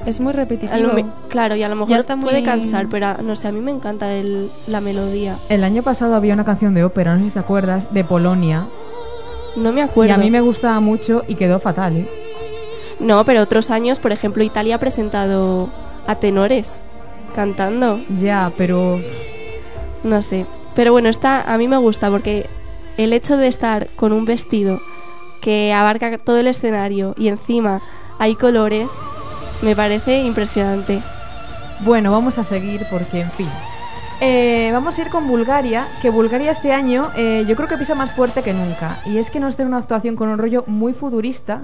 Es 0.06 0.20
muy 0.20 0.32
repetitivo. 0.32 0.92
me- 0.92 1.04
claro, 1.28 1.54
y 1.56 1.62
a 1.62 1.68
lo 1.68 1.76
mejor 1.76 1.96
está 1.96 2.14
muy- 2.16 2.24
puede 2.30 2.42
cansar, 2.42 2.86
pero 2.90 3.06
a- 3.06 3.18
no 3.22 3.34
sé, 3.36 3.48
a 3.48 3.52
mí 3.52 3.60
me 3.60 3.70
encanta 3.72 4.12
el, 4.14 4.50
la 4.68 4.80
melodía. 4.80 5.36
El 5.48 5.64
año 5.64 5.82
pasado 5.82 6.14
había 6.14 6.34
una 6.34 6.44
canción 6.44 6.74
de 6.74 6.84
ópera, 6.84 7.14
no 7.14 7.20
sé 7.20 7.26
si 7.26 7.30
te 7.32 7.38
acuerdas, 7.40 7.92
de 7.92 8.04
Polonia. 8.04 8.66
No 9.56 9.72
me 9.72 9.82
acuerdo. 9.82 10.10
Y 10.12 10.14
a 10.14 10.18
mí 10.18 10.30
me 10.30 10.40
gustaba 10.40 10.78
mucho 10.80 11.22
y 11.28 11.34
quedó 11.34 11.58
fatal, 11.60 11.96
¿eh? 11.98 12.08
No, 13.02 13.24
pero 13.24 13.42
otros 13.42 13.70
años, 13.70 13.98
por 13.98 14.12
ejemplo, 14.12 14.44
Italia 14.44 14.76
ha 14.76 14.78
presentado 14.78 15.68
a 16.06 16.14
tenores 16.14 16.76
cantando. 17.34 18.00
Ya, 18.20 18.52
pero 18.56 19.00
No 20.04 20.22
sé. 20.22 20.46
Pero 20.74 20.92
bueno, 20.92 21.08
esta 21.08 21.42
a 21.42 21.58
mí 21.58 21.68
me 21.68 21.76
gusta 21.76 22.10
porque 22.10 22.46
el 22.96 23.12
hecho 23.12 23.36
de 23.36 23.48
estar 23.48 23.88
con 23.96 24.12
un 24.12 24.24
vestido 24.24 24.80
que 25.40 25.72
abarca 25.72 26.16
todo 26.18 26.38
el 26.38 26.46
escenario 26.46 27.14
y 27.18 27.28
encima 27.28 27.82
hay 28.18 28.36
colores, 28.36 28.90
me 29.60 29.74
parece 29.76 30.22
impresionante. 30.22 31.02
Bueno, 31.80 32.12
vamos 32.12 32.38
a 32.38 32.44
seguir 32.44 32.86
porque, 32.90 33.20
en 33.20 33.30
fin. 33.32 33.48
Eh, 34.24 34.70
vamos 34.72 34.96
a 34.96 35.02
ir 35.02 35.08
con 35.08 35.26
Bulgaria, 35.26 35.84
que 36.00 36.08
Bulgaria 36.08 36.52
este 36.52 36.72
año 36.72 37.08
eh, 37.16 37.44
yo 37.48 37.56
creo 37.56 37.68
que 37.68 37.76
pisa 37.76 37.96
más 37.96 38.12
fuerte 38.12 38.44
que 38.44 38.52
nunca. 38.52 39.00
Y 39.04 39.18
es 39.18 39.32
que 39.32 39.40
nos 39.40 39.56
trae 39.56 39.66
una 39.66 39.78
actuación 39.78 40.14
con 40.14 40.28
un 40.28 40.38
rollo 40.38 40.62
muy 40.68 40.92
futurista. 40.92 41.62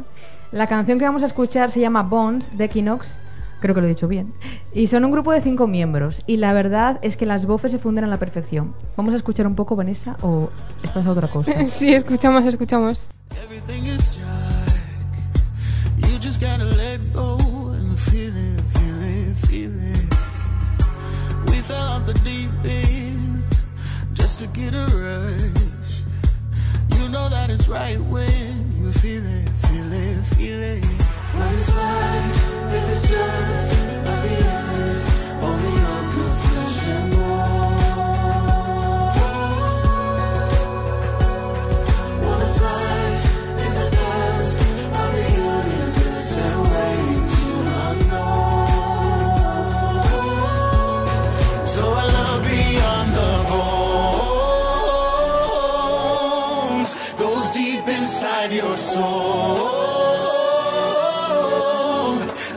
La 0.51 0.67
canción 0.67 0.99
que 0.99 1.05
vamos 1.05 1.23
a 1.23 1.27
escuchar 1.27 1.71
se 1.71 1.79
llama 1.79 2.03
Bones 2.03 2.59
de 2.59 2.65
Equinox, 2.65 3.21
creo 3.61 3.77
que 3.77 3.81
lo 3.81 3.87
he 3.87 3.91
dicho 3.91 4.09
bien. 4.09 4.35
Y 4.75 4.89
son 4.89 5.05
un 5.05 5.13
grupo 5.13 5.31
de 5.31 5.41
cinco 5.41 5.69
miembros. 5.69 6.25
Y 6.27 6.39
la 6.39 6.53
verdad 6.53 6.99
es 7.03 7.17
que 7.17 7.27
las 7.27 7.47
voces 7.47 7.71
se 7.71 7.79
funden 7.79 8.03
a 8.03 8.09
la 8.09 8.19
perfección. 8.19 8.75
¿Vamos 8.97 9.15
a 9.15 9.19
escuchar 9.19 9.47
un 9.47 9.55
poco, 9.55 9.77
Vanessa, 9.77 10.17
o 10.23 10.51
esta 10.83 10.99
es 10.99 11.07
otra 11.07 11.29
cosa? 11.29 11.53
Sí, 11.69 11.95
escuchamos, 11.95 12.45
escuchamos. 12.45 13.07
It's 27.59 27.69
right 27.69 28.01
when 28.01 28.73
you 28.81 28.93
feel 28.93 29.27
it, 29.27 29.49
feel 29.49 29.93
it, 29.93 30.25
feel 30.27 30.63
it. 30.63 30.85
What 30.85 31.53
is 31.53 31.75
life 31.75 32.73
if 32.73 32.89
it's 32.89 33.11
just 33.11 33.78
inside 58.51 58.57
your 58.57 58.77
soul. 58.77 59.69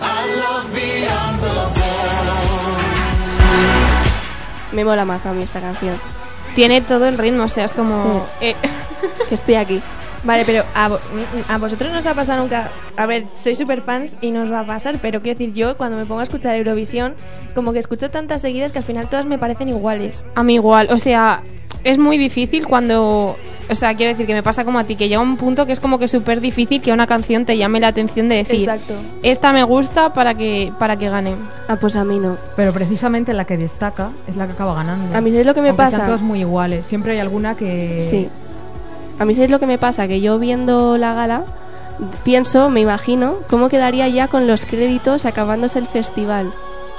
I 0.01 0.25
love 0.37 0.73
beyond 0.73 1.39
the 1.41 1.53
bones. 1.79 3.11
Me 4.73 4.83
mola 4.85 5.05
más 5.05 5.25
a 5.25 5.33
mí 5.33 5.43
esta 5.43 5.59
canción. 5.59 5.95
Tiene 6.55 6.81
todo 6.81 7.07
el 7.07 7.17
ritmo, 7.17 7.43
o 7.43 7.49
sea, 7.49 7.65
es 7.65 7.73
como... 7.73 8.25
eh, 8.41 8.55
Que 9.29 9.35
estoy 9.35 9.55
aquí. 9.55 9.81
Vale, 10.23 10.43
pero 10.45 10.63
a, 10.75 10.87
vo- 10.89 10.99
a 11.49 11.57
vosotros 11.57 11.91
no 11.91 11.97
os 11.99 12.05
ha 12.05 12.13
pasado 12.13 12.41
nunca. 12.43 12.69
A 12.95 13.05
ver, 13.07 13.25
soy 13.33 13.55
super 13.55 13.81
fans 13.81 14.15
y 14.21 14.29
nos 14.31 14.51
va 14.51 14.59
a 14.59 14.65
pasar, 14.65 14.97
pero 15.01 15.21
quiero 15.21 15.39
decir, 15.39 15.53
yo 15.55 15.75
cuando 15.77 15.97
me 15.97 16.05
pongo 16.05 16.19
a 16.19 16.23
escuchar 16.23 16.55
Eurovisión, 16.55 17.15
como 17.55 17.73
que 17.73 17.79
escucho 17.79 18.11
tantas 18.11 18.41
seguidas 18.41 18.71
que 18.71 18.77
al 18.79 18.83
final 18.85 19.07
todas 19.09 19.25
me 19.25 19.39
parecen 19.39 19.69
iguales. 19.69 20.27
A 20.35 20.43
mí 20.43 20.53
igual, 20.55 20.89
o 20.91 20.97
sea, 20.99 21.41
es 21.83 21.97
muy 21.97 22.17
difícil 22.17 22.67
cuando. 22.67 23.37
O 23.69 23.75
sea, 23.75 23.95
quiero 23.95 24.11
decir 24.11 24.27
que 24.27 24.33
me 24.33 24.43
pasa 24.43 24.65
como 24.65 24.79
a 24.79 24.83
ti, 24.83 24.95
que 24.95 25.07
llega 25.07 25.21
un 25.21 25.37
punto 25.37 25.65
que 25.65 25.71
es 25.71 25.79
como 25.79 25.97
que 25.97 26.09
súper 26.09 26.41
difícil 26.41 26.81
que 26.81 26.91
una 26.91 27.07
canción 27.07 27.45
te 27.45 27.57
llame 27.57 27.79
la 27.79 27.87
atención 27.87 28.27
de 28.27 28.35
decir. 28.35 28.67
Exacto. 28.67 28.95
Esta 29.23 29.53
me 29.53 29.63
gusta 29.63 30.13
para 30.13 30.33
que, 30.33 30.73
para 30.77 30.97
que 30.97 31.09
gane. 31.09 31.35
Ah, 31.69 31.77
pues 31.79 31.95
a 31.95 32.03
mí 32.03 32.19
no. 32.19 32.37
Pero 32.57 32.73
precisamente 32.73 33.33
la 33.33 33.45
que 33.45 33.55
destaca 33.55 34.09
es 34.27 34.35
la 34.35 34.45
que 34.45 34.53
acaba 34.53 34.73
ganando. 34.75 35.15
A 35.15 35.21
mí, 35.21 35.31
¿sabes 35.31 35.45
lo 35.45 35.53
que 35.53 35.61
me 35.61 35.69
Aunque 35.69 35.83
sean 35.83 35.91
pasa? 35.91 36.05
todas 36.05 36.21
muy 36.21 36.41
iguales. 36.41 36.85
Siempre 36.85 37.13
hay 37.13 37.19
alguna 37.19 37.55
que... 37.55 38.05
Sí. 38.09 38.27
A 39.19 39.25
mí 39.25 39.33
sabéis 39.33 39.51
lo 39.51 39.59
que 39.59 39.67
me 39.67 39.77
pasa, 39.77 40.07
que 40.07 40.19
yo 40.19 40.37
viendo 40.37 40.97
la 40.97 41.13
gala 41.13 41.45
pienso, 42.23 42.69
me 42.69 42.81
imagino, 42.81 43.37
cómo 43.49 43.69
quedaría 43.69 44.07
ya 44.07 44.27
con 44.27 44.47
los 44.47 44.65
créditos 44.65 45.25
acabándose 45.25 45.79
el 45.79 45.87
festival. 45.87 46.51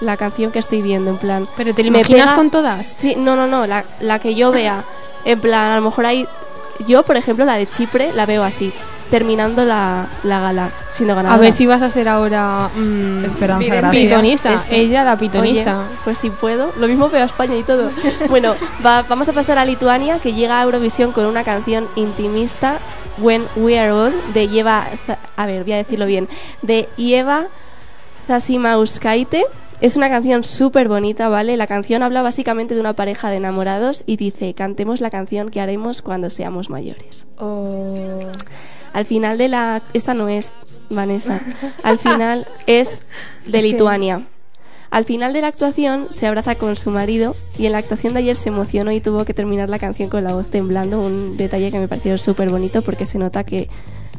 La 0.03 0.17
canción 0.17 0.51
que 0.53 0.59
estoy 0.59 0.83
viendo, 0.83 1.11
en 1.11 1.17
plan. 1.19 1.49
Pero 1.57 1.75
te 1.75 1.83
lo 1.83 1.89
imaginas 1.89 2.31
pega- 2.31 2.35
con 2.37 2.51
todas. 2.51 2.87
Sí, 2.87 3.15
no, 3.17 3.37
no, 3.37 3.47
no, 3.47 3.67
la, 3.67 3.85
la 4.01 4.19
que 4.19 4.35
yo 4.35 4.51
vea. 4.51 4.85
En 5.25 5.41
plan, 5.41 5.71
a 5.71 5.77
lo 5.77 5.83
mejor 5.83 6.07
hay. 6.07 6.27
Yo, 6.87 7.05
por 7.05 7.17
ejemplo, 7.17 7.45
la 7.45 7.55
de 7.55 7.69
Chipre 7.69 8.13
la 8.13 8.27
veo 8.27 8.43
así, 8.43 8.73
terminando 9.11 9.65
la, 9.65 10.07
la 10.25 10.41
gala, 10.41 10.71
siendo 10.91 11.15
ganadora. 11.15 11.37
A 11.37 11.41
ver 11.41 11.53
si 11.53 11.67
vas 11.67 11.83
a 11.83 11.91
ser 11.91 12.09
ahora. 12.09 12.69
mm, 12.75 13.25
Esperanza. 13.27 13.91
Pitonisa. 13.93 14.55
Eso. 14.55 14.73
Ella 14.73 15.05
la 15.05 15.17
pitonisa. 15.17 15.79
Oye, 15.79 15.87
pues 16.03 16.19
si 16.19 16.31
puedo, 16.31 16.73
lo 16.79 16.89
mismo 16.89 17.09
veo 17.09 17.23
a 17.23 17.27
España 17.27 17.55
y 17.57 17.63
todo. 17.63 17.89
bueno, 18.29 18.57
va- 18.85 19.03
vamos 19.05 19.29
a 19.29 19.33
pasar 19.33 19.59
a 19.59 19.65
Lituania, 19.65 20.19
que 20.19 20.33
llega 20.33 20.59
a 20.61 20.65
Eurovisión 20.65 21.13
con 21.13 21.27
una 21.27 21.45
canción 21.45 21.87
intimista, 21.95 22.79
When 23.19 23.45
We 23.55 23.79
Are 23.79 23.93
Old, 23.93 24.15
de 24.35 24.49
Yeva, 24.49 24.87
Za- 25.07 25.19
a 25.37 25.47
ver, 25.47 25.63
voy 25.63 25.75
a 25.75 25.77
decirlo 25.77 26.07
bien, 26.07 26.29
de 26.63 26.89
Ieva 26.97 27.45
Zasimauskaite. 28.27 29.45
Es 29.83 29.97
una 29.97 30.09
canción 30.09 30.45
súper 30.45 30.87
bonita, 30.87 31.29
¿vale? 31.29 31.57
La 31.57 31.67
canción 31.67 32.05
habla 32.05 32.23
básicamente 32.23 32.77
de 32.77 32.81
una 32.81 32.93
pareja 32.93 33.31
de 33.31 33.39
enamorados 33.39 34.05
y 34.07 34.17
dice, 34.17 34.55
cantemos 34.55 35.01
la 35.01 35.11
canción 35.11 35.51
que 35.51 35.61
haremos 35.61 36.03
cuando 36.03 36.31
seamos 36.31 36.71
mayores. 36.71 37.27
Al 38.93 39.07
final 39.07 39.39
de 39.39 39.49
la... 39.49 39.83
Esta 39.93 40.15
no 40.15 40.29
es, 40.29 40.53
Vanessa. 40.89 41.41
Al 41.83 41.99
final 41.99 42.47
es 42.69 43.03
de 43.45 43.61
Lituania. 43.61 44.23
Al 44.93 45.05
final 45.05 45.33
de 45.33 45.41
la 45.41 45.49
actuación 45.49 46.07
se 46.11 46.29
abraza 46.29 46.55
con 46.55 46.77
su 46.77 46.91
marido 46.91 47.35
y 47.59 47.67
en 47.67 47.73
la 47.73 47.79
actuación 47.79 48.13
de 48.13 48.21
ayer 48.21 48.37
se 48.37 48.51
emocionó 48.51 48.93
y 48.93 49.01
tuvo 49.01 49.25
que 49.25 49.35
terminar 49.35 49.69
la 49.69 49.81
canción 49.81 50.11
con 50.11 50.23
la 50.23 50.33
voz 50.33 50.49
temblando, 50.49 51.01
un 51.01 51.37
detalle 51.37 51.73
que 51.73 51.81
me 51.81 51.89
pareció 51.89 52.17
súper 52.19 52.51
bonito 52.51 52.83
porque 52.83 53.05
se 53.05 53.19
nota 53.19 53.43
que 53.43 53.69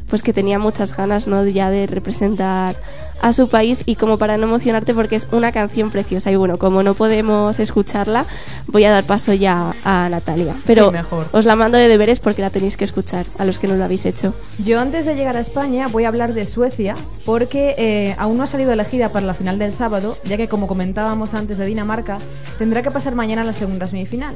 pues 0.08 0.22
que 0.22 0.32
tenía 0.32 0.58
muchas 0.58 0.96
ganas 0.96 1.26
no 1.26 1.44
ya 1.46 1.70
de 1.70 1.86
representar 1.86 2.76
a 3.20 3.32
su 3.32 3.48
país 3.48 3.82
y 3.86 3.94
como 3.96 4.18
para 4.18 4.36
no 4.36 4.44
emocionarte 4.44 4.92
porque 4.92 5.16
es 5.16 5.26
una 5.32 5.50
canción 5.52 5.90
preciosa 5.90 6.30
y 6.30 6.36
bueno 6.36 6.58
como 6.58 6.82
no 6.82 6.94
podemos 6.94 7.58
escucharla 7.58 8.26
voy 8.66 8.84
a 8.84 8.90
dar 8.90 9.04
paso 9.04 9.32
ya 9.32 9.74
a 9.84 10.08
Natalia 10.10 10.54
pero 10.66 10.88
Sí, 10.90 10.92
mejor. 10.96 11.26
os 11.32 11.44
la 11.46 11.56
mando 11.56 11.78
de 11.78 11.88
deberes 11.88 12.18
porque 12.20 12.42
la 12.42 12.50
tenéis 12.50 12.76
que 12.76 12.84
escuchar 12.84 13.24
a 13.38 13.44
los 13.44 13.58
que 13.58 13.66
no 13.68 13.76
lo 13.76 13.84
habéis 13.84 14.04
hecho 14.04 14.34
Yo 14.62 14.78
antes 14.80 15.06
de 15.06 15.14
llegar 15.14 15.36
a 15.36 15.40
España 15.40 15.88
voy 15.88 16.04
a 16.04 16.08
hablar 16.08 16.34
de 16.34 16.44
Suecia 16.44 16.94
porque 17.24 17.74
eh, 17.78 18.14
aún 18.18 18.36
no 18.36 18.42
ha 18.44 18.46
salido 18.46 18.72
elegida 18.72 19.08
para 19.10 19.24
la 19.24 19.32
final 19.34 19.58
del 19.58 19.72
sábado, 19.72 20.18
ya 20.24 20.36
que 20.36 20.46
como 20.48 20.66
comentábamos 20.66 21.32
antes 21.32 21.56
de 21.56 21.64
Dinamarca, 21.64 22.18
tendrá 22.58 22.82
que 22.82 22.90
pasar 22.90 23.14
mañana 23.14 23.40
a 23.40 23.44
la 23.46 23.54
segunda 23.54 23.86
semifinal. 23.86 24.34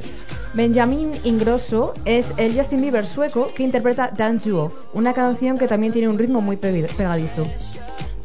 Benjamin 0.55 1.13
Ingrosso 1.25 1.95
es 2.05 2.33
el 2.37 2.55
Justin 2.57 2.81
Bieber 2.81 3.07
sueco 3.07 3.51
que 3.55 3.63
interpreta 3.63 4.11
Dance 4.17 4.49
You 4.49 4.57
Off, 4.57 4.73
una 4.95 5.13
canción 5.13 5.59
que 5.59 5.67
también 5.69 5.93
tiene 5.93 6.09
un 6.09 6.19
ritmo 6.19 6.41
muy 6.41 6.57
pegadizo. 6.57 7.47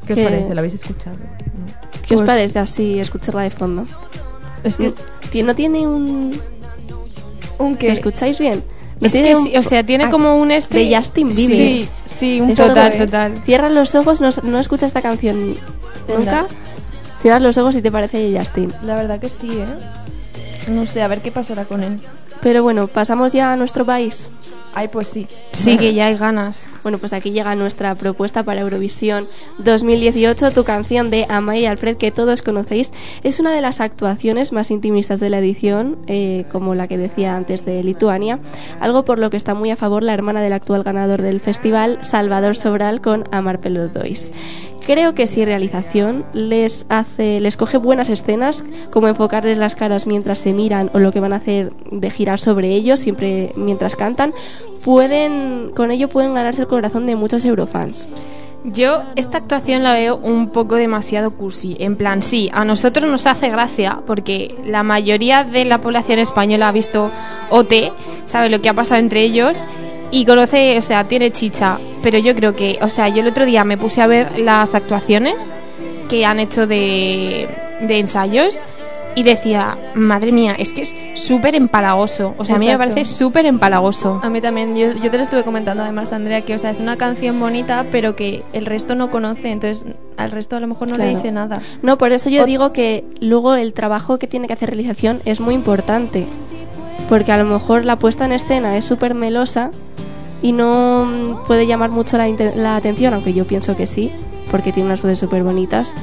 ¿Qué 0.08 0.14
os 0.14 0.18
Que- 0.20 0.24
parece? 0.24 0.54
¿La 0.56 0.62
habéis 0.62 0.74
escuchado? 0.76 1.18
¿qué 2.08 2.16
os 2.16 2.22
Pues- 2.22 2.28
parece 2.28 2.60
así 2.60 3.00
escucharla 3.00 3.44
de 3.44 3.50
fondo? 3.50 3.86
Es 4.64 4.78
que. 4.78 4.92
¿No 5.44 5.56
tiene 5.56 5.88
un... 5.88 6.40
¿Un 7.60 7.72
¿Lo 7.74 7.78
qué? 7.78 7.92
escucháis 7.92 8.38
bien? 8.40 8.64
¿No 9.00 9.08
Es 9.08 9.14
tiene 9.14 9.30
que 9.30 9.36
un- 9.36 9.44
sí, 9.46 9.58
o 9.58 9.64
sea, 9.64 9.84
tiene 9.84 10.06
Ah, 10.06 10.10
como 10.10 10.38
un 10.38 10.52
este. 10.52 10.80
de 10.80 10.96
Justin 10.96 11.30
Bieber. 11.30 11.58
Sí, 11.58 11.90
sí, 12.16 12.42
un 12.42 12.56
total, 12.56 12.94
¿eh? 12.94 12.98
total. 12.98 13.38
Cierras 13.46 13.72
los 13.72 13.94
ojos, 13.96 14.22
no, 14.22 14.30
no 14.44 14.60
escuchas 14.60 14.88
esta 14.88 15.02
canción 15.02 15.56
nunca. 16.08 16.46
Cierras 17.22 17.42
los 17.42 17.58
ojos 17.58 17.76
y 17.76 17.82
te 17.82 17.92
parece 17.92 18.38
Justin. 18.38 18.72
La 18.84 18.96
verdad 18.96 19.20
que 19.20 19.30
sí, 19.30 19.50
¿eh? 19.52 19.66
No 20.68 20.86
sé, 20.88 21.02
a 21.02 21.08
ver 21.08 21.22
qué 21.22 21.32
pasará 21.32 21.66
con 21.66 21.84
él. 21.84 22.00
Pero 22.42 22.64
bueno, 22.64 22.88
pasamos 22.88 23.34
ya 23.34 23.54
a 23.54 23.58
nuestro 23.58 23.86
país. 23.86 24.30
Ay, 24.76 24.88
pues 24.88 25.08
sí. 25.08 25.28
Sí, 25.52 25.78
que 25.78 25.94
ya 25.94 26.08
hay 26.08 26.18
ganas. 26.18 26.68
Bueno, 26.82 26.98
pues 26.98 27.14
aquí 27.14 27.32
llega 27.32 27.54
nuestra 27.56 27.94
propuesta 27.96 28.44
para 28.44 28.62
Eurovisión 28.62 29.24
2018. 29.60 30.52
Tu 30.52 30.64
canción 30.64 31.10
de 31.10 31.26
Amaya 31.30 31.60
y 31.60 31.66
Alfred, 31.66 31.98
que 31.98 32.12
todos 32.12 32.42
conocéis, 32.42 32.92
es 33.24 33.40
una 33.40 33.52
de 33.52 33.62
las 33.62 33.80
actuaciones 33.80 34.52
más 34.52 34.72
intimistas 34.72 35.20
de 35.20 35.30
la 35.30 35.40
edición, 35.40 36.00
eh, 36.08 36.46
como 36.52 36.74
la 36.74 36.88
que 36.88 36.98
decía 36.98 37.36
antes 37.36 37.66
de 37.66 37.84
Lituania. 37.84 38.40
Algo 38.80 39.06
por 39.06 39.20
lo 39.20 39.30
que 39.30 39.38
está 39.38 39.54
muy 39.54 39.70
a 39.70 39.76
favor 39.76 40.04
la 40.04 40.14
hermana 40.14 40.42
del 40.42 40.54
actual 40.54 40.84
ganador 40.84 41.22
del 41.22 41.40
festival, 41.40 42.00
Salvador 42.02 42.56
Sobral, 42.56 43.02
con 43.02 43.26
Amar 43.32 43.60
Pelos 43.60 43.94
Dois. 43.94 44.32
Creo 44.86 45.16
que 45.16 45.28
si 45.28 45.46
realización 45.46 46.26
les 46.34 46.86
hace, 46.90 47.40
les 47.40 47.56
coge 47.56 47.78
buenas 47.78 48.10
escenas, 48.10 48.66
como 48.92 49.08
enfocarles 49.08 49.58
las 49.58 49.76
caras 49.76 50.08
mientras 50.08 50.40
se 50.40 50.52
miran 50.52 50.92
o 50.94 51.00
lo 51.00 51.14
que 51.14 51.22
van 51.22 51.32
a 51.32 51.38
hacer 51.38 51.72
de 51.90 52.10
girar 52.10 52.38
sobre 52.38 52.74
ellos 52.74 53.00
siempre 53.00 53.54
mientras 53.56 53.96
cantan, 53.96 54.34
pueden, 54.84 55.72
con 55.76 55.92
ello 55.92 56.08
pueden 56.08 56.34
ganarse 56.34 56.64
el 56.64 56.68
corazón 56.68 57.06
de 57.06 57.16
muchos 57.16 57.46
eurofans. 57.46 58.08
Yo 58.66 59.04
esta 59.18 59.40
actuación 59.40 59.84
la 59.84 59.92
veo 59.92 60.16
un 60.16 60.50
poco 60.50 60.76
demasiado 60.76 61.32
cursi. 61.32 61.76
En 61.80 61.98
plan, 61.98 62.22
sí, 62.22 62.50
a 62.54 62.64
nosotros 62.64 63.12
nos 63.12 63.28
hace 63.28 63.50
gracia 63.50 64.00
porque 64.08 64.56
la 64.66 64.84
mayoría 64.84 65.44
de 65.44 65.66
la 65.66 65.80
población 65.80 66.20
española 66.20 66.70
ha 66.70 66.72
visto 66.72 67.12
OT, 67.50 67.92
sabe 68.24 68.50
lo 68.50 68.62
que 68.62 68.70
ha 68.70 68.74
pasado 68.74 69.02
entre 69.02 69.22
ellos 69.22 69.66
y 70.12 70.26
conoce, 70.26 70.78
o 70.78 70.82
sea, 70.82 71.06
tiene 71.10 71.32
chicha. 71.32 71.78
Pero 72.02 72.20
yo 72.20 72.34
creo 72.36 72.56
que, 72.56 72.80
o 72.82 72.88
sea, 72.88 73.10
yo 73.10 73.22
el 73.22 73.28
otro 73.28 73.46
día 73.46 73.66
me 73.66 73.78
puse 73.78 74.02
a 74.02 74.08
ver 74.08 74.40
las 74.40 74.76
actuaciones 74.76 75.52
que 76.08 76.26
han 76.26 76.40
hecho 76.40 76.66
de, 76.66 77.50
de 77.82 78.00
ensayos 78.00 78.64
y 79.16 79.24
decía, 79.24 79.78
madre 79.96 80.32
mía, 80.32 80.56
es 80.58 80.74
que 80.74 80.82
es 80.82 80.96
súper 81.16 81.56
empalagoso. 81.56 82.34
O 82.38 82.46
sea, 82.46 82.56
a 82.56 82.60
mí 82.60 82.68
me 82.68 82.78
parece 82.78 83.06
súper 83.06 83.46
empalagoso. 83.46 84.20
A 84.24 84.30
mí 84.30 84.42
también, 84.42 84.76
yo, 84.76 84.94
yo 84.94 85.12
te 85.12 85.18
lo 85.18 85.24
estuve 85.24 85.44
comentando 85.44 85.84
además, 85.84 86.14
Andrea, 86.14 86.42
que 86.42 86.56
o 86.56 86.60
sea, 86.60 86.72
es 86.72 86.80
una 86.80 86.98
canción 86.98 87.40
bonita, 87.40 87.86
pero 87.92 88.16
que 88.16 88.44
el 88.54 88.66
resto 88.66 88.96
no 88.96 89.12
conoce, 89.12 89.52
entonces 89.52 89.86
al 90.18 90.32
resto 90.32 90.56
a 90.56 90.60
lo 90.60 90.68
mejor 90.68 90.90
no 90.90 90.98
le 90.98 91.16
dice 91.16 91.32
nada. 91.32 91.62
No, 91.82 91.98
por 91.98 92.12
eso 92.12 92.30
yo 92.30 92.46
digo 92.46 92.74
que 92.74 93.04
luego 93.20 93.56
el 93.56 93.74
trabajo 93.74 94.18
que 94.20 94.28
tiene 94.28 94.48
que 94.48 94.54
hacer 94.54 94.70
realización 94.70 95.22
es 95.26 95.40
muy 95.40 95.54
importante. 95.54 96.26
Porque 97.10 97.32
a 97.32 97.38
lo 97.38 97.46
mejor 97.46 97.86
la 97.86 97.98
puesta 97.98 98.26
en 98.26 98.32
escena 98.32 98.78
es 98.78 98.86
súper 98.86 99.14
melosa 99.14 99.72
y 100.42 100.52
no 100.54 101.44
puede 101.48 101.68
llamar 101.68 101.90
mucho 101.90 102.18
la, 102.18 102.28
la 102.56 102.76
atención, 102.76 103.14
aunque 103.14 103.34
yo 103.34 103.46
pienso 103.46 103.76
que 103.76 103.88
sí, 103.88 104.12
porque 104.50 104.72
tiene 104.72 104.88
unas 104.88 105.02
voces 105.02 105.20
súper 105.20 105.44
bonitas. 105.44 105.94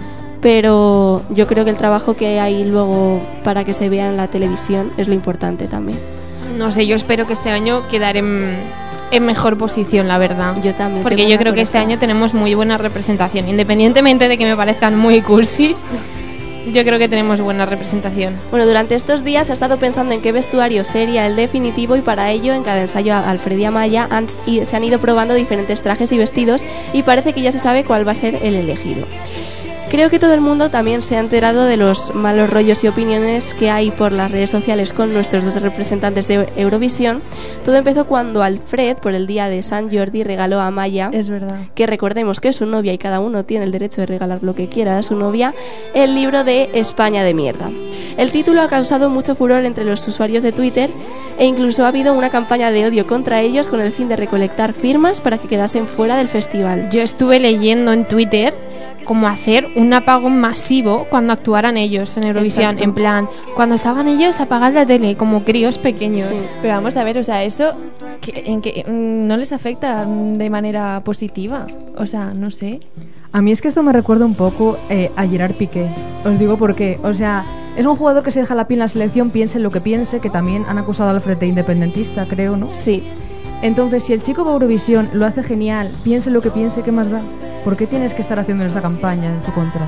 Pero 0.41 1.23
yo 1.31 1.47
creo 1.47 1.65
que 1.65 1.71
el 1.71 1.77
trabajo 1.77 2.15
que 2.15 2.41
hay 2.41 2.65
luego 2.65 3.21
para 3.45 3.65
que 3.65 3.75
se 3.75 3.89
vea 3.89 4.09
en 4.09 4.17
la 4.17 4.27
televisión 4.27 4.91
es 4.97 5.07
lo 5.09 5.15
importante 5.15 5.67
también. 5.67 5.99
No 6.57 6.73
sé, 6.73 6.87
yo 6.87 6.97
espero 6.97 7.27
que 7.27 7.35
este 7.35 7.51
año 7.51 7.87
quedar 7.89 8.17
en, 8.17 8.57
en 9.11 9.25
mejor 9.27 9.59
posición, 9.59 10.09
la 10.09 10.19
verdad. 10.19 10.57
Yo 10.63 10.75
también. 10.75 11.03
Porque 11.03 11.29
yo 11.29 11.39
creo 11.39 11.53
que 11.55 11.61
este 11.61 11.79
año 11.79 11.99
tenemos 11.99 12.33
muy 12.35 12.55
buena 12.55 12.79
representación. 12.79 13.49
Independientemente 13.49 14.29
de 14.29 14.39
que 14.39 14.47
me 14.47 14.57
parezcan 14.57 14.97
muy 14.97 15.21
cursis, 15.21 15.85
yo 16.73 16.85
creo 16.85 16.99
que 16.99 17.09
tenemos 17.09 17.41
buena 17.41 17.67
representación. 17.67 18.35
Bueno, 18.51 18.67
durante 18.67 18.95
estos 18.95 19.25
días 19.25 19.51
he 19.51 19.53
estado 19.53 19.77
pensando 19.79 20.15
en 20.15 20.23
qué 20.23 20.33
vestuario 20.33 20.85
sería 20.85 21.27
el 21.27 21.37
definitivo 21.37 21.97
y 21.97 22.01
para 22.01 22.31
ello 22.31 22.55
en 22.55 22.63
cada 22.63 22.81
ensayo 22.81 23.15
Alfred 23.15 23.59
y 23.59 23.65
Amaya 23.67 24.07
han- 24.11 24.27
y 24.47 24.65
se 24.65 24.75
han 24.77 24.85
ido 24.85 24.99
probando 24.99 25.35
diferentes 25.35 25.83
trajes 25.83 26.13
y 26.13 26.19
vestidos 26.19 26.63
y 26.95 27.03
parece 27.03 27.33
que 27.35 27.43
ya 27.43 27.53
se 27.53 27.59
sabe 27.61 27.85
cuál 27.85 28.07
va 28.07 28.13
a 28.13 28.17
ser 28.17 28.37
el 28.43 28.55
elegido. 28.55 29.07
Creo 29.91 30.09
que 30.09 30.21
todo 30.21 30.35
el 30.35 30.41
mundo 30.41 30.71
también 30.71 31.03
se 31.03 31.17
ha 31.17 31.19
enterado 31.19 31.65
de 31.65 31.77
los 31.77 32.15
malos 32.15 32.49
rollos 32.49 32.85
y 32.85 32.87
opiniones 32.89 33.53
que 33.55 33.71
hay 33.71 33.91
por 33.91 34.13
las 34.13 34.31
redes 34.31 34.49
sociales 34.49 34.93
con 34.93 35.13
nuestros 35.13 35.45
dos 35.45 35.61
representantes 35.61 36.29
de 36.29 36.49
Eurovisión. 36.55 37.23
Todo 37.65 37.75
empezó 37.75 38.07
cuando 38.07 38.45
Alfred, 38.45 38.99
por 38.99 39.15
el 39.15 39.27
día 39.27 39.49
de 39.49 39.65
San 39.65 39.93
Jordi, 39.93 40.23
regaló 40.23 40.61
a 40.61 40.69
Amaya 40.69 41.11
Es 41.13 41.29
verdad. 41.29 41.59
que 41.75 41.89
recordemos 41.89 42.39
que 42.39 42.49
es 42.51 42.57
su 42.57 42.67
novia 42.67 42.93
y 42.93 42.99
cada 42.99 43.19
uno 43.19 43.45
tiene 43.45 43.65
el 43.65 43.73
derecho 43.73 44.01
de 44.01 44.07
regalar 44.07 44.45
lo 44.45 44.55
que 44.55 44.69
quiera 44.69 44.97
a 44.97 45.03
su 45.03 45.17
novia, 45.17 45.55
el 45.93 46.15
libro 46.15 46.45
de 46.45 46.71
España 46.75 47.25
de 47.25 47.35
mierda. 47.35 47.69
El 48.17 48.31
título 48.31 48.63
ha 48.63 48.69
causado 48.69 49.11
mucho 49.11 49.35
furor 49.35 49.65
entre 49.65 49.85
los 49.85 50.07
usuarios 50.07 50.45
de 50.45 50.53
Twitter 50.53 50.89
e 51.37 51.47
incluso 51.47 51.85
ha 51.85 51.89
habido 51.89 52.15
una 52.15 52.31
campaña 52.31 52.71
de 52.71 52.87
odio 52.87 53.09
contra 53.09 53.41
ellos 53.41 53.67
con 53.67 53.81
el 53.81 53.91
fin 53.91 54.07
de 54.07 54.15
recolectar 54.15 54.73
firmas 54.73 55.21
para 55.21 55.39
que 55.39 55.49
quedasen 55.49 55.89
fuera 55.89 56.17
del 56.17 56.29
festival. 56.29 56.91
Yo 56.91 57.03
estuve 57.03 57.41
leyendo 57.41 57.93
en 57.93 58.07
Twitter 58.07 58.55
cómo 59.11 59.27
hacer 59.27 59.67
un 59.75 59.93
apagón 59.93 60.39
masivo 60.39 61.05
cuando 61.11 61.33
actuaran 61.33 61.77
ellos 61.77 62.17
en 62.17 62.29
Eurovisión. 62.29 62.67
Exacto. 62.67 62.85
En 62.85 62.95
plan, 62.95 63.29
cuando 63.57 63.77
salgan 63.77 64.07
ellos, 64.07 64.39
apagad 64.39 64.73
la 64.73 64.87
tele, 64.87 65.17
como 65.17 65.43
críos 65.43 65.79
pequeños. 65.79 66.29
Sí. 66.29 66.47
Pero 66.63 66.75
vamos 66.75 66.97
a 66.97 67.03
ver, 67.03 67.19
o 67.19 67.25
sea, 67.25 67.43
eso 67.43 67.75
que, 68.21 68.45
en 68.47 68.63
que 68.63 68.85
mm, 68.87 69.27
no 69.27 69.37
les 69.37 69.53
afecta 69.53 70.05
de 70.07 70.49
manera 70.49 71.03
positiva. 71.05 71.67
O 71.97 72.07
sea, 72.07 72.35
no 72.35 72.53
sé. 72.53 72.79
A 73.33 73.43
mí 73.43 73.51
es 73.51 73.61
que 73.61 73.67
esto 73.67 73.83
me 73.83 73.93
recuerda 73.93 74.25
un 74.27 74.37
poco 74.37 74.79
eh, 74.89 75.11
a 75.17 75.27
Gerard 75.27 75.55
Piqué. 75.55 75.89
Os 76.25 76.39
digo 76.39 76.57
por 76.57 76.77
qué. 76.77 77.01
O 77.03 77.13
sea, 77.13 77.45
es 77.77 77.87
un 77.87 77.97
jugador 77.97 78.23
que 78.23 78.31
se 78.31 78.39
deja 78.39 78.55
la 78.55 78.69
piel 78.69 78.79
en 78.79 78.85
la 78.85 78.89
selección, 78.89 79.31
piense 79.31 79.59
lo 79.59 79.73
que 79.73 79.81
piense, 79.81 80.21
que 80.21 80.31
también 80.31 80.65
han 80.69 80.79
acusado 80.79 81.11
al 81.11 81.17
Alfred 81.17 81.39
de 81.39 81.49
independentista, 81.49 82.27
creo, 82.27 82.57
¿no? 82.57 82.73
Sí, 82.75 83.03
Entonces, 83.63 84.05
si 84.05 84.13
el 84.13 84.23
chico 84.23 84.45
va 84.45 84.51
a 84.51 84.55
Eurovisión, 84.55 85.11
lo 85.13 85.27
hace 85.27 85.43
genial, 85.43 85.91
piense 86.03 86.31
lo 86.31 86.41
que 86.41 86.51
piense, 86.51 86.83
¿qué 86.83 86.93
más 86.93 87.11
da? 87.11 87.21
¿Por 87.65 87.77
qué 87.77 87.87
tienes 87.87 88.15
que 88.15 88.23
estar 88.23 88.39
haciendo 88.39 88.65
esta 88.65 88.81
campaña 88.81 89.27
en 89.29 89.41
tu 89.43 89.53
contra? 89.53 89.83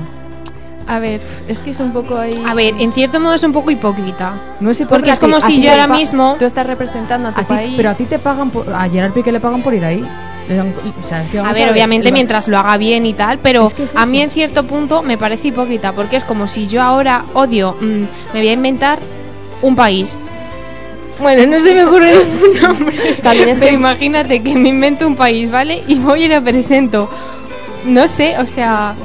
A 0.85 0.99
ver, 0.99 1.21
es 1.47 1.61
que 1.61 1.71
es 1.71 1.79
un 1.79 1.91
poco 1.93 2.17
ahí... 2.17 2.43
A 2.45 2.53
ver, 2.53 2.75
en 2.77 2.91
cierto 2.91 3.19
modo 3.19 3.33
es 3.33 3.43
un 3.43 3.53
poco 3.53 3.71
hipócrita. 3.71 4.33
No 4.59 4.69
es 4.69 4.77
Porque 4.79 5.09
es 5.11 5.17
hipócrita, 5.17 5.19
como 5.19 5.39
si 5.41 5.61
yo 5.61 5.71
ahora 5.71 5.87
mismo... 5.87 6.35
Tú 6.37 6.45
estás 6.45 6.67
representando 6.67 7.29
a 7.29 7.31
tu 7.33 7.39
a 7.41 7.43
ti- 7.45 7.53
país. 7.53 7.73
pero 7.77 7.89
a 7.89 7.93
ti 7.95 8.03
te 8.03 8.19
pagan 8.19 8.49
por, 8.51 8.71
a 8.71 8.87
Gerard 8.89 9.13
Piqué 9.13 9.31
le 9.31 9.39
pagan 9.39 9.61
por 9.63 9.73
ir 9.73 9.85
ahí. 9.85 10.03
O 10.03 11.07
sea, 11.07 11.23
es 11.23 11.29
que 11.29 11.39
A 11.39 11.53
ver, 11.53 11.71
obviamente 11.71 12.09
el- 12.09 12.13
mientras 12.13 12.49
lo 12.49 12.57
haga 12.59 12.75
bien 12.77 13.05
y 13.05 13.13
tal, 13.13 13.39
pero 13.39 13.65
Es 13.67 13.73
que 13.73 13.83
es 13.83 13.95
a 13.95 14.05
mí 14.05 14.19
en 14.21 14.29
cierto 14.29 14.65
punto 14.65 15.01
me 15.01 15.17
parece 15.17 15.47
hipócrita, 15.47 15.93
porque 15.93 16.17
es 16.17 16.25
como 16.25 16.47
si 16.47 16.67
yo 16.67 16.81
ahora 16.83 17.23
odio, 17.33 17.77
mm, 17.79 17.85
me 18.33 18.39
voy 18.39 18.49
a 18.49 18.53
inventar 18.53 18.99
un 19.61 19.77
país. 19.77 20.19
Bueno, 21.19 21.45
no 21.45 21.59
se 21.65 21.73
me 21.73 21.85
ocurre 21.85 22.11
ningún 22.13 22.61
nombre. 22.61 22.97
También 23.21 23.49
es 23.49 23.59
pero 23.59 23.69
que- 23.69 23.75
imagínate 23.75 24.41
que 24.43 24.55
me 24.55 24.69
invento 24.69 25.07
un 25.07 25.15
país, 25.15 25.49
¿vale? 25.51 25.83
Y 25.87 25.95
voy 25.95 26.23
y 26.23 26.27
lo 26.27 26.41
presento. 26.43 27.09
No 27.85 28.07
sé, 28.07 28.37
o 28.39 28.47
sea, 28.47 28.95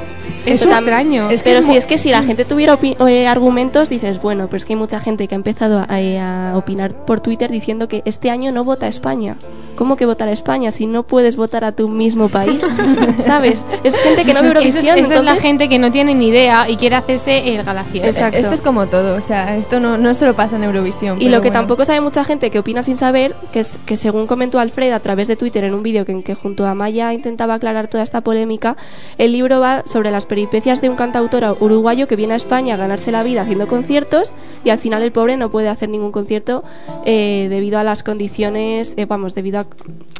es 0.45 0.61
Eso 0.61 0.69
tam- 0.69 0.77
extraño. 0.79 1.29
es 1.29 1.43
que 1.43 1.49
pero 1.49 1.59
es 1.59 1.65
si 1.65 1.77
es 1.77 1.85
que 1.85 1.97
si 1.97 2.09
la 2.09 2.23
gente 2.23 2.45
tuviera 2.45 2.77
eh, 2.81 3.27
argumentos, 3.27 3.89
dices, 3.89 4.21
bueno, 4.21 4.45
pero 4.47 4.57
es 4.57 4.65
que 4.65 4.73
hay 4.73 4.79
mucha 4.79 4.99
gente 4.99 5.27
que 5.27 5.35
ha 5.35 5.37
empezado 5.37 5.85
a, 5.87 6.01
eh, 6.01 6.19
a 6.19 6.53
opinar 6.55 6.93
por 7.05 7.19
Twitter 7.19 7.51
diciendo 7.51 7.87
que 7.87 8.01
este 8.05 8.29
año 8.29 8.51
no 8.51 8.63
vota 8.63 8.85
a 8.85 8.89
España. 8.89 9.35
¿Cómo 9.75 9.95
que 9.95 10.05
votar 10.05 10.27
a 10.27 10.31
España 10.33 10.71
si 10.71 10.87
no 10.87 11.03
puedes 11.03 11.37
votar 11.37 11.63
a 11.63 11.71
tu 11.71 11.87
mismo 11.87 12.27
país? 12.27 12.59
¿Sabes? 13.25 13.65
Es 13.83 13.95
gente 13.97 14.25
que 14.25 14.33
no 14.33 14.41
ve 14.41 14.47
es- 14.49 14.55
Eurovisión. 14.55 14.97
esa 14.99 15.15
es 15.15 15.23
la 15.23 15.35
gente 15.37 15.69
que 15.69 15.79
no 15.79 15.91
tiene 15.91 16.13
ni 16.13 16.27
idea 16.27 16.69
y 16.69 16.75
quiere 16.75 16.95
hacerse 16.97 17.55
el 17.55 17.63
gracioso. 17.63 18.07
Exacto. 18.07 18.37
Esto 18.37 18.53
es 18.53 18.61
como 18.61 18.87
todo, 18.87 19.15
o 19.15 19.21
sea, 19.21 19.55
esto 19.55 19.79
no, 19.79 19.97
no 19.97 20.13
solo 20.15 20.33
pasa 20.35 20.57
en 20.57 20.63
Eurovisión. 20.65 21.17
Y 21.21 21.25
pero 21.25 21.37
lo 21.37 21.41
que 21.41 21.49
bueno. 21.49 21.61
tampoco 21.61 21.85
sabe 21.85 22.01
mucha 22.01 22.23
gente 22.25 22.49
que 22.49 22.59
opina 22.59 22.83
sin 22.83 22.97
saber, 22.97 23.35
que 23.53 23.61
es 23.61 23.79
que 23.85 23.95
según 23.97 24.27
comentó 24.27 24.59
Alfred 24.59 24.91
a 24.91 24.99
través 24.99 25.27
de 25.29 25.35
Twitter 25.37 25.63
en 25.63 25.73
un 25.73 25.81
vídeo 25.83 26.05
que, 26.05 26.11
en 26.11 26.23
que 26.23 26.35
junto 26.35 26.65
a 26.65 26.73
Maya 26.75 27.13
intentaba 27.13 27.53
aclarar 27.53 27.87
toda 27.87 28.03
esta 28.03 28.19
polémica, 28.21 28.75
el 29.17 29.31
libro 29.31 29.59
va 29.61 29.83
sobre 29.85 30.11
las 30.19 30.25
peripecias 30.25 30.81
de 30.81 30.89
un 30.89 30.97
cantautor 30.97 31.55
uruguayo 31.61 32.05
que 32.05 32.17
viene 32.17 32.33
a 32.33 32.35
España 32.35 32.73
a 32.73 32.77
ganarse 32.77 33.09
la 33.09 33.23
vida 33.23 33.43
haciendo 33.43 33.67
conciertos 33.67 34.33
y 34.65 34.69
al 34.69 34.77
final 34.77 35.01
el 35.01 35.13
pobre 35.13 35.37
no 35.37 35.49
puede 35.49 35.69
hacer 35.69 35.87
ningún 35.87 36.11
concierto 36.11 36.61
eh, 37.05 37.47
debido 37.49 37.79
a 37.79 37.85
las 37.85 38.03
condiciones, 38.03 38.95
eh, 38.97 39.05
vamos, 39.05 39.33
debido 39.33 39.65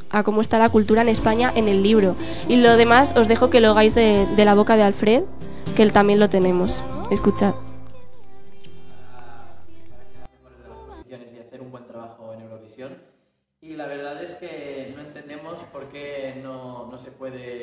a, 0.09 0.23
cómo 0.23 0.39
está 0.39 0.57
la 0.57 0.69
cultura 0.69 1.01
en 1.01 1.09
España 1.09 1.51
en 1.53 1.67
el 1.67 1.83
libro. 1.83 2.15
Y 2.47 2.55
lo 2.55 2.77
demás 2.77 3.13
os 3.17 3.27
dejo 3.27 3.49
que 3.49 3.59
lo 3.59 3.71
hagáis 3.71 3.93
de, 3.93 4.25
la 4.37 4.55
boca 4.55 4.77
de 4.77 4.83
Alfred, 4.83 5.23
que 5.75 5.83
él 5.83 5.91
también 5.91 6.21
lo 6.21 6.29
tenemos. 6.29 6.81
Escuchad. 7.11 7.53
y 13.69 13.75
la 13.75 13.87
verdad 13.87 14.23
es 14.23 14.33
que 14.35 14.93
no 14.95 15.01
entendemos 15.01 15.61
por 15.65 15.89
qué 15.89 16.39
no, 16.41 16.91
se, 16.97 17.11
puede, 17.11 17.58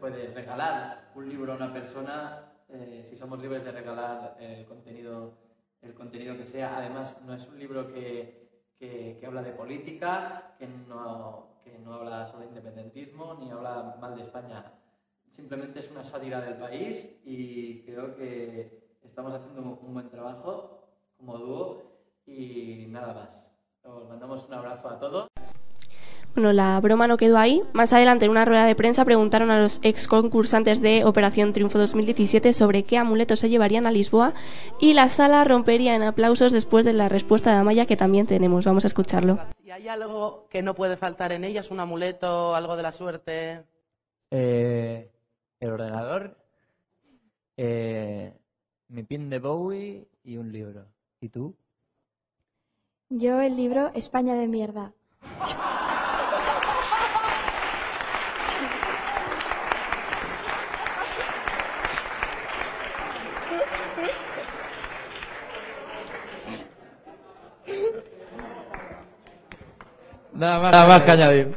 puede 0.00 0.32
regalar 0.32 1.12
un 1.14 1.28
libro 1.28 1.52
a 1.52 1.56
una 1.56 1.72
persona 1.72 2.50
eh, 2.68 3.02
si 3.04 3.16
somos 3.16 3.38
libres 3.40 3.64
de 3.64 3.72
regalar 3.72 4.36
el 4.40 4.64
contenido, 4.64 5.34
el 5.82 5.92
contenido 5.94 6.36
que 6.36 6.44
sea. 6.44 6.78
Además, 6.78 7.22
no 7.26 7.34
es 7.34 7.46
un 7.48 7.58
libro 7.58 7.92
que, 7.92 8.72
que, 8.78 9.18
que 9.20 9.26
habla 9.26 9.42
de 9.42 9.52
política, 9.52 10.54
que 10.58 10.66
no, 10.66 11.60
que 11.62 11.78
no 11.78 11.94
habla 11.94 12.26
sobre 12.26 12.46
independentismo, 12.46 13.34
ni 13.34 13.50
habla 13.50 13.96
mal 14.00 14.16
de 14.16 14.22
España. 14.22 14.72
Simplemente 15.28 15.80
es 15.80 15.90
una 15.90 16.04
sátira 16.04 16.40
del 16.40 16.54
país 16.54 17.20
y 17.24 17.82
creo 17.82 18.16
que 18.16 18.96
estamos 19.02 19.32
haciendo 19.32 19.62
un 19.62 19.94
buen 19.94 20.08
trabajo 20.08 20.88
como 21.16 21.38
dúo 21.38 21.82
y 22.26 22.86
nada 22.88 23.12
más. 23.12 23.52
Os 23.82 24.08
mandamos 24.08 24.44
un 24.46 24.54
abrazo 24.54 24.88
a 24.88 24.98
todos. 24.98 25.29
Bueno, 26.34 26.52
la 26.52 26.78
broma 26.80 27.08
no 27.08 27.16
quedó 27.16 27.38
ahí. 27.38 27.62
Más 27.72 27.92
adelante, 27.92 28.24
en 28.24 28.30
una 28.30 28.44
rueda 28.44 28.64
de 28.64 28.76
prensa, 28.76 29.04
preguntaron 29.04 29.50
a 29.50 29.58
los 29.58 29.80
ex 29.82 30.06
concursantes 30.06 30.80
de 30.80 31.04
Operación 31.04 31.52
Triunfo 31.52 31.78
2017 31.78 32.52
sobre 32.52 32.84
qué 32.84 32.98
amuletos 32.98 33.40
se 33.40 33.48
llevarían 33.48 33.86
a 33.86 33.90
Lisboa 33.90 34.32
y 34.80 34.94
la 34.94 35.08
sala 35.08 35.42
rompería 35.42 35.96
en 35.96 36.02
aplausos 36.02 36.52
después 36.52 36.84
de 36.84 36.92
la 36.92 37.08
respuesta 37.08 37.52
de 37.52 37.58
Amaya 37.58 37.84
que 37.84 37.96
también 37.96 38.26
tenemos. 38.26 38.64
Vamos 38.64 38.84
a 38.84 38.86
escucharlo. 38.86 39.40
Si 39.62 39.70
hay 39.72 39.88
algo 39.88 40.46
que 40.48 40.62
no 40.62 40.74
puede 40.74 40.96
faltar 40.96 41.32
en 41.32 41.42
ella, 41.42 41.60
es 41.60 41.70
un 41.72 41.80
amuleto, 41.80 42.54
algo 42.54 42.76
de 42.76 42.82
la 42.82 42.92
suerte. 42.92 43.64
Eh, 44.30 45.10
el 45.58 45.70
ordenador, 45.70 46.36
eh, 47.56 48.32
mi 48.88 49.02
pin 49.02 49.28
de 49.30 49.40
Bowie 49.40 50.06
y 50.22 50.36
un 50.36 50.52
libro. 50.52 50.86
¿Y 51.20 51.28
tú? 51.28 51.56
Yo 53.08 53.40
el 53.40 53.56
libro 53.56 53.90
España 53.94 54.34
de 54.34 54.46
mierda. 54.46 54.92
Nada 70.70 70.86
más, 70.86 70.88
nada 70.88 70.98
más 70.98 71.02
que 71.02 71.10
añadir. 71.10 71.48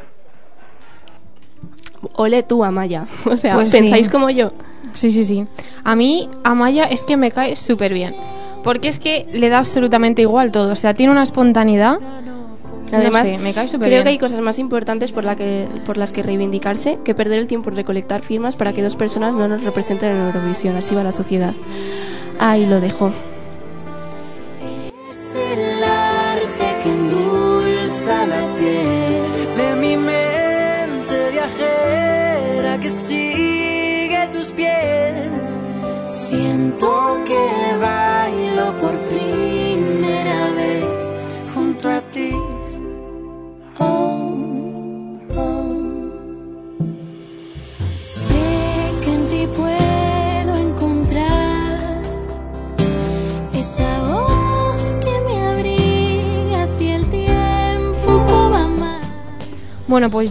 ole 2.16 2.43
tú, 2.43 2.64
Amaya. 2.64 3.07
O 3.26 3.38
sea, 3.38 3.55
Pues 3.55 3.72
¿pensáis 3.72 4.07
sí. 4.07 4.11
como 4.11 4.30
yo? 4.30 4.51
Sí, 4.93 5.11
sí, 5.11 5.26
sí. 5.26 5.45
A 5.84 5.95
mí, 5.95 6.30
Amaya 6.43 6.86
es 6.86 7.03
que 7.03 7.18
me 7.18 7.32
cae 7.32 7.55
súper 7.55 7.93
bien. 7.93 8.16
Porque 8.64 8.88
es 8.88 8.99
que 8.99 9.26
le 9.34 9.49
da 9.49 9.59
absolutamente 9.59 10.22
igual 10.22 10.51
todo. 10.51 10.72
O 10.72 10.76
sea, 10.76 10.93
tiene 10.93 11.11
una 11.11 11.24
espontaneidad. 11.24 11.97
Además, 12.91 13.24
No 13.24 13.30
sé, 13.32 13.38
me 13.39 13.53
cae 13.55 13.68
creo 13.68 13.80
bien. 13.80 14.03
que 14.03 14.09
hay 14.09 14.18
cosas 14.20 14.39
más 14.41 14.59
importantes 14.59 15.11
por, 15.11 15.24
la 15.24 15.36
que, 15.36 15.68
por 15.86 15.97
las 15.97 16.14
que 16.14 16.22
reivindicarse 16.22 16.99
que 17.03 17.16
perder 17.16 17.39
el 17.39 17.47
tiempo 17.47 17.72
en 17.72 17.76
recolectar 17.76 18.22
firmas 18.22 18.55
para 18.55 18.72
que 18.72 18.84
dos 18.84 18.95
personas 18.95 19.34
no 19.34 19.47
nos 19.47 19.64
representen 19.64 20.11
en 20.16 20.22
Eurovisión. 20.28 20.78
Así 20.78 20.93
va 20.93 21.03
la 21.03 21.11
sociedad. 21.11 21.53
Ahí 22.39 22.68
lo 22.68 22.80
dejo. 22.80 23.11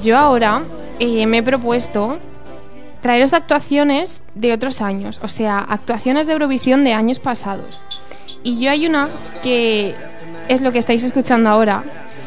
Pues 0.03 0.09
yo 0.09 0.19
ahora 0.19 0.63
eh, 0.99 1.27
me 1.27 1.39
he 1.39 1.43
propuesto 1.45 2.19
traeros 3.03 3.33
actuaciones 3.33 4.21
de 4.35 4.53
otros 4.53 4.81
años, 4.81 5.21
o 5.23 5.29
sea, 5.29 5.61
actuaciones 5.61 6.27
de 6.27 6.33
Eurovisión 6.33 6.83
de 6.83 6.93
años 6.93 7.21
pasados. 7.21 7.85
Y 8.43 8.59
yo 8.59 8.73
hay 8.73 8.89
una 8.89 9.11
que 9.45 9.95
es 10.49 10.61
lo 10.63 10.73
que 10.73 10.81
estáis 10.81 11.05
escuchando 11.05 11.51
ahora, 11.51 11.85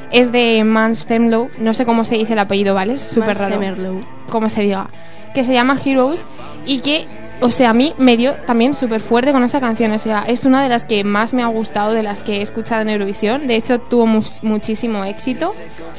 es 0.09 0.31
de 0.31 0.63
Mans 0.63 1.03
Zemlow, 1.05 1.49
no 1.57 1.73
sé 1.73 1.85
cómo 1.85 2.05
se 2.05 2.15
dice 2.15 2.31
el 2.31 2.39
apellido, 2.39 2.73
¿vale? 2.73 2.93
Es 2.93 3.01
súper 3.01 3.37
raro. 3.37 3.55
Zemmerlow. 3.55 4.05
Como 4.29 4.47
se 4.47 4.61
diga. 4.61 4.87
Que 5.33 5.43
se 5.43 5.51
llama 5.51 5.77
Heroes 5.83 6.23
y 6.65 6.79
que, 6.79 7.05
o 7.41 7.51
sea, 7.51 7.71
a 7.71 7.73
mí 7.73 7.93
me 7.97 8.15
dio 8.17 8.33
también 8.47 8.73
súper 8.73 9.01
fuerte 9.01 9.31
con 9.31 9.43
esa 9.43 9.59
canción. 9.59 9.91
O 9.91 9.99
sea, 9.99 10.23
es 10.27 10.45
una 10.45 10.63
de 10.63 10.69
las 10.69 10.85
que 10.85 11.03
más 11.03 11.33
me 11.33 11.43
ha 11.43 11.47
gustado, 11.47 11.93
de 11.93 12.03
las 12.03 12.23
que 12.23 12.37
he 12.37 12.41
escuchado 12.41 12.81
en 12.81 12.89
Eurovisión. 12.89 13.47
De 13.47 13.55
hecho, 13.55 13.79
tuvo 13.79 14.05
muchísimo 14.05 15.03
éxito. 15.03 15.51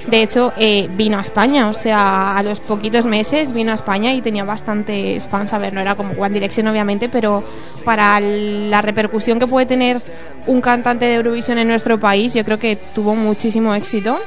De 0.08 0.22
hecho, 0.22 0.52
eh, 0.58 0.88
vino 0.96 1.18
a 1.18 1.20
España. 1.20 1.68
O 1.68 1.74
sea, 1.74 2.36
a 2.36 2.42
los 2.42 2.60
poquitos 2.60 3.04
meses 3.04 3.52
vino 3.52 3.72
a 3.72 3.74
España 3.74 4.14
y 4.14 4.22
tenía 4.22 4.44
bastantes 4.44 5.26
fans. 5.26 5.52
A 5.52 5.58
ver, 5.58 5.72
no 5.72 5.80
era 5.80 5.94
como 5.94 6.12
One 6.14 6.30
Direction, 6.30 6.66
obviamente, 6.68 7.08
pero 7.08 7.44
para 7.84 8.18
la 8.20 8.80
repercusión 8.80 9.38
que 9.38 9.46
puede 9.46 9.66
tener 9.66 9.98
un 10.46 10.60
cantante 10.60 11.04
de 11.04 11.14
Eurovisión 11.14 11.58
en 11.58 11.68
nuestro 11.68 12.00
país, 12.00 12.34
yo 12.34 12.44
creo 12.44 12.58
que 12.58 12.76
tuvo 12.94 13.14
muchísimo 13.14 13.74
éxito. 13.74 14.18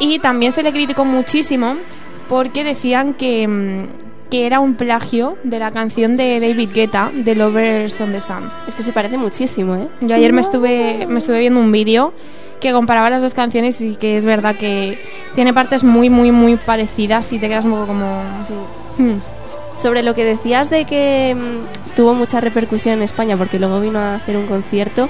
Y 0.00 0.18
también 0.18 0.52
se 0.52 0.62
le 0.62 0.72
criticó 0.72 1.04
muchísimo 1.04 1.76
porque 2.28 2.64
decían 2.64 3.14
que, 3.14 3.46
mm, 3.46 4.09
que 4.30 4.46
era 4.46 4.60
un 4.60 4.74
plagio 4.74 5.36
de 5.42 5.58
la 5.58 5.70
canción 5.70 6.16
de 6.16 6.38
David 6.40 6.70
Guetta, 6.72 7.10
de 7.12 7.34
Lovers 7.34 8.00
on 8.00 8.12
the 8.12 8.20
Sun. 8.20 8.48
Es 8.68 8.74
que 8.74 8.82
se 8.82 8.92
parece 8.92 9.18
muchísimo, 9.18 9.74
¿eh? 9.74 9.88
Yo 10.00 10.14
ayer 10.14 10.32
me 10.32 10.40
estuve, 10.40 11.06
me 11.08 11.18
estuve 11.18 11.40
viendo 11.40 11.60
un 11.60 11.72
vídeo 11.72 12.12
que 12.60 12.72
comparaba 12.72 13.10
las 13.10 13.22
dos 13.22 13.34
canciones 13.34 13.80
y 13.80 13.96
que 13.96 14.16
es 14.16 14.24
verdad 14.24 14.54
que 14.54 14.96
tiene 15.34 15.52
partes 15.52 15.82
muy, 15.82 16.10
muy, 16.10 16.30
muy 16.30 16.56
parecidas 16.56 17.32
y 17.32 17.38
te 17.38 17.48
quedas 17.48 17.64
un 17.64 17.72
poco 17.72 17.86
como... 17.88 18.22
Hmm. 18.98 19.18
Sobre 19.74 20.02
lo 20.02 20.14
que 20.14 20.24
decías 20.24 20.68
de 20.68 20.84
que 20.84 21.34
mm, 21.34 21.94
tuvo 21.96 22.14
mucha 22.14 22.40
repercusión 22.40 22.98
en 22.98 23.02
España 23.02 23.36
porque 23.36 23.58
luego 23.58 23.80
vino 23.80 23.98
a 23.98 24.16
hacer 24.16 24.36
un 24.36 24.46
concierto, 24.46 25.08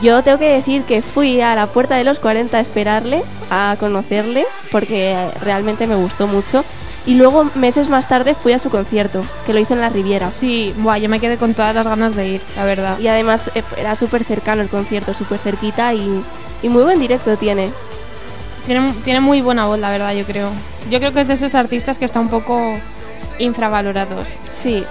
yo 0.00 0.22
tengo 0.22 0.38
que 0.38 0.48
decir 0.48 0.82
que 0.82 1.02
fui 1.02 1.40
a 1.40 1.54
la 1.54 1.66
puerta 1.66 1.96
de 1.96 2.04
los 2.04 2.18
40 2.18 2.56
a 2.56 2.60
esperarle, 2.60 3.22
a 3.50 3.76
conocerle, 3.78 4.44
porque 4.70 5.16
realmente 5.42 5.86
me 5.86 5.94
gustó 5.94 6.26
mucho. 6.26 6.64
Y 7.04 7.14
luego, 7.14 7.50
meses 7.56 7.88
más 7.88 8.08
tarde, 8.08 8.34
fui 8.34 8.52
a 8.52 8.60
su 8.60 8.70
concierto, 8.70 9.22
que 9.44 9.52
lo 9.52 9.58
hizo 9.58 9.74
en 9.74 9.80
la 9.80 9.88
Riviera. 9.88 10.30
Sí, 10.30 10.72
buah, 10.78 10.98
yo 10.98 11.08
me 11.08 11.18
quedé 11.18 11.36
con 11.36 11.52
todas 11.52 11.74
las 11.74 11.86
ganas 11.86 12.14
de 12.14 12.28
ir, 12.28 12.40
la 12.56 12.64
verdad. 12.64 12.98
Y 13.00 13.08
además 13.08 13.50
eh, 13.54 13.62
era 13.76 13.96
súper 13.96 14.22
cercano 14.22 14.62
el 14.62 14.68
concierto, 14.68 15.12
súper 15.12 15.38
cerquita 15.38 15.94
y, 15.94 16.22
y 16.62 16.68
muy 16.68 16.84
buen 16.84 17.00
directo 17.00 17.36
tiene. 17.36 17.70
Tiene, 18.66 18.92
tiene 19.04 19.20
muy 19.20 19.40
buena 19.40 19.66
voz, 19.66 19.80
la 19.80 19.90
verdad, 19.90 20.14
yo 20.14 20.24
creo. 20.24 20.50
Yo 20.90 21.00
creo 21.00 21.12
que 21.12 21.22
es 21.22 21.28
de 21.28 21.34
esos 21.34 21.56
artistas 21.56 21.98
que 21.98 22.04
está 22.04 22.20
un 22.20 22.28
poco 22.28 22.60
infravalorados. 23.38 24.28
Sí. 24.52 24.84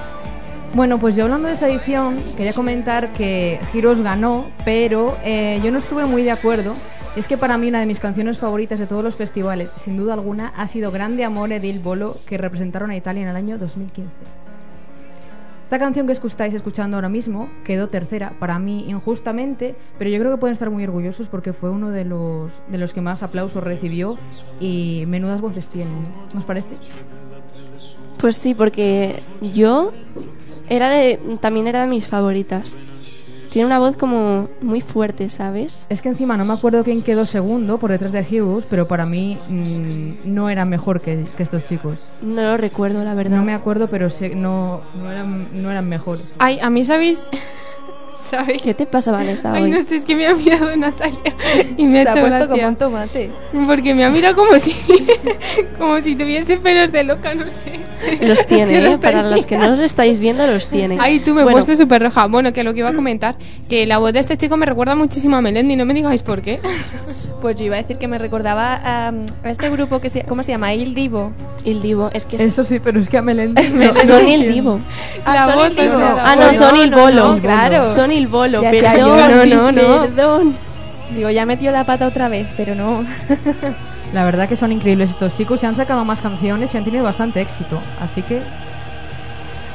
Bueno, 0.74 1.00
pues 1.00 1.16
yo 1.16 1.24
hablando 1.24 1.48
de 1.48 1.54
esa 1.54 1.70
edición, 1.70 2.18
quería 2.36 2.54
comentar 2.54 3.10
que 3.14 3.60
Heroes 3.74 4.02
ganó, 4.02 4.52
pero 4.64 5.18
eh, 5.24 5.62
yo 5.64 5.72
no 5.72 5.80
estuve 5.80 6.06
muy 6.06 6.24
de 6.24 6.32
acuerdo. 6.32 6.76
Es 7.16 7.28
que 7.28 7.38
para 7.38 7.58
mí 7.58 7.68
una 7.68 7.82
de 7.82 7.86
mis 7.86 8.00
canciones 8.00 8.40
favoritas 8.40 8.80
de 8.80 8.88
todos 8.88 9.04
los 9.04 9.16
festivales, 9.16 9.70
sin 9.76 9.98
duda 9.98 10.14
alguna, 10.14 10.48
ha 10.56 10.68
sido 10.68 10.92
Grande 10.92 11.26
Amore 11.26 11.60
del 11.60 11.80
Bolo, 11.80 12.16
que 12.26 12.38
representaron 12.38 12.90
a 12.90 12.96
Italia 12.96 13.24
en 13.24 13.28
el 13.28 13.36
año 13.36 13.58
2015. 13.58 14.10
Esta 15.64 15.78
canción 15.78 16.08
que 16.08 16.14
estáis 16.14 16.54
escuchando 16.54 16.96
ahora 16.96 17.10
mismo 17.10 17.50
quedó 17.66 17.90
tercera, 17.90 18.34
para 18.40 18.60
mí 18.60 18.90
injustamente, 18.90 19.76
pero 19.98 20.10
yo 20.10 20.20
creo 20.20 20.32
que 20.32 20.38
pueden 20.38 20.54
estar 20.54 20.70
muy 20.70 20.86
orgullosos 20.86 21.28
porque 21.28 21.52
fue 21.52 21.70
uno 21.70 21.90
de 21.90 22.06
los, 22.06 22.52
de 22.70 22.78
los 22.78 22.94
que 22.94 23.02
más 23.02 23.24
aplausos 23.24 23.62
recibió 23.62 24.18
y 24.62 25.04
menudas 25.08 25.42
voces 25.42 25.68
tienen. 25.68 25.96
¿Nos 26.34 26.46
parece? 26.46 26.76
Pues 28.20 28.38
sí, 28.38 28.54
porque 28.54 29.22
yo 29.54 29.92
era 30.70 30.90
de, 30.90 31.20
también 31.42 31.68
era 31.68 31.82
de 31.82 31.88
mis 31.88 32.08
favoritas. 32.08 32.74
Tiene 33.52 33.66
una 33.66 33.80
voz 33.80 33.98
como 33.98 34.48
muy 34.62 34.80
fuerte, 34.80 35.30
¿sabes? 35.30 35.86
Es 35.90 36.02
que 36.02 36.08
encima 36.08 36.38
no 36.38 36.46
me 36.46 36.54
acuerdo 36.54 36.86
quién 36.86 37.02
quedó 37.02 37.26
segundo 37.26 37.78
por 37.80 37.92
detrás 37.92 38.14
de 38.14 38.20
Heroes, 38.20 38.64
pero 38.70 38.88
para 38.88 39.06
mí 39.06 39.38
mm, 39.50 40.34
no 40.34 40.50
era 40.50 40.64
mejor 40.64 41.02
que, 41.02 41.26
que 41.36 41.44
estos 41.44 41.66
chicos. 41.68 41.98
No 42.22 42.42
lo 42.44 42.56
recuerdo, 42.58 43.04
la 43.04 43.14
verdad. 43.14 43.36
No 43.38 43.44
me 43.44 43.54
acuerdo, 43.54 43.88
pero 43.90 44.10
sé- 44.10 44.36
no, 44.36 44.80
no, 44.96 45.12
eran, 45.12 45.48
no 45.62 45.70
eran 45.70 45.90
mejores. 45.90 46.36
Ay, 46.40 46.60
a 46.62 46.70
mí, 46.70 46.86
¿sabéis? 46.86 47.24
¿Sabéis? 48.32 48.62
¿Qué 48.62 48.74
te 48.74 48.86
pasa, 48.86 49.12
Vanessa, 49.12 49.52
Ay, 49.54 49.64
hoy? 49.64 49.72
no 49.72 49.82
sé, 49.82 49.98
es 49.98 50.04
que 50.06 50.16
me 50.16 50.26
ha 50.26 50.34
mirado 50.34 50.74
Natalia 50.78 51.36
y 51.78 51.86
me 51.86 52.00
ha 52.00 52.04
Se 52.04 52.10
ha 52.10 52.12
hecho 52.14 52.22
puesto 52.22 52.38
gracia. 52.40 52.48
como 52.48 52.68
un 52.70 52.76
tomate. 52.78 53.30
Porque 53.68 53.94
me 53.94 54.06
ha 54.06 54.10
mirado 54.10 54.36
como 54.38 54.58
si, 54.58 54.74
como 55.78 56.02
si 56.02 56.16
tuviese 56.16 56.58
pelos 56.58 56.92
de 56.92 57.04
loca, 57.04 57.34
no 57.36 57.44
sé. 57.46 57.80
Los 58.26 58.40
Es 58.40 58.46
que 58.46 58.56
tiene, 58.56 58.74
¿eh? 58.80 58.92
estoy 58.92 58.98
Para 59.00 59.24
los 59.30 59.46
que 59.46 59.58
no 59.58 59.68
los 59.70 59.80
estáis 59.82 60.20
viendo, 60.20 60.48
los 60.48 60.68
tiene. 60.70 60.98
Ay, 61.00 61.20
tú 61.20 61.34
me 61.36 61.42
he 61.42 61.44
Bueno, 61.44 61.58
puesto 61.58 61.76
súper 61.76 62.02
roja. 62.04 62.26
Bueno, 62.28 62.52
que 62.54 62.64
lo 62.64 62.74
que 62.74 62.80
iba 62.80 62.90
a 62.90 62.94
comentar, 62.94 63.36
que 63.70 63.86
la 63.86 63.98
voz 64.00 64.14
de 64.14 64.20
este 64.20 64.38
chico 64.38 64.56
me 64.58 64.66
recuerda 64.66 64.96
muchísimo 64.96 65.36
a 65.36 65.42
Melendi, 65.42 65.76
no 65.76 65.86
me 65.86 65.94
digáis 65.94 66.24
por 66.24 66.42
qué. 66.42 66.60
Pues 67.42 67.58
yo 67.58 67.66
iba 67.66 67.76
a 67.76 67.82
decir 67.82 67.98
que 67.98 68.08
me 68.08 68.18
recordaba 68.20 68.76
a, 68.76 69.08
a 69.44 69.50
este 69.50 69.70
grupo 69.72 70.00
que 70.00 70.10
se, 70.12 70.22
¿cómo 70.24 70.44
se 70.44 70.52
llama? 70.52 70.74
Il 70.76 70.94
Divo. 70.94 71.32
Il 71.66 71.82
Divo, 71.82 72.12
es 72.14 72.26
que 72.26 72.42
Eso 72.42 72.64
sí, 72.64 72.80
pero 72.80 73.00
es 73.00 73.10
que 73.10 73.18
a 73.18 73.22
Melendi... 73.24 73.68
no- 73.74 73.94
son 73.96 74.28
Il 74.28 74.52
Divo. 74.54 74.80
Ah, 75.26 75.34
La 75.34 75.46
son 75.48 75.56
voz, 75.56 75.70
Il 75.72 75.76
Divo. 75.76 75.96
o 75.96 76.00
sea, 76.00 76.24
Ah, 76.24 76.36
no, 76.36 76.54
son 76.54 76.76
Il 76.78 76.92
Bolo. 76.92 77.34
no, 77.36 77.42
claro. 77.42 77.94
Son 77.96 78.12
Il 78.12 78.21
Bolo, 78.26 78.62
Ya, 78.62 78.72
perdón, 78.72 79.50
no, 79.50 79.72
no, 79.72 79.72
no. 79.72 80.02
perdón. 80.04 80.56
Digo, 81.16 81.30
ya 81.30 81.46
metió 81.46 81.72
la 81.72 81.84
pata 81.86 82.08
otra 82.08 82.30
vez, 82.30 82.48
pero 82.56 82.74
no. 82.76 83.06
La 84.14 84.26
verdad 84.26 84.48
que 84.50 84.56
son 84.58 84.72
increíbles 84.74 85.10
estos 85.12 85.36
chicos 85.38 85.64
y 85.64 85.66
han 85.66 85.76
sacado 85.76 86.04
más 86.04 86.20
canciones 86.22 86.74
y 86.74 86.78
han 86.78 86.84
tenido 86.84 87.04
bastante 87.04 87.40
éxito. 87.42 87.80
Así 88.02 88.22
que... 88.22 88.42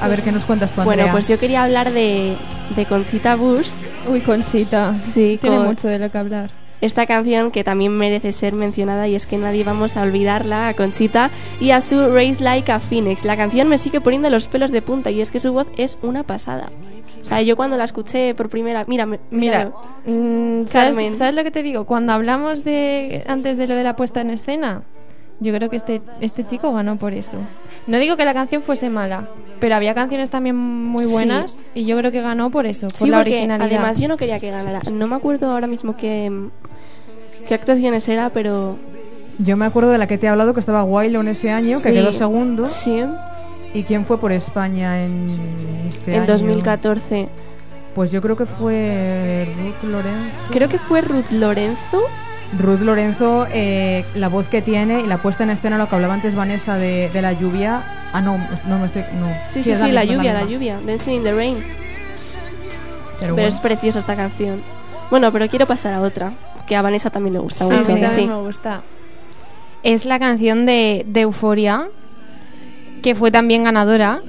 A 0.01 0.09
ver 0.09 0.23
qué 0.23 0.31
nos 0.31 0.45
cuentas 0.45 0.71
tú, 0.73 0.83
Bueno, 0.83 1.03
Andrea. 1.03 1.13
pues 1.13 1.27
yo 1.27 1.39
quería 1.39 1.65
hablar 1.65 1.91
de, 1.91 2.37
de 2.77 2.85
Conchita 2.85 3.35
Boost. 3.35 3.75
Uy, 4.07 4.21
Conchita. 4.21 4.95
Sí, 4.95 5.39
Tiene 5.41 5.57
con 5.57 5.67
mucho 5.67 5.89
de 5.89 5.99
lo 5.99 6.11
que 6.11 6.19
hablar. 6.19 6.51
Esta 6.81 7.07
canción 7.07 7.51
que 7.51 7.65
también 7.65 7.97
merece 7.97 8.33
ser 8.33 8.55
mencionada 8.55 9.09
y 9.09 9.15
es 9.15 9.27
que 9.27 9.39
nadie 9.39 9.65
vamos 9.65 9.97
a 9.97 10.03
olvidarla, 10.03 10.69
a 10.69 10.75
Conchita 10.75 11.31
y 11.61 11.71
a 11.71 11.81
su 11.81 12.09
Race 12.09 12.37
Like 12.41 12.71
a 12.71 12.81
Phoenix. 12.81 13.25
La 13.25 13.37
canción 13.37 13.69
me 13.69 13.79
sigue 13.79 14.01
poniendo 14.01 14.31
los 14.31 14.49
pelos 14.49 14.71
de 14.71 14.83
punta 14.83 15.11
y 15.11 15.21
es 15.21 15.31
que 15.31 15.41
su 15.41 15.53
voz 15.53 15.67
es 15.77 15.99
una 16.03 16.23
pasada. 16.23 16.71
O 17.21 17.25
sea, 17.25 17.43
yo 17.43 17.57
cuando 17.57 17.77
la 17.77 17.85
escuché 17.85 18.35
por 18.35 18.49
primera... 18.49 18.85
Mira, 18.87 19.07
Mira, 19.31 19.73
mm, 20.07 20.67
¿sabes, 20.67 20.95
Carmen. 20.95 21.17
¿sabes 21.17 21.35
lo 21.35 21.43
que 21.43 21.51
te 21.51 21.63
digo? 21.63 21.85
Cuando 21.85 22.13
hablamos 22.13 22.63
de 22.63 23.25
antes 23.27 23.57
de 23.57 23.67
lo 23.67 23.75
de 23.75 23.83
la 23.83 23.97
puesta 23.97 24.21
en 24.21 24.31
escena, 24.31 24.83
yo 25.41 25.53
creo 25.53 25.69
que 25.69 25.77
este, 25.77 26.03
este 26.21 26.47
chico 26.47 26.73
ganó 26.73 26.97
por 26.97 27.13
eso. 27.13 27.39
No 27.87 27.99
digo 27.99 28.17
que 28.17 28.25
la 28.25 28.35
canción 28.35 28.63
fuese 28.63 28.91
mala, 28.91 29.29
pero 29.61 29.75
había 29.77 29.95
canciones 29.95 30.31
también 30.31 30.57
muy 30.57 31.05
Sí. 31.05 31.11
buenas 31.13 31.59
y 31.75 31.85
yo 31.85 31.97
creo 31.99 32.11
que 32.13 32.21
ganó 32.21 32.51
por 32.51 32.67
eso, 32.67 32.89
por 32.89 32.97
Sí, 32.97 33.09
la 33.09 33.19
porque 33.19 33.33
originalidad. 33.33 33.67
además 33.69 33.99
yo 34.01 34.09
no 34.09 34.17
quería 34.17 34.41
que 34.41 34.51
ganara. 34.51 34.81
No 34.93 35.07
me 35.07 35.17
acuerdo 35.17 35.51
ahora 35.51 35.67
mismo 35.67 35.97
qué, 35.97 36.31
qué 37.49 37.55
actuaciones 37.55 38.09
era, 38.09 38.31
pero... 38.31 38.77
Yo 39.39 39.57
me 39.59 39.67
acuerdo 39.67 39.91
de 39.91 39.99
la 39.99 40.07
que 40.07 40.17
te 40.17 40.27
he 40.27 40.29
hablado 40.31 40.55
que 40.55 40.61
estaba 40.61 40.83
Wailon 40.85 41.29
ese 41.29 41.51
año, 41.51 41.83
que 41.83 41.93
quedó 41.93 42.13
segundo. 42.13 42.67
Sí, 42.67 43.03
¿Y 43.75 43.83
quién 43.83 44.07
fue 44.07 44.19
por 44.19 44.33
España 44.33 45.05
en 45.05 45.29
este 45.89 46.15
en 46.15 46.23
año? 46.23 46.33
2014. 46.33 47.29
Pues 47.95 48.11
yo 48.11 48.23
creo 48.23 48.35
que 48.37 48.47
fue 48.47 49.47
Ruth 49.59 49.91
Lorenzo. 49.91 50.31
Creo 50.51 50.69
que 50.71 50.79
fue 50.79 51.03
Ruth 51.03 51.31
Lorenzo 51.33 52.01
Ruth 52.59 52.81
Lorenzo, 52.81 53.47
eh, 53.53 54.05
la 54.15 54.29
voz 54.29 54.47
que 54.49 54.63
tiene 54.63 55.01
y 55.01 55.07
la 55.07 55.19
puesta 55.19 55.45
en 55.45 55.51
escena, 55.51 55.79
lo 55.79 55.89
que 55.89 55.95
hablaba 55.97 56.15
antes 56.15 56.35
Vanessa 56.35 56.77
de, 56.79 57.11
de 57.13 57.23
la 57.23 57.33
lluvia. 57.33 57.83
Ah, 58.13 58.21
no, 58.21 58.39
no 58.69 58.79
me 58.79 58.87
estoy. 58.87 59.03
No. 59.21 59.29
Sí, 59.51 59.63
sí, 59.63 59.75
sí, 59.75 59.93
la, 59.93 60.05
lluvia, 60.05 60.33
la 60.33 60.41
misma. 60.45 60.51
lluvia. 60.53 60.81
Dancing 60.87 61.15
in 61.17 61.23
the 61.23 61.35
Rain. 61.35 61.57
Pero, 61.59 61.75
Pero 63.21 63.35
bueno. 63.35 63.49
es 63.49 63.57
preciosa 63.57 63.99
esta 64.01 64.15
canción. 64.17 64.63
Bueno, 65.11 65.33
pero 65.33 65.49
quiero 65.49 65.67
pasar 65.67 65.93
a 65.93 66.01
otra, 66.01 66.33
que 66.67 66.77
a 66.77 66.83
Vanessa 66.83 67.11
también 67.11 67.35
le 67.35 67.39
gusta 67.41 67.65
Sí, 67.67 67.71
mucho. 67.73 67.85
sí, 67.85 67.91
también 67.93 68.15
sí. 68.15 68.27
me 68.27 68.37
gusta. 68.37 68.83
Es 69.83 70.05
la 70.05 70.19
canción 70.19 70.67
de, 70.67 71.05
de 71.07 71.21
Euforia, 71.23 71.89
que 73.03 73.15
fue 73.15 73.31
también 73.31 73.65
ganadora. 73.65 74.21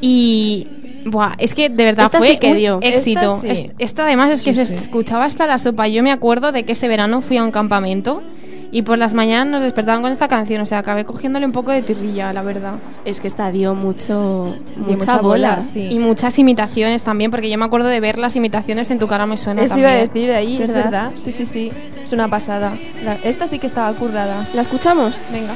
Y. 0.00 0.66
Buah, 1.04 1.32
es 1.38 1.54
que 1.54 1.68
de 1.68 1.84
verdad 1.84 2.06
Esta 2.06 2.18
fue 2.18 2.30
sí 2.32 2.38
que 2.38 2.54
dio. 2.54 2.78
éxito. 2.82 3.40
Esta 3.42 3.54
sí. 3.54 3.70
Esta 3.78 4.02
además 4.04 4.30
es 4.30 4.42
que 4.42 4.52
Sí, 4.52 4.66
se 4.66 4.74
escuchaba 4.74 5.24
hasta 5.24 5.46
la 5.46 5.58
sopa. 5.58 5.88
Yo 5.88 6.02
me 6.02 6.12
acuerdo 6.12 6.52
de 6.52 6.64
que 6.64 6.72
ese 6.72 6.88
verano 6.88 7.20
fui 7.20 7.36
a 7.36 7.44
un 7.44 7.50
campamento 7.50 8.22
y 8.70 8.82
por 8.82 8.98
las 8.98 9.14
mañanas 9.14 9.46
nos 9.48 9.62
despertaban 9.62 10.02
con 10.02 10.12
esta 10.12 10.28
canción. 10.28 10.60
O 10.60 10.66
sea, 10.66 10.78
acabé 10.80 11.04
cogiéndole 11.06 11.46
un 11.46 11.52
poco 11.52 11.70
de 11.70 11.80
tirrilla, 11.80 12.32
la 12.34 12.42
verdad. 12.42 12.74
Es 13.06 13.20
que 13.20 13.26
esta 13.28 13.50
dio 13.50 13.74
mucho, 13.74 14.54
mucha, 14.76 15.18
bola. 15.22 15.60
Y 15.74 15.98
muchas 15.98 16.38
imitaciones 16.38 17.02
también, 17.02 17.30
porque 17.30 17.48
yo 17.48 17.56
me 17.56 17.64
acuerdo 17.64 17.88
de 17.88 18.00
ver 18.00 18.18
las 18.18 18.36
imitaciones 18.36 18.90
en 18.90 18.98
tu 18.98 19.06
cara 19.06 19.24
me 19.24 19.38
suena 19.38 19.62
Eso 19.62 19.70
también. 19.76 19.90
iba 19.90 19.98
a 19.98 20.02
decir 20.02 20.32
ahí, 20.32 20.54
Es 20.62 20.68
es 20.68 20.74
verdad. 20.74 21.10
Sí, 21.14 21.32
sí, 21.32 21.46
sí. 21.46 21.72
Es 22.04 22.12
una 22.12 22.28
pasada. 22.28 22.76
La- 23.04 23.14
esta 23.24 23.46
sí 23.46 23.58
que 23.58 23.66
estaba 23.66 23.90
currada. 23.94 24.46
¿La 24.54 24.60
escuchamos? 24.62 25.18
Venga. 25.32 25.54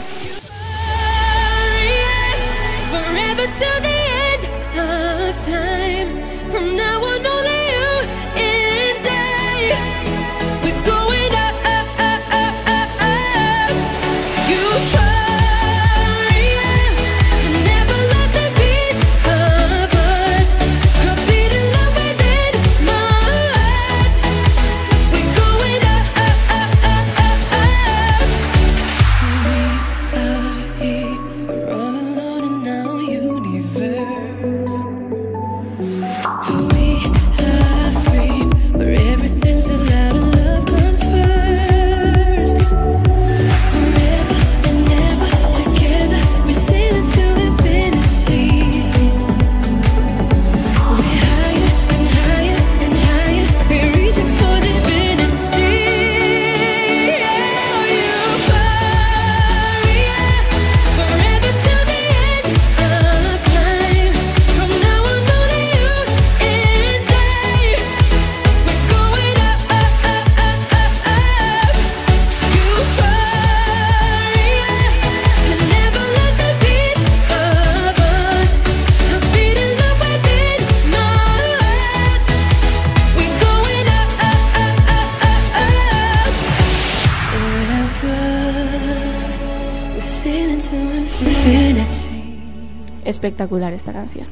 Espectacular 93.23 93.73
esta 93.73 93.93
canción. 93.93 94.27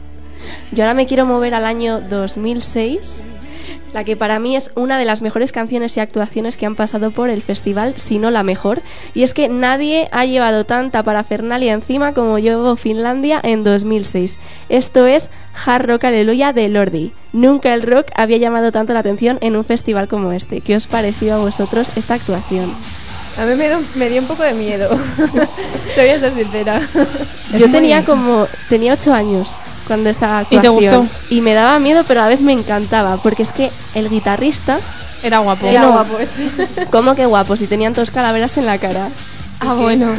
Yo 0.72 0.82
ahora 0.82 0.95
me 0.95 1.07
quiero 1.07 1.24
mover 1.24 1.55
al 1.55 1.64
año 1.64 2.01
2006, 2.01 3.22
la 3.95 4.03
que 4.03 4.16
para 4.16 4.41
mí 4.41 4.57
es 4.57 4.72
una 4.74 4.99
de 4.99 5.05
las 5.05 5.22
mejores 5.22 5.53
canciones 5.53 5.97
y 5.97 6.01
actuaciones 6.01 6.57
que 6.57 6.66
han 6.66 6.74
pasado 6.74 7.12
por 7.12 7.30
el 7.30 7.41
festival, 7.41 7.95
si 7.99 8.18
no 8.18 8.32
la 8.32 8.43
mejor. 8.43 8.82
Y 9.14 9.22
es 9.22 9.32
que 9.32 9.49
nadie 9.49 10.09
ha 10.11 10.24
llevado 10.24 10.64
tanta 10.64 11.05
parafernalia 11.05 11.72
encima 11.72 12.14
como 12.14 12.41
llevó 12.41 12.74
Finlandia 12.74 13.38
en 13.45 13.62
2006. 13.62 14.38
Esto 14.68 15.07
es 15.07 15.28
Hard 15.64 15.86
Rock 15.86 16.07
Aleluya 16.07 16.53
de 16.53 16.68
Lordi. 16.68 17.12
Nunca 17.32 17.74
el 17.74 17.82
rock 17.82 18.09
había 18.16 18.38
llamado 18.38 18.72
tanto 18.72 18.93
la 18.93 19.01
atención 19.01 19.38
en 19.41 19.55
un 19.55 19.64
festival 19.64 20.09
como 20.09 20.32
este. 20.32 20.62
¿Qué 20.62 20.74
os 20.74 20.88
pareció 20.88 21.36
a 21.36 21.38
vosotros 21.38 21.97
esta 21.97 22.14
actuación? 22.14 22.74
A 23.41 23.47
mí 23.47 23.55
me 23.55 23.68
dio, 23.68 23.80
me 23.95 24.11
dio 24.11 24.20
un 24.20 24.26
poco 24.26 24.43
de 24.43 24.53
miedo. 24.53 24.91
Te 25.95 26.01
voy 26.03 26.11
a 26.11 26.20
ser 26.20 26.34
sincera. 26.34 26.78
Yo 27.59 27.70
tenía 27.70 28.05
como 28.05 28.47
tenía 28.68 28.93
ocho 28.93 29.14
años 29.14 29.49
cuando 29.86 30.11
estaba 30.11 30.45
¿Y 30.51 30.59
te 30.59 30.68
gustó? 30.68 31.07
y 31.30 31.41
me 31.41 31.55
daba 31.55 31.78
miedo, 31.78 32.05
pero 32.07 32.20
a 32.20 32.24
la 32.24 32.28
vez 32.28 32.43
me 32.43 32.53
encantaba 32.53 33.16
porque 33.16 33.43
es 33.43 33.51
que 33.51 33.70
el 33.95 34.11
guitarrista 34.11 34.78
Era 35.22 35.38
guapo. 35.38 35.66
Era 35.66 35.86
guapo, 35.86 36.18
¿Cómo 36.91 37.14
que 37.14 37.24
guapo? 37.24 37.57
Si 37.57 37.66
tenían 37.66 37.95
dos 37.95 38.11
calaveras 38.11 38.59
en 38.59 38.66
la 38.66 38.76
cara. 38.76 39.09
Ah, 39.61 39.72
bueno. 39.72 40.12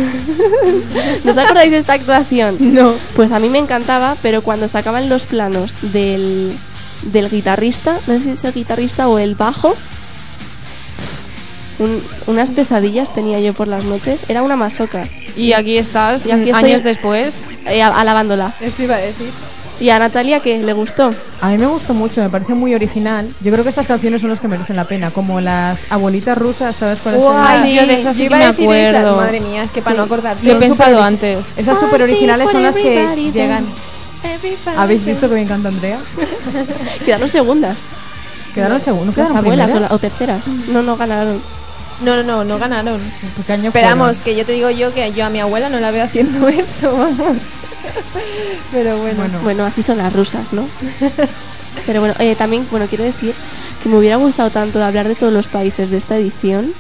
¿No 1.24 1.32
os 1.32 1.38
acordáis 1.38 1.70
de 1.70 1.78
esta 1.78 1.94
actuación? 1.94 2.58
No. 2.60 2.96
Pues 3.16 3.32
a 3.32 3.40
mí 3.40 3.50
me 3.50 3.60
encantaba, 3.60 4.16
pero 4.24 4.42
cuando 4.42 4.68
sacaban 4.68 5.10
los 5.10 5.28
planos 5.28 5.74
del, 5.94 6.52
del 7.04 7.30
guitarrista, 7.30 8.00
no 8.08 8.16
sé 8.16 8.22
si 8.22 8.30
es 8.32 8.44
el 8.46 8.54
guitarrista 8.54 9.08
o 9.08 9.20
el 9.20 9.36
bajo, 9.36 9.76
un- 11.82 12.02
unas 12.28 12.50
pesadillas 12.52 13.14
tenía 13.14 13.40
yo 13.40 13.54
por 13.54 13.68
las 13.68 13.84
noches. 13.84 14.30
Era 14.30 14.42
una 14.44 14.56
masoca. 14.56 15.04
Y 15.36 15.54
aquí 15.54 15.78
estás, 15.78 16.26
Y 16.26 16.32
aquí 16.32 16.50
estoy- 16.52 16.72
años 16.72 16.84
después. 16.84 17.34
eh, 17.66 17.82
alabándola. 17.84 18.54
Eso 18.62 18.84
iba 18.84 18.96
a 18.96 19.00
decir. 19.00 19.30
¿Y 19.80 19.90
a 19.90 19.98
Natalia 19.98 20.40
que 20.42 20.60
le 20.62 20.74
gustó? 20.74 21.10
A 21.42 21.50
mí 21.50 21.58
me 21.58 21.66
gustó 21.66 21.96
mucho, 21.96 22.22
me 22.22 22.30
parece 22.30 22.54
muy 22.54 22.76
original. 22.76 23.28
Yo 23.42 23.52
creo 23.52 23.64
que 23.64 23.70
estas 23.72 23.88
canciones 23.88 24.22
son 24.22 24.30
las 24.30 24.40
que 24.40 24.48
merecen 24.48 24.76
la 24.76 24.84
pena, 24.84 25.10
como 25.10 25.42
las 25.42 25.76
abuelitas 25.90 26.38
rusas, 26.38 26.76
¿sabes 26.76 27.00
cuáles 27.00 27.20
son? 27.20 27.34
Guay, 27.34 27.60
las- 27.62 27.74
yo 27.74 27.88
de 27.88 28.00
esas 28.00 28.16
sí 28.16 28.28
que 28.28 28.36
me 28.36 28.46
acuerdo. 28.46 29.16
Madre 29.16 29.40
mía, 29.40 29.64
es 29.64 29.72
que 29.72 29.82
para 29.82 29.96
no 29.98 30.04
acordarte. 30.04 30.46
Lo 30.46 30.54
he 30.54 30.56
pensado 30.58 31.02
antes. 31.02 31.40
Esas 31.58 31.80
súper 31.80 32.04
originales 32.04 32.52
son 32.52 32.62
las 32.62 32.76
que 32.76 33.32
llegan. 33.34 33.66
¿Habéis 34.78 35.04
visto 35.04 35.28
que 35.28 35.34
bien 35.36 35.48
canta 35.48 35.70
Andrea? 35.70 35.98
Quedaron 37.06 37.30
segundas. 37.30 37.78
Quedaron 38.54 38.82
segundos, 38.82 39.16
Las 39.18 39.28
quedaron 39.30 39.38
abuelas 39.38 39.66
o, 39.66 39.74
primeras. 39.74 39.90
la- 39.92 39.96
o 39.96 40.00
terceras. 40.00 40.48
No, 40.68 40.84
no 40.84 40.96
ganaron. 40.98 41.42
No, 42.04 42.16
no, 42.18 42.24
no, 42.24 42.44
no 42.44 42.58
ganaron. 42.60 43.00
Pues, 43.36 43.48
¿qué 43.48 43.54
año 43.54 43.72
Pero 43.72 43.86
fueron? 43.88 44.00
vamos, 44.00 44.18
que 44.20 44.36
yo 44.36 44.46
te 44.46 44.54
digo 44.54 44.70
yo 44.72 44.94
que 44.94 45.12
yo 45.12 45.26
a 45.26 45.30
mi 45.30 45.40
abuela 45.40 45.70
no 45.70 45.80
la 45.80 45.92
veo 45.92 46.04
haciendo 46.04 46.48
eso, 46.50 46.96
vamos. 46.98 47.38
Pero 48.72 48.98
bueno. 48.98 49.18
Bueno. 49.20 49.40
Bueno, 49.44 49.66
así 49.66 49.84
son 49.84 49.98
las 49.98 50.14
rusas, 50.14 50.54
¿no? 50.54 50.68
Pero 51.86 52.00
bueno, 52.02 52.16
eh, 52.20 52.36
también, 52.36 52.66
bueno, 52.70 52.86
quiero 52.88 53.04
decir 53.04 53.34
que 53.82 53.90
me 53.90 53.98
hubiera 53.98 54.18
gustado 54.18 54.50
tanto 54.50 54.78
de 54.80 54.86
hablar 54.86 55.08
de 55.08 55.16
todos 55.16 55.32
los 55.34 55.48
países 55.48 55.90
de 55.90 55.98
esta 55.98 56.18
edición. 56.18 56.74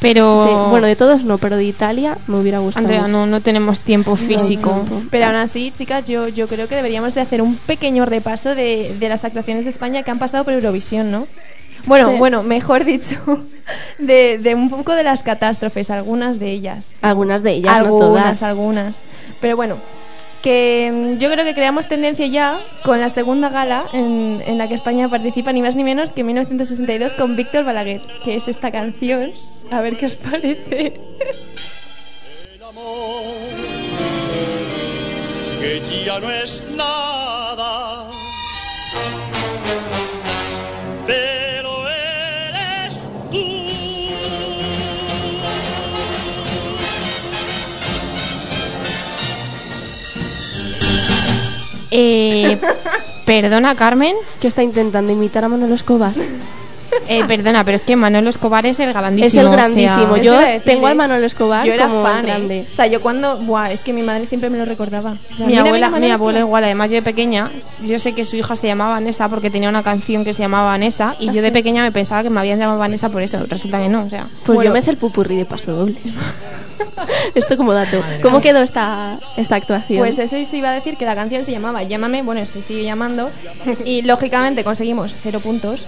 Pero. 0.00 0.44
De- 0.64 0.70
bueno, 0.70 0.86
de 0.86 0.96
todos 0.96 1.24
no, 1.24 1.36
pero 1.36 1.56
de 1.56 1.64
Italia 1.64 2.16
me 2.26 2.38
hubiera 2.38 2.58
gustado. 2.60 2.84
Andrea, 2.86 3.02
mucho. 3.02 3.12
no, 3.18 3.26
no 3.26 3.40
tenemos 3.42 3.80
tiempo 3.80 4.16
físico. 4.16 4.70
tiempo. 4.70 5.02
Pero 5.10 5.26
aún 5.26 5.36
así, 5.36 5.72
chicas, 5.76 6.06
yo, 6.08 6.26
yo 6.28 6.48
creo 6.48 6.68
que 6.68 6.74
deberíamos 6.76 7.14
de 7.14 7.20
hacer 7.20 7.42
un 7.42 7.56
pequeño 7.56 8.06
repaso 8.06 8.54
de, 8.54 8.96
de 8.98 9.08
las 9.10 9.24
actuaciones 9.24 9.64
de 9.64 9.70
España 9.70 10.02
que 10.02 10.10
han 10.10 10.18
pasado 10.18 10.44
por 10.44 10.54
Eurovisión, 10.54 11.10
¿no? 11.10 11.26
Bueno, 11.86 12.10
Sí. 12.12 12.16
bueno, 12.18 12.42
mejor 12.42 12.84
dicho, 12.84 13.16
de, 13.98 14.38
de 14.38 14.54
un 14.54 14.70
poco 14.70 14.94
de 14.94 15.02
las 15.02 15.22
catástrofes, 15.22 15.90
algunas 15.90 16.38
de 16.38 16.50
ellas. 16.50 16.90
Algunas 17.02 17.42
de 17.42 17.52
ellas, 17.52 17.74
algunas, 17.74 18.00
no 18.00 18.06
todas. 18.06 18.42
algunas. 18.42 18.98
Pero 19.40 19.56
bueno, 19.56 19.76
que 20.42 20.90
mm, 20.92 21.18
yo 21.18 21.30
creo 21.30 21.44
que 21.44 21.54
creamos 21.54 21.86
tendencia 21.88 22.26
ya 22.26 22.58
con 22.84 23.00
la 23.00 23.08
segunda 23.10 23.48
gala 23.48 23.84
en, 23.92 24.42
en 24.46 24.58
la 24.58 24.68
que 24.68 24.74
España 24.74 25.08
participa 25.08 25.52
ni 25.52 25.62
más 25.62 25.76
ni 25.76 25.84
menos 25.84 26.10
que 26.12 26.20
en 26.22 26.28
1962 26.28 27.14
con 27.14 27.36
Víctor 27.36 27.64
Balaguer, 27.64 28.02
que 28.24 28.36
es 28.36 28.48
esta 28.48 28.70
canción. 28.70 29.30
A 29.70 29.80
ver 29.80 29.96
qué 29.96 30.06
os 30.06 30.16
parece. 30.16 30.94
que 35.60 36.04
ya 36.04 36.18
no 36.18 36.30
es 36.30 36.66
nada. 36.74 37.19
Eh, 51.90 52.58
perdona, 53.24 53.74
Carmen. 53.74 54.14
Que 54.40 54.48
está 54.48 54.62
intentando 54.62 55.12
imitar 55.12 55.44
a 55.44 55.48
Manolo 55.48 55.74
Escobar. 55.74 56.12
Eh, 57.08 57.24
perdona, 57.24 57.64
pero 57.64 57.76
es 57.76 57.82
que 57.82 57.94
Manolo 57.96 58.30
Escobar 58.30 58.66
es 58.66 58.80
el 58.80 58.92
grandísimo. 58.92 59.26
Es 59.26 59.34
el 59.34 59.46
o 59.46 59.50
sea- 59.50 59.52
grandísimo. 59.52 60.16
Yo 60.16 60.38
a 60.38 60.58
tengo 60.60 60.86
al 60.88 60.96
Manolo 60.96 61.24
Escobar 61.24 61.64
Yo 61.64 61.72
era 61.72 61.86
como 61.86 62.02
fan, 62.02 62.18
¿eh? 62.20 62.22
grande. 62.26 62.66
O 62.70 62.74
sea, 62.74 62.86
yo 62.88 63.00
cuando... 63.00 63.36
Buah, 63.38 63.70
es 63.70 63.80
que 63.80 63.92
mi 63.92 64.02
madre 64.02 64.26
siempre 64.26 64.50
me 64.50 64.58
lo 64.58 64.64
recordaba. 64.64 65.14
Mi 65.38 65.56
abuela, 65.56 65.88
mi 65.90 66.10
abuela 66.10 66.40
igual, 66.40 66.64
además 66.64 66.90
yo 66.90 66.96
de 66.96 67.02
pequeña, 67.02 67.48
yo 67.84 67.98
sé 68.00 68.12
que 68.12 68.24
su 68.24 68.36
hija 68.36 68.56
se 68.56 68.66
llamaba 68.66 68.94
Vanessa 68.94 69.28
porque 69.28 69.50
tenía 69.50 69.68
una 69.68 69.82
canción 69.84 70.24
que 70.24 70.34
se 70.34 70.42
llamaba 70.42 70.70
Vanessa 70.70 71.14
y 71.20 71.28
¿Ah, 71.28 71.32
yo 71.32 71.42
de 71.42 71.52
pequeña 71.52 71.82
me 71.82 71.92
pensaba 71.92 72.22
que 72.24 72.30
me 72.30 72.40
habían 72.40 72.58
llamado 72.58 72.78
Vanessa 72.78 73.08
por 73.08 73.22
eso, 73.22 73.38
resulta 73.48 73.78
que 73.78 73.88
no, 73.88 74.04
o 74.04 74.10
sea. 74.10 74.26
Pues 74.44 74.56
Bueno, 74.56 74.70
yo 74.70 74.74
me 74.74 74.82
sé 74.82 74.90
el 74.90 74.96
pupurri 74.96 75.36
de 75.36 75.44
paso 75.44 75.72
doble. 75.72 75.96
Esto 77.34 77.56
como 77.56 77.72
dato. 77.72 78.02
¿Cómo 78.22 78.40
quedó 78.40 78.60
esta, 78.62 79.18
esta 79.36 79.56
actuación? 79.56 79.98
Pues 80.00 80.18
eso 80.18 80.36
se 80.44 80.56
iba 80.56 80.70
a 80.70 80.74
decir 80.74 80.96
que 80.96 81.04
la 81.04 81.14
canción 81.14 81.44
se 81.44 81.50
llamaba 81.52 81.82
Llámame, 81.82 82.22
bueno, 82.22 82.44
se 82.46 82.62
sigue 82.62 82.82
llamando 82.84 83.30
y 83.84 84.02
lógicamente 84.06 84.64
conseguimos 84.64 85.14
cero 85.22 85.40
puntos 85.40 85.86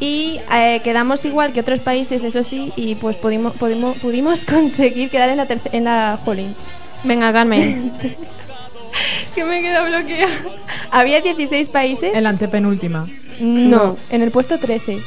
y 0.00 0.40
eh, 0.52 0.80
quedamos 0.82 1.24
igual 1.24 1.52
que 1.52 1.60
otros 1.60 1.80
países, 1.80 2.24
eso 2.24 2.42
sí, 2.42 2.72
y 2.76 2.94
pues 2.96 3.16
pudimos, 3.16 3.54
pudimos, 3.54 3.96
pudimos 4.02 4.44
conseguir 4.44 5.10
quedar 5.10 5.28
en 5.28 5.36
la 5.36 5.46
terce- 5.46 5.70
en 5.72 5.84
la 5.84 6.18
Jolín. 6.24 6.54
Venga, 7.04 7.32
Carmen. 7.32 7.92
que 9.34 9.44
me 9.44 9.58
he 9.58 9.62
quedado 9.62 9.86
bloqueada. 9.86 10.32
Había 10.90 11.20
16 11.20 11.68
países. 11.68 12.14
En 12.14 12.22
la 12.24 12.30
antepenúltima. 12.30 13.06
No, 13.40 13.96
en 14.10 14.22
el 14.22 14.30
puesto 14.30 14.58
13. 14.58 14.98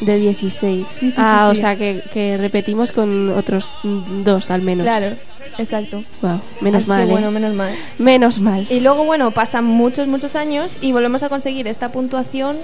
De 0.00 0.18
16. 0.18 0.86
Sí, 0.88 1.10
sí, 1.10 1.16
ah, 1.18 1.46
sí, 1.46 1.50
o 1.50 1.54
sí. 1.54 1.60
sea 1.60 1.76
que, 1.76 2.02
que 2.12 2.36
repetimos 2.38 2.92
con 2.92 3.30
otros 3.30 3.68
dos 3.82 4.50
al 4.50 4.62
menos. 4.62 4.84
Claro, 4.84 5.14
exacto. 5.58 6.02
Wow, 6.22 6.40
menos 6.60 6.80
Así 6.80 6.84
que 6.84 6.90
mal. 6.90 7.08
¿eh? 7.08 7.10
Bueno, 7.10 7.30
menos 7.30 7.54
mal. 7.54 7.74
Menos 7.98 8.40
mal. 8.40 8.66
Y 8.70 8.80
luego, 8.80 9.04
bueno, 9.04 9.30
pasan 9.30 9.64
muchos, 9.64 10.06
muchos 10.06 10.36
años 10.36 10.76
y 10.80 10.92
volvemos 10.92 11.22
a 11.22 11.28
conseguir 11.28 11.68
esta 11.68 11.90
puntuación 11.90 12.56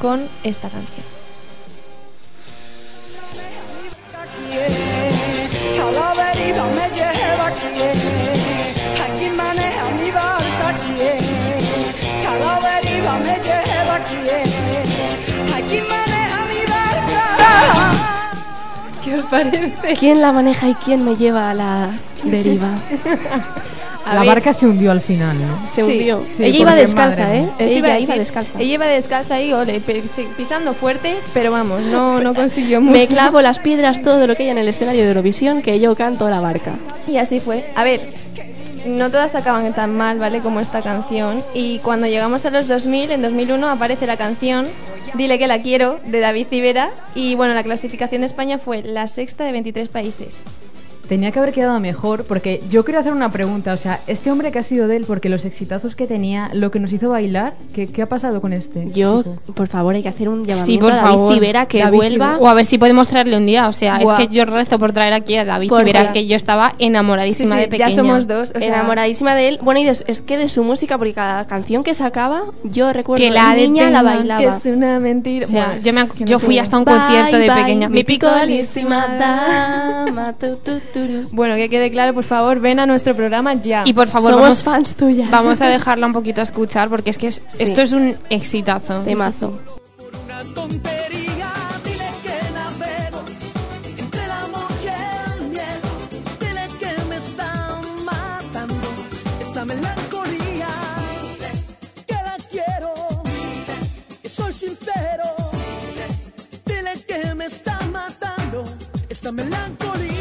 con 0.00 0.20
esta 0.44 0.68
canción. 0.68 1.16
Aquí, 15.56 16.05
¿Qué 19.06 19.14
os 19.14 19.24
parece? 19.26 19.72
¿Quién 20.00 20.20
la 20.20 20.32
maneja 20.32 20.68
y 20.68 20.74
quién 20.74 21.04
me 21.04 21.14
lleva 21.14 21.50
a 21.50 21.54
la 21.54 21.90
deriva? 22.24 22.70
A 24.04 24.14
la 24.14 24.20
ver. 24.20 24.28
barca 24.28 24.52
se 24.52 24.66
hundió 24.66 24.92
al 24.92 25.00
final, 25.00 25.36
¿no? 25.36 25.66
Se 25.66 25.82
hundió. 25.82 26.22
Sí, 26.22 26.44
Ella 26.44 26.58
iba 26.60 26.74
descalza, 26.76 27.22
madre 27.22 27.38
¿eh? 27.40 27.48
Ella 27.58 27.78
iba 27.78 27.88
a 27.88 27.98
iba 27.98 28.14
descalza. 28.14 28.52
Ella 28.56 28.74
iba 28.74 28.86
descalza 28.86 29.42
y 29.42 29.52
ole, 29.52 29.80
pisando 30.36 30.74
fuerte, 30.74 31.16
pero 31.34 31.50
vamos, 31.50 31.82
no, 31.82 32.20
no 32.22 32.32
consiguió 32.32 32.80
mucho. 32.80 32.92
Me 32.96 33.08
clavo 33.08 33.42
las 33.42 33.58
piedras, 33.58 34.02
todo 34.02 34.28
lo 34.28 34.36
que 34.36 34.44
hay 34.44 34.50
en 34.50 34.58
el 34.58 34.68
escenario 34.68 35.02
de 35.02 35.08
Eurovisión, 35.08 35.60
que 35.60 35.80
yo 35.80 35.96
canto 35.96 36.30
la 36.30 36.40
barca. 36.40 36.74
Y 37.08 37.16
así 37.16 37.40
fue. 37.40 37.64
A 37.74 37.82
ver, 37.82 38.00
no 38.86 39.10
todas 39.10 39.34
acaban 39.34 39.72
tan 39.72 39.96
mal, 39.96 40.18
¿vale? 40.18 40.40
Como 40.40 40.60
esta 40.60 40.82
canción. 40.82 41.42
Y 41.54 41.78
cuando 41.80 42.06
llegamos 42.06 42.44
a 42.46 42.50
los 42.50 42.68
2000, 42.68 43.10
en 43.10 43.22
2001 43.22 43.68
aparece 43.68 44.06
la 44.06 44.16
canción 44.16 44.66
Dile 45.14 45.38
que 45.38 45.46
la 45.46 45.62
quiero, 45.62 45.98
de 46.04 46.20
David 46.20 46.46
Civera. 46.48 46.90
Y 47.14 47.34
bueno, 47.36 47.54
la 47.54 47.62
clasificación 47.62 48.20
de 48.20 48.26
España 48.26 48.58
fue 48.58 48.82
la 48.82 49.08
sexta 49.08 49.44
de 49.44 49.52
23 49.52 49.88
países. 49.88 50.40
Tenía 51.08 51.30
que 51.30 51.38
haber 51.38 51.52
quedado 51.52 51.78
mejor 51.80 52.24
porque 52.24 52.60
yo 52.70 52.84
quiero 52.84 53.00
hacer 53.00 53.12
una 53.12 53.30
pregunta. 53.30 53.72
O 53.72 53.76
sea, 53.76 54.00
este 54.06 54.30
hombre 54.30 54.50
que 54.52 54.58
ha 54.58 54.62
sido 54.62 54.88
de 54.88 54.96
él, 54.96 55.04
porque 55.06 55.28
los 55.28 55.44
exitazos 55.44 55.94
que 55.94 56.06
tenía, 56.06 56.50
lo 56.52 56.70
que 56.70 56.80
nos 56.80 56.92
hizo 56.92 57.10
bailar, 57.10 57.52
¿qué, 57.74 57.86
qué 57.86 58.02
ha 58.02 58.08
pasado 58.08 58.40
con 58.40 58.52
este? 58.52 58.88
Yo, 58.92 59.22
chico? 59.22 59.36
por 59.54 59.68
favor, 59.68 59.94
hay 59.94 60.02
que 60.02 60.08
hacer 60.08 60.28
un 60.28 60.44
llamamiento 60.44 60.66
Sí, 60.66 60.78
por 60.78 60.92
a 60.92 60.96
David 60.96 61.08
favor. 61.16 61.34
Civera 61.34 61.66
que 61.66 61.78
David 61.78 61.96
vuelva. 61.96 62.38
O 62.40 62.48
a 62.48 62.54
ver 62.54 62.64
si 62.64 62.78
podemos 62.78 63.08
traerle 63.08 63.36
un 63.36 63.46
día, 63.46 63.68
o 63.68 63.72
sea, 63.72 63.98
es 63.98 64.10
que 64.14 64.28
yo 64.28 64.44
rezo 64.44 64.78
por 64.78 64.92
traer 64.92 65.12
aquí 65.14 65.36
a 65.36 65.44
David 65.44 65.68
Por 65.68 65.82
y 65.82 65.84
verás 65.84 66.04
favor. 66.08 66.14
que 66.14 66.26
yo 66.26 66.36
estaba 66.36 66.74
enamoradísima 66.78 67.54
Sí, 67.54 67.60
sí, 67.60 67.60
de 67.64 67.68
pequeña. 67.68 67.88
ya 67.90 67.94
somos 67.94 68.26
dos. 68.26 68.52
O 68.54 68.58
sea, 68.58 68.66
enamoradísima 68.68 69.34
de 69.34 69.48
él. 69.48 69.58
Bueno, 69.62 69.80
y 69.80 69.84
de- 69.84 69.96
es 70.06 70.20
que 70.22 70.36
de 70.38 70.48
su 70.48 70.64
música, 70.64 70.98
porque 70.98 71.12
cada 71.14 71.46
canción 71.46 71.84
que 71.84 71.94
sacaba, 71.94 72.42
yo 72.64 72.92
recuerdo 72.92 73.24
Que 73.24 73.30
la 73.30 73.54
niña 73.54 73.90
la 73.90 74.02
bailaba. 74.02 74.40
Que 74.40 74.48
es 74.48 74.64
una 74.74 74.98
mentira. 74.98 75.46
O 75.46 75.48
sea, 75.50 75.66
Bueno, 75.66 75.82
yo, 75.82 75.92
me, 75.92 76.00
es 76.02 76.14
yo 76.16 76.38
fui 76.38 76.58
hasta 76.58 76.76
un 76.78 76.84
Bye, 76.84 76.94
concierto 76.96 77.38
de 77.38 77.46
bye, 77.48 77.56
pequeña. 77.62 77.88
Mi 77.88 78.02
picolísima 78.04 79.06
dama. 79.18 80.32
tu, 80.38 80.56
tu, 80.56 80.80
turu. 80.92 80.95
Bueno, 81.32 81.54
que 81.56 81.68
quede 81.68 81.90
claro, 81.90 82.14
por 82.14 82.24
favor, 82.24 82.60
ven 82.60 82.78
a 82.80 82.86
nuestro 82.86 83.14
programa 83.14 83.54
ya. 83.54 83.82
Y 83.86 83.92
por 83.92 84.08
favor, 84.08 84.30
Somos 84.30 84.42
vamos, 84.42 84.62
fans 84.62 84.94
tuyas. 84.94 85.30
vamos 85.30 85.60
a 85.60 85.66
dejarla 85.68 86.06
un 86.06 86.12
poquito 86.12 86.40
a 86.40 86.44
escuchar 86.44 86.88
porque 86.88 87.10
es 87.10 87.18
que 87.18 87.28
es- 87.28 87.42
Sí. 87.48 87.64
esto 87.64 87.82
es 87.82 87.92
un 87.92 88.16
exitazo. 88.30 89.00
Temazo. 89.00 89.60
Una 90.24 90.42
tontería, 90.54 91.52
dile 91.84 92.08
que 92.22 92.52
navego 92.54 93.22
entre 93.98 94.24
el 94.24 94.30
amor 94.30 94.66
y 94.82 94.86
el 95.40 95.48
miedo. 95.50 95.90
Dile 96.40 96.66
que 96.80 97.04
me 97.08 97.16
está 97.16 97.78
matando 98.04 98.74
esta 99.40 99.64
melancolía. 99.64 100.66
Que 102.06 102.14
la 102.14 102.36
quiero, 102.50 102.94
que 104.22 104.28
soy 104.28 104.52
sincero. 104.52 105.24
Dile 106.64 106.92
que 107.06 107.34
me 107.34 107.44
está 107.46 107.78
matando 107.92 108.64
esta 109.08 109.30
melancolía. 109.32 110.15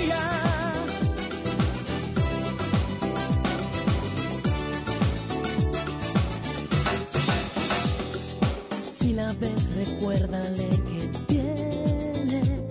La 9.15 9.31
ves, 9.39 9.73
recuérdale 9.75 10.69
que 10.69 11.07
tiene 11.27 12.67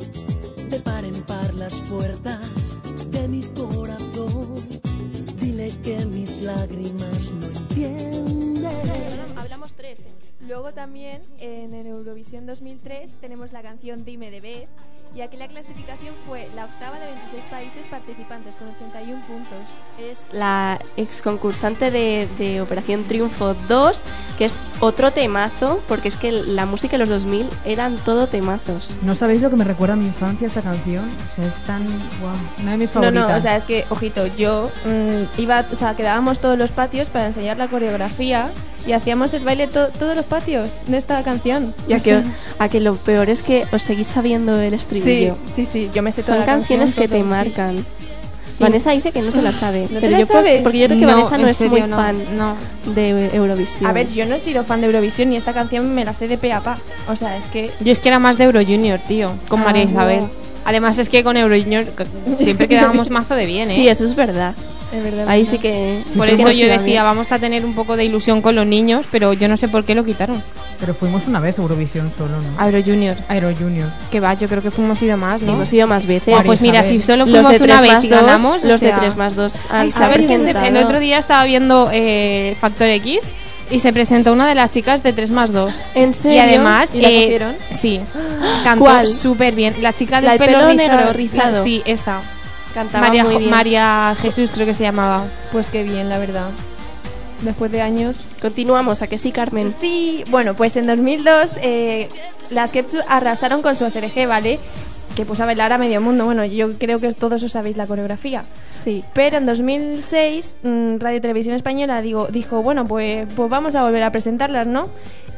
de 0.69 0.81
par 0.81 1.05
en 1.05 1.23
par 1.23 1.55
las 1.55 1.81
puertas 1.83 2.51
de 3.11 3.29
mi 3.29 3.43
corazón. 3.43 4.55
Dile 5.41 5.71
que 5.83 6.05
mis 6.07 6.43
lágrimas 6.43 7.33
no 7.33 7.47
entienden. 7.47 8.67
Hablamos 9.37 9.73
tres. 9.73 9.99
Luego 10.47 10.75
también 10.75 11.23
en 11.39 11.73
el 11.73 11.87
Eurovisión 11.87 12.45
2003 12.45 13.15
tenemos 13.21 13.53
la 13.53 13.63
canción 13.63 14.05
Dime 14.05 14.31
de 14.31 14.41
Beth 14.41 14.69
y 15.15 15.23
aquí 15.23 15.39
la 15.39 15.49
clasificación 15.49 16.15
fue 16.27 16.47
la 16.55 16.67
octava 16.67 16.99
de 16.99 17.07
26 17.07 17.45
países 17.45 17.87
participantes 17.87 18.57
con 18.57 18.69
81 18.69 19.27
puntos. 19.27 19.59
Es 19.99 20.19
La 20.33 20.79
ex 20.99 21.23
concursante 21.23 21.91
de, 21.91 22.29
de 22.39 22.61
Operación 22.61 23.05
Triunfo 23.05 23.55
2, 23.55 24.03
que 24.39 24.47
es 24.47 24.55
otro 24.81 25.13
temazo, 25.13 25.81
porque 25.89 26.09
es 26.09 26.17
que 26.17 26.33
la 26.33 26.67
música 26.67 26.93
de 26.99 27.07
los 27.07 27.09
2000 27.09 27.47
eran 27.65 27.97
todo 27.97 28.27
temazos. 28.27 28.91
¿No 29.03 29.15
sabéis 29.15 29.41
lo 29.43 29.51
que 29.51 29.57
me 29.57 29.65
recuerda 29.65 29.95
a 29.95 29.97
mi 29.97 30.07
infancia 30.07 30.47
esta 30.47 30.63
canción? 30.63 31.05
O 31.05 31.35
sea, 31.37 31.47
es 31.47 31.55
tan... 31.65 31.85
Wow, 31.85 32.31
una 32.63 32.73
de 32.73 32.77
mis 32.79 32.89
No, 32.89 32.93
favoritas. 32.95 33.29
no, 33.31 33.37
o 33.37 33.41
sea, 33.41 33.57
es 33.57 33.65
que, 33.65 33.85
ojito, 33.91 34.27
yo 34.37 34.71
mm, 34.85 35.41
iba, 35.41 35.65
o 35.73 35.77
sea, 35.77 35.95
quedábamos 35.97 36.41
todos 36.41 36.59
los 36.59 36.71
patios 36.73 37.09
para 37.09 37.27
enseñar 37.27 37.57
la 37.57 37.69
coreografía 37.69 38.49
y 38.87 38.93
hacíamos 38.93 39.33
el 39.33 39.45
baile 39.45 39.67
to- 39.69 39.89
todos 39.99 40.15
los 40.15 40.27
patios 40.27 40.69
de 40.87 40.99
esta 40.99 41.23
canción. 41.23 41.73
Ya 41.89 42.01
que, 42.01 42.23
a 42.59 42.69
que 42.69 42.81
lo 42.81 42.97
peor 42.97 43.31
es 43.31 43.41
que 43.41 43.65
os 43.73 43.83
seguís 43.83 44.09
sabiendo 44.09 44.61
el 44.61 44.75
estribillo. 44.75 45.39
sí, 45.55 45.65
sí, 45.65 45.91
yo 45.95 46.03
me 46.03 46.13
sé 46.13 46.23
toda 46.23 46.35
Son 46.37 46.41
la 46.41 46.47
canciones 46.53 46.95
canción, 46.95 47.03
que 47.05 47.09
te 47.09 47.23
sí. 47.23 47.23
Vanessa 48.59 48.91
dice 48.93 49.11
que 49.13 49.21
no 49.23 49.31
se 49.33 49.43
la 49.43 49.53
sabe. 49.53 49.83
¿No 49.83 49.89
te 49.89 50.01
pero 50.01 50.11
la 50.13 50.21
yo 50.21 50.27
por- 50.27 50.37
sabes? 50.37 50.63
porque 50.63 50.79
yo 50.79 50.87
creo 50.87 50.99
que 50.99 51.07
No, 51.07 51.13
Vanessa 51.13 51.39
no 51.39 51.45
en 51.45 51.51
es 51.51 51.57
serio, 51.57 51.71
muy 51.79 51.89
no, 51.89 51.97
fan 51.97 52.17
no. 52.37 52.57
de 52.95 53.35
Eurovisión. 53.35 53.91
A 53.91 53.93
ver, 53.93 54.09
yo 54.13 54.27
no 54.27 54.35
he 54.37 54.39
sido 54.41 54.65
fan 54.65 54.81
de 54.81 54.87
Eurovisión 54.87 55.33
y 55.33 55.37
esta 55.37 55.53
canción 55.53 55.95
me 55.95 56.05
la 56.05 56.15
sé 56.15 56.29
de 56.29 56.39
pe 56.39 56.53
a 56.53 56.61
pa. 56.61 56.79
O 57.09 57.17
sea, 57.17 57.37
es 57.37 57.47
que 57.47 57.71
Yo 57.81 57.93
es 57.93 58.01
que 58.01 58.09
era 58.09 58.19
más 58.19 58.39
de 58.39 58.45
Euro 58.45 58.61
Junior, 58.65 59.01
tío, 59.01 59.33
con 59.49 59.61
Ah, 59.63 59.65
María 59.65 59.85
no. 59.85 59.91
Isabel. 59.91 60.21
Además 60.67 60.97
es 60.99 61.09
que 61.11 61.23
con 61.25 61.37
Euro 61.37 61.57
Junior 61.59 61.85
c- 61.85 62.45
siempre 62.45 62.69
quedábamos 62.69 63.11
mazo 63.11 63.35
de 63.35 63.45
bien, 63.47 63.71
¿eh? 63.71 63.75
Sí, 63.75 63.89
eso 63.89 64.05
es 64.05 64.15
verdad. 64.17 64.55
Es 64.97 65.03
verdad. 65.05 65.29
Ahí 65.29 65.45
sí 65.47 65.59
que. 65.59 66.01
Por 66.17 66.29
sí 66.29 66.37
que 66.37 66.43
eso 66.43 66.51
yo 66.53 66.67
decía, 66.67 66.79
bien. 66.85 67.03
vamos 67.05 67.33
a 67.33 67.39
tener 67.39 67.65
un 67.65 67.75
poco 67.75 67.97
de 67.97 68.05
ilusión 68.05 68.41
con 68.43 68.55
los 68.55 68.67
niños, 68.67 69.05
pero 69.11 69.33
yo 69.33 69.49
no 69.49 69.57
sé 69.57 69.69
por 69.69 69.85
qué 69.85 69.95
lo 69.95 70.05
quitaron. 70.05 70.43
Pero 70.81 70.95
fuimos 70.95 71.27
una 71.27 71.41
vez 71.41 71.59
a 71.59 71.63
Eurovisión 71.63 72.13
solo, 72.17 72.33
¿no? 72.41 72.61
A 72.61 72.67
Euro 72.67 72.83
Junior. 72.85 73.17
Aero 73.29 73.53
Junior. 73.57 73.89
Que 74.11 74.21
va, 74.21 74.35
yo 74.35 74.49
creo 74.49 74.61
que 74.63 74.71
fuimos 74.71 75.01
ido 75.03 75.17
más, 75.17 75.41
¿no? 75.43 75.53
Hemos 75.53 75.73
ido 75.73 75.87
más 75.87 76.07
veces. 76.07 76.35
Ah, 76.37 76.43
pues 76.45 76.61
mira, 76.61 76.83
si 76.85 77.01
solo 77.01 77.25
Los 77.27 77.31
fuimos 77.31 77.53
de 77.59 77.65
una 77.65 77.79
3 77.79 77.83
vez 77.83 77.93
más 77.93 78.05
y 78.05 78.09
2, 78.09 78.21
ganamos, 78.21 78.65
o 78.65 78.69
Los 78.69 78.81
de 78.81 78.89
sea- 78.89 78.99
3 79.01 79.17
más 79.17 79.35
2 79.37 79.55
Ay, 79.71 79.91
¿Sabes 79.91 80.27
que 80.27 80.41
se- 80.41 80.51
el 80.69 80.77
otro 80.77 80.99
día 81.01 81.19
estaba 81.19 81.45
viendo 81.45 81.91
eh, 81.93 82.57
Factor 82.61 82.89
X 82.89 83.21
y 83.71 83.79
se 83.79 83.93
presentó 83.95 84.33
una 84.33 84.47
de 84.47 84.55
las 84.55 84.73
chicas 84.73 85.03
de 85.03 85.13
3 85.15 85.31
más 85.31 85.51
2. 85.53 85.73
¿En 85.95 86.11
Y 86.11 86.15
serio? 86.15 86.43
además, 86.43 86.95
¿Y 86.95 87.01
la 87.01 87.09
eh, 87.09 87.23
cogieron? 87.23 87.55
sí, 87.71 88.01
cantó 88.65 89.07
súper 89.07 89.55
bien. 89.55 89.75
La 89.81 89.93
chica 89.93 90.17
del 90.17 90.25
La 90.27 90.31
del 90.33 90.39
pelo 90.41 90.75
negro 90.75 90.97
rizado- 90.99 91.13
rizado. 91.15 91.59
la- 91.59 91.65
sí, 91.65 91.83
esa. 91.87 92.21
Cantaba 92.75 93.07
María, 93.07 93.23
muy 93.25 93.35
Jo- 93.35 93.39
bien. 93.39 93.51
María 93.51 94.17
Jesús 94.21 94.51
creo 94.53 94.67
que 94.67 94.75
se 94.75 94.83
llamaba. 94.83 95.25
Pues 95.53 95.69
qué 95.69 95.83
bien, 95.85 96.09
la 96.09 96.19
verdad. 96.19 96.49
Después 97.43 97.71
de 97.73 97.83
años. 97.83 98.25
Continuamos, 98.41 99.01
¿a 99.03 99.07
que 99.07 99.19
sí, 99.19 99.31
Carmen? 99.33 99.75
Sí, 99.81 100.25
bueno, 100.31 100.55
pues 100.55 100.77
en 100.77 100.87
2002 100.87 101.57
eh, 101.63 102.09
las 102.51 102.71
Kepsu 102.71 102.99
arrasaron 103.09 103.63
con 103.63 103.77
su 103.77 103.85
SRG, 103.89 104.27
¿vale? 104.27 104.59
Que 105.15 105.25
puso 105.25 105.43
a 105.43 105.47
bailar 105.47 105.73
a 105.73 105.79
medio 105.79 106.01
mundo. 106.01 106.25
Bueno, 106.25 106.45
yo 106.45 106.77
creo 106.79 107.01
que 107.01 107.13
todos 107.13 107.43
os 107.43 107.53
sabéis 107.53 107.77
la 107.77 107.87
coreografía. 107.87 108.45
Sí. 108.83 109.05
Pero 109.13 109.37
en 109.37 109.47
2006 109.47 110.57
mm, 110.63 110.97
Radio 110.99 111.21
Televisión 111.21 111.55
Española 111.55 112.01
digo, 112.03 112.27
dijo, 112.29 112.63
bueno, 112.63 112.85
pues, 112.87 113.27
pues 113.37 113.49
vamos 113.51 113.75
a 113.75 113.83
volver 113.85 114.03
a 114.03 114.11
presentarlas, 114.11 114.67
¿no? 114.67 114.89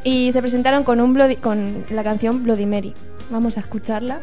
y 0.05 0.31
se 0.31 0.41
presentaron 0.41 0.85
con, 0.85 1.01
un 1.01 1.15
Bloody- 1.17 1.35
con 1.41 1.85
la 1.91 2.05
canción 2.05 2.45
Bloody 2.45 2.65
Mary. 2.65 2.95
Vamos 3.29 3.57
a 3.57 3.61
escucharla. 3.61 4.21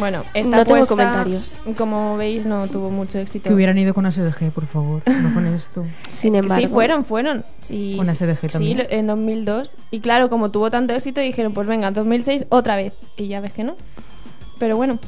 Bueno, 0.00 0.24
esta 0.34 0.56
No 0.56 0.64
tengo 0.64 0.78
puesta, 0.78 0.88
comentarios. 0.94 1.58
Como 1.78 2.16
veis, 2.16 2.44
no 2.46 2.66
tuvo 2.66 2.90
mucho 2.90 3.18
éxito. 3.18 3.48
Que 3.48 3.54
hubieran 3.54 3.78
ido 3.78 3.94
con 3.94 4.04
ASDG, 4.06 4.50
por 4.50 4.66
favor, 4.66 5.02
no 5.06 5.32
con 5.34 5.46
esto. 5.54 5.84
Sin 6.08 6.34
embargo. 6.34 6.66
Sí, 6.66 6.72
fueron, 6.72 7.04
fueron. 7.04 7.44
Sí, 7.60 7.94
Con 7.96 8.06
SDG 8.12 8.40
sí, 8.40 8.48
también. 8.48 8.78
lo- 8.78 8.84
en 8.90 9.06
2002. 9.06 9.72
Y 9.92 10.00
claro, 10.00 10.28
como 10.30 10.50
tuvo 10.50 10.70
tanto 10.70 10.92
éxito, 10.94 11.20
dijeron, 11.20 11.52
pues 11.54 11.68
venga, 11.68 11.92
2006 11.92 12.46
otra 12.48 12.74
vez. 12.74 12.92
Y 13.16 13.28
ya 13.28 13.40
ves 13.40 13.52
que 13.52 13.62
no. 13.62 13.76
Pero 14.58 14.76
bueno, 14.76 14.98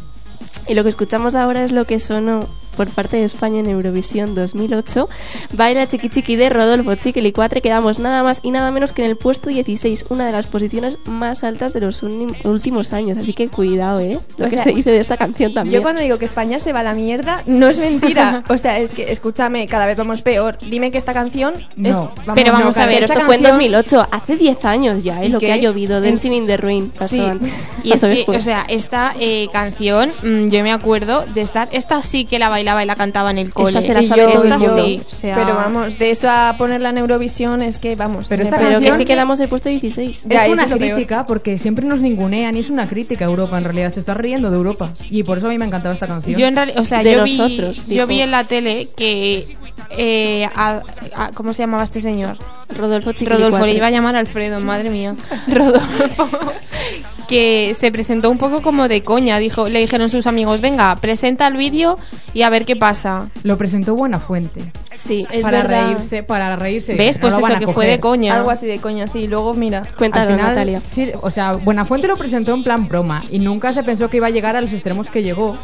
Y 0.68 0.74
lo 0.74 0.82
que 0.84 0.90
escuchamos 0.90 1.34
ahora 1.34 1.64
es 1.64 1.72
lo 1.72 1.84
que 1.86 1.98
sonó 1.98 2.46
por 2.76 2.88
parte 2.90 3.16
de 3.16 3.24
España 3.24 3.60
en 3.60 3.66
Eurovisión 3.68 4.34
2008. 4.34 5.08
Baila 5.54 5.86
Chiqui 5.86 6.08
Chiqui 6.08 6.36
de 6.36 6.48
Rodolfo 6.48 6.94
Chiquilicuatre. 6.94 7.60
Quedamos 7.60 7.98
nada 7.98 8.22
más 8.22 8.40
y 8.42 8.50
nada 8.50 8.70
menos 8.70 8.92
que 8.92 9.04
en 9.04 9.10
el 9.10 9.16
puesto 9.16 9.50
16, 9.50 10.06
una 10.08 10.26
de 10.26 10.32
las 10.32 10.46
posiciones 10.46 10.98
más 11.06 11.44
altas 11.44 11.72
de 11.72 11.80
los 11.80 12.02
últimos 12.02 12.92
años. 12.92 13.18
Así 13.18 13.32
que 13.34 13.48
cuidado, 13.48 14.00
¿eh? 14.00 14.18
Lo 14.36 14.46
O 14.46 14.48
que 14.48 14.56
sea, 14.56 14.64
se 14.64 14.72
dice 14.72 14.90
de 14.90 14.98
esta 15.00 15.16
canción 15.16 15.54
también. 15.54 15.74
yo 15.74 15.82
cuando 15.82 16.00
digo 16.00 16.18
que 16.18 16.24
España 16.24 16.58
se 16.58 16.72
va 16.72 16.80
a 16.80 16.82
la 16.82 16.94
mierda, 16.94 17.42
no 17.46 17.68
es 17.68 17.78
mentira. 17.78 18.44
o 18.48 18.58
sea, 18.58 18.78
es 18.78 18.92
que, 18.92 19.10
escúchame, 19.12 19.66
cada 19.66 19.86
vez 19.86 19.98
vamos 19.98 20.22
peor. 20.22 20.58
Dime 20.58 20.90
que 20.90 20.98
esta 20.98 21.12
canción 21.12 21.54
es... 21.82 21.94
No. 21.96 22.12
pero 22.34 22.52
vamos 22.52 22.76
a 22.76 22.86
ver, 22.86 23.02
esto 23.02 23.20
fue 23.22 23.36
en 23.36 23.42
canción- 23.42 23.72
2008, 23.72 24.06
hace 24.10 24.36
10 24.36 24.64
años 24.64 25.02
ya, 25.02 25.22
¿eh? 25.22 25.26
¿Y 25.26 25.28
Lo 25.30 25.38
que 25.38 25.46
qué? 25.46 25.52
ha 25.52 25.56
llovido. 25.56 25.98
En- 25.98 26.04
Dancing 26.04 26.32
in 26.32 26.46
the 26.46 26.56
Rain 26.56 26.90
pasó 26.90 27.08
Sí, 27.16 27.20
antes. 27.20 27.52
y 27.82 27.92
es 27.92 28.00
que, 28.00 28.06
después. 28.08 28.38
o 28.38 28.42
sea, 28.42 28.64
esta 28.68 29.14
eh, 29.18 29.48
canción, 29.52 30.10
mm, 30.22 30.48
yo 30.48 30.62
me 30.62 30.72
acuerdo 30.72 31.24
de 31.34 31.42
estar. 31.42 31.68
Esta 31.72 32.00
sí 32.02 32.24
que 32.24 32.38
la 32.38 32.48
bailaba 32.62 32.82
y 32.82 32.86
la 32.86 32.96
cantaba 32.96 33.30
en 33.30 33.38
el 33.38 33.52
cole. 33.52 33.82
se 33.82 33.92
la 33.94 34.02
Y 34.02 34.06
sabe 34.06 34.22
yo- 34.22 34.30
todo 34.30 34.42
el 34.44 34.52
esta 34.52 34.58
mundo. 34.58 34.84
sí, 34.84 35.02
o 35.04 35.10
sea- 35.10 35.34
Pero 35.34 35.54
vamos, 35.56 35.98
de 35.98 36.10
eso 36.10 36.28
a 36.30 36.54
ponerla 36.58 36.90
en 36.90 36.98
Eurovisión 36.98 37.62
es 37.62 37.78
que, 37.78 37.96
vamos... 37.96 38.26
Pero 38.28 38.42
esta 38.44 38.58
Pero 38.58 38.80
que 38.80 38.92
sí 38.92 39.04
quedamos 39.04 39.38
en 39.40 39.44
el 39.44 39.48
puesto 39.50 39.68
16. 39.68 40.26
Ya, 40.28 40.46
es 40.46 40.52
una 40.52 40.64
es 40.64 40.70
lo 40.70 40.76
peor. 40.78 40.94
crítica 40.94 41.26
porque 41.26 41.58
siempre 41.58 41.84
nos 41.84 42.00
ningunean 42.00 42.56
y 42.56 42.60
es 42.60 42.70
una 42.70 42.86
crítica 42.86 43.24
a 43.24 43.28
Europa 43.28 43.58
en 43.58 43.64
realidad. 43.64 43.92
Te 43.92 44.00
estás 44.00 44.16
riendo 44.16 44.50
de 44.50 44.56
Europa. 44.56 44.90
Y 45.10 45.22
por 45.24 45.38
eso 45.38 45.48
a 45.48 45.50
mí 45.50 45.58
me 45.58 45.64
encantaba 45.66 45.94
esta 45.94 46.06
canción. 46.06 46.38
Yo 46.38 46.46
en 46.46 46.54
realidad, 46.56 46.78
o 46.80 46.84
sea, 46.84 47.02
De 47.02 47.12
yo 47.12 47.24
vi, 47.24 47.36
nosotros, 47.36 47.86
yo 47.88 47.94
dijo. 47.94 48.06
vi 48.06 48.20
en 48.20 48.30
la 48.30 48.44
tele 48.48 48.86
que 48.96 49.56
eh, 49.96 50.48
a- 50.54 50.80
a- 51.16 51.30
¿cómo 51.32 51.52
se 51.52 51.62
llamaba 51.62 51.84
este 51.84 52.00
señor? 52.00 52.36
Rodolfo 52.76 53.12
Chiquilicuatre. 53.12 53.46
Rodolfo, 53.50 53.66
le 53.66 53.74
iba 53.74 53.86
a 53.88 53.90
llamar 53.90 54.16
Alfredo, 54.16 54.60
madre 54.60 54.88
mía. 54.90 55.14
Rodolfo. 55.48 56.28
que 57.28 57.74
se 57.78 57.90
presentó 57.92 58.30
un 58.30 58.38
poco 58.38 58.62
como 58.62 58.88
de 58.88 59.02
coña, 59.02 59.38
dijo, 59.38 59.68
le 59.68 59.80
dijeron 59.80 60.08
sus 60.08 60.26
amigos, 60.26 60.60
"Venga, 60.60 60.94
presenta 60.96 61.46
el 61.46 61.56
vídeo 61.56 61.98
y 62.34 62.42
a 62.42 62.50
ver 62.50 62.64
qué 62.64 62.76
pasa." 62.76 63.28
Lo 63.42 63.56
presentó 63.58 63.94
Buena 63.94 64.18
Fuente. 64.18 64.72
Sí, 64.94 65.26
Es 65.30 65.42
para 65.42 65.62
verdad. 65.62 65.86
reírse, 65.86 66.22
para 66.22 66.56
reírse. 66.56 66.94
¿Ves? 66.94 67.16
no 67.16 67.22
Pues 67.22 67.34
eso, 67.38 67.58
que 67.58 67.66
fue 67.72 67.86
de 67.86 67.98
coña. 68.00 68.34
Algo 68.36 68.50
así 68.50 68.66
de 68.66 68.78
coña, 68.78 69.06
sí. 69.08 69.26
Luego, 69.26 69.54
mira... 69.54 69.82
Cuéntalo, 69.98 70.30
Al 70.30 70.36
final, 70.36 70.50
Natalia. 70.50 70.82
Sí, 70.86 71.10
o 71.20 71.30
sea, 71.30 71.52
Buenafuente 71.54 72.06
lo 72.06 72.16
presentó 72.16 72.54
en 72.54 72.62
plan 72.62 72.86
broma 72.88 73.24
y 73.30 73.38
nunca 73.38 73.72
se 73.72 73.82
pensó 73.82 74.08
que 74.10 74.18
iba 74.18 74.28
a 74.28 74.30
llegar 74.30 74.54
a 74.54 74.60
los 74.60 74.72
extremos 74.72 75.10
que 75.10 75.22
llegó. 75.22 75.56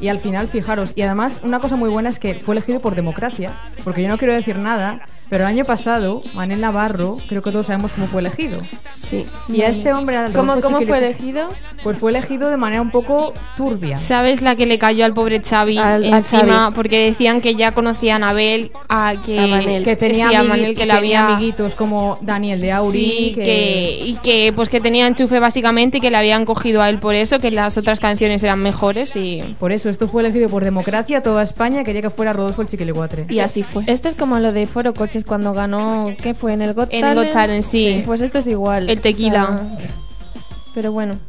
Y 0.00 0.08
al 0.08 0.18
final, 0.18 0.48
fijaros, 0.48 0.92
y 0.96 1.02
además 1.02 1.40
una 1.42 1.60
cosa 1.60 1.76
muy 1.76 1.88
buena 1.88 2.10
es 2.10 2.18
que 2.18 2.34
fue 2.34 2.54
elegido 2.54 2.80
por 2.80 2.94
democracia, 2.94 3.52
porque 3.82 4.02
yo 4.02 4.08
no 4.08 4.18
quiero 4.18 4.34
decir 4.34 4.56
nada, 4.56 5.00
pero 5.28 5.44
el 5.44 5.48
año 5.50 5.64
pasado, 5.64 6.22
Manel 6.34 6.60
Navarro, 6.60 7.16
creo 7.28 7.42
que 7.42 7.50
todos 7.50 7.66
sabemos 7.66 7.92
cómo 7.92 8.06
fue 8.06 8.20
elegido. 8.20 8.58
Sí. 8.92 9.26
Y 9.48 9.62
a 9.62 9.68
este 9.68 9.92
hombre... 9.92 10.16
al 10.16 10.32
¿Cómo, 10.32 10.54
Rodolfo 10.54 10.74
cómo 10.74 10.86
fue 10.86 10.98
elegido? 10.98 11.48
Pues 11.82 11.98
fue 11.98 12.10
elegido 12.10 12.50
de 12.50 12.56
manera 12.56 12.80
un 12.82 12.90
poco 12.90 13.32
turbia. 13.56 13.96
¿Sabes 13.98 14.42
la 14.42 14.56
que 14.56 14.66
le 14.66 14.78
cayó 14.78 15.04
al 15.04 15.12
pobre 15.14 15.40
Xavi 15.42 15.78
Al- 15.78 16.12
a 16.12 16.18
encima? 16.18 16.42
Xavi. 16.64 16.74
Porque 16.74 17.04
decían 17.06 17.40
que 17.40 17.54
ya 17.54 17.72
conocía 17.72 18.14
a 18.14 18.16
Anabel, 18.16 18.70
a 18.88 19.14
que, 19.24 19.38
A 19.40 19.46
Manel. 19.46 19.84
que 19.84 19.96
tenía, 19.96 20.28
sí, 20.28 20.34
a 20.34 20.40
amigui- 20.42 20.48
Manel, 20.48 20.64
que 20.76 20.86
le 20.86 20.94
tenía 20.94 20.96
había 20.96 21.26
amiguitos 21.26 21.74
como 21.74 22.18
Daniel 22.22 22.60
de 22.60 22.72
Auri, 22.72 22.98
Sí, 23.00 23.32
que... 23.34 24.00
y 24.04 24.14
que 24.22 24.52
pues 24.54 24.68
que 24.68 24.80
tenía 24.80 25.06
enchufe 25.06 25.38
básicamente 25.40 25.98
y 25.98 26.00
que 26.00 26.10
le 26.10 26.16
habían 26.16 26.44
cogido 26.44 26.80
a 26.82 26.88
él 26.88 26.98
por 26.98 27.14
eso, 27.14 27.38
que 27.38 27.50
las 27.50 27.76
otras 27.76 28.00
canciones 28.00 28.42
eran 28.42 28.60
mejores 28.60 29.14
y 29.16 29.42
Por 29.58 29.72
eso, 29.72 29.88
esto 29.90 30.08
fue 30.08 30.22
elegido 30.22 30.48
por 30.48 30.64
democracia, 30.64 31.22
toda 31.22 31.42
España 31.42 31.84
quería 31.84 32.02
que 32.02 32.10
fuera 32.10 32.32
Rodolfo 32.32 32.62
el 32.62 32.68
Chiquilicuatre. 32.68 33.26
Y 33.28 33.40
así 33.40 33.62
fue. 33.62 33.84
Esto 33.86 34.08
es 34.08 34.14
como 34.14 34.38
lo 34.38 34.52
de 34.52 34.66
Foro 34.66 34.94
Coches 35.14 35.24
cuando 35.24 35.52
ganó, 35.52 36.10
¿qué 36.20 36.34
fue? 36.34 36.54
En 36.54 36.62
el 36.62 36.74
Got 36.74 36.88
En 36.90 37.04
el 37.04 37.14
Got 37.14 37.32
Talent, 37.32 37.64
sí. 37.64 38.02
Pues 38.04 38.20
esto 38.20 38.38
es 38.38 38.48
igual. 38.48 38.90
El 38.90 39.00
tequila. 39.00 39.44
O 39.44 39.46
sea, 39.46 39.78
pero 40.74 40.90
bueno. 40.90 41.20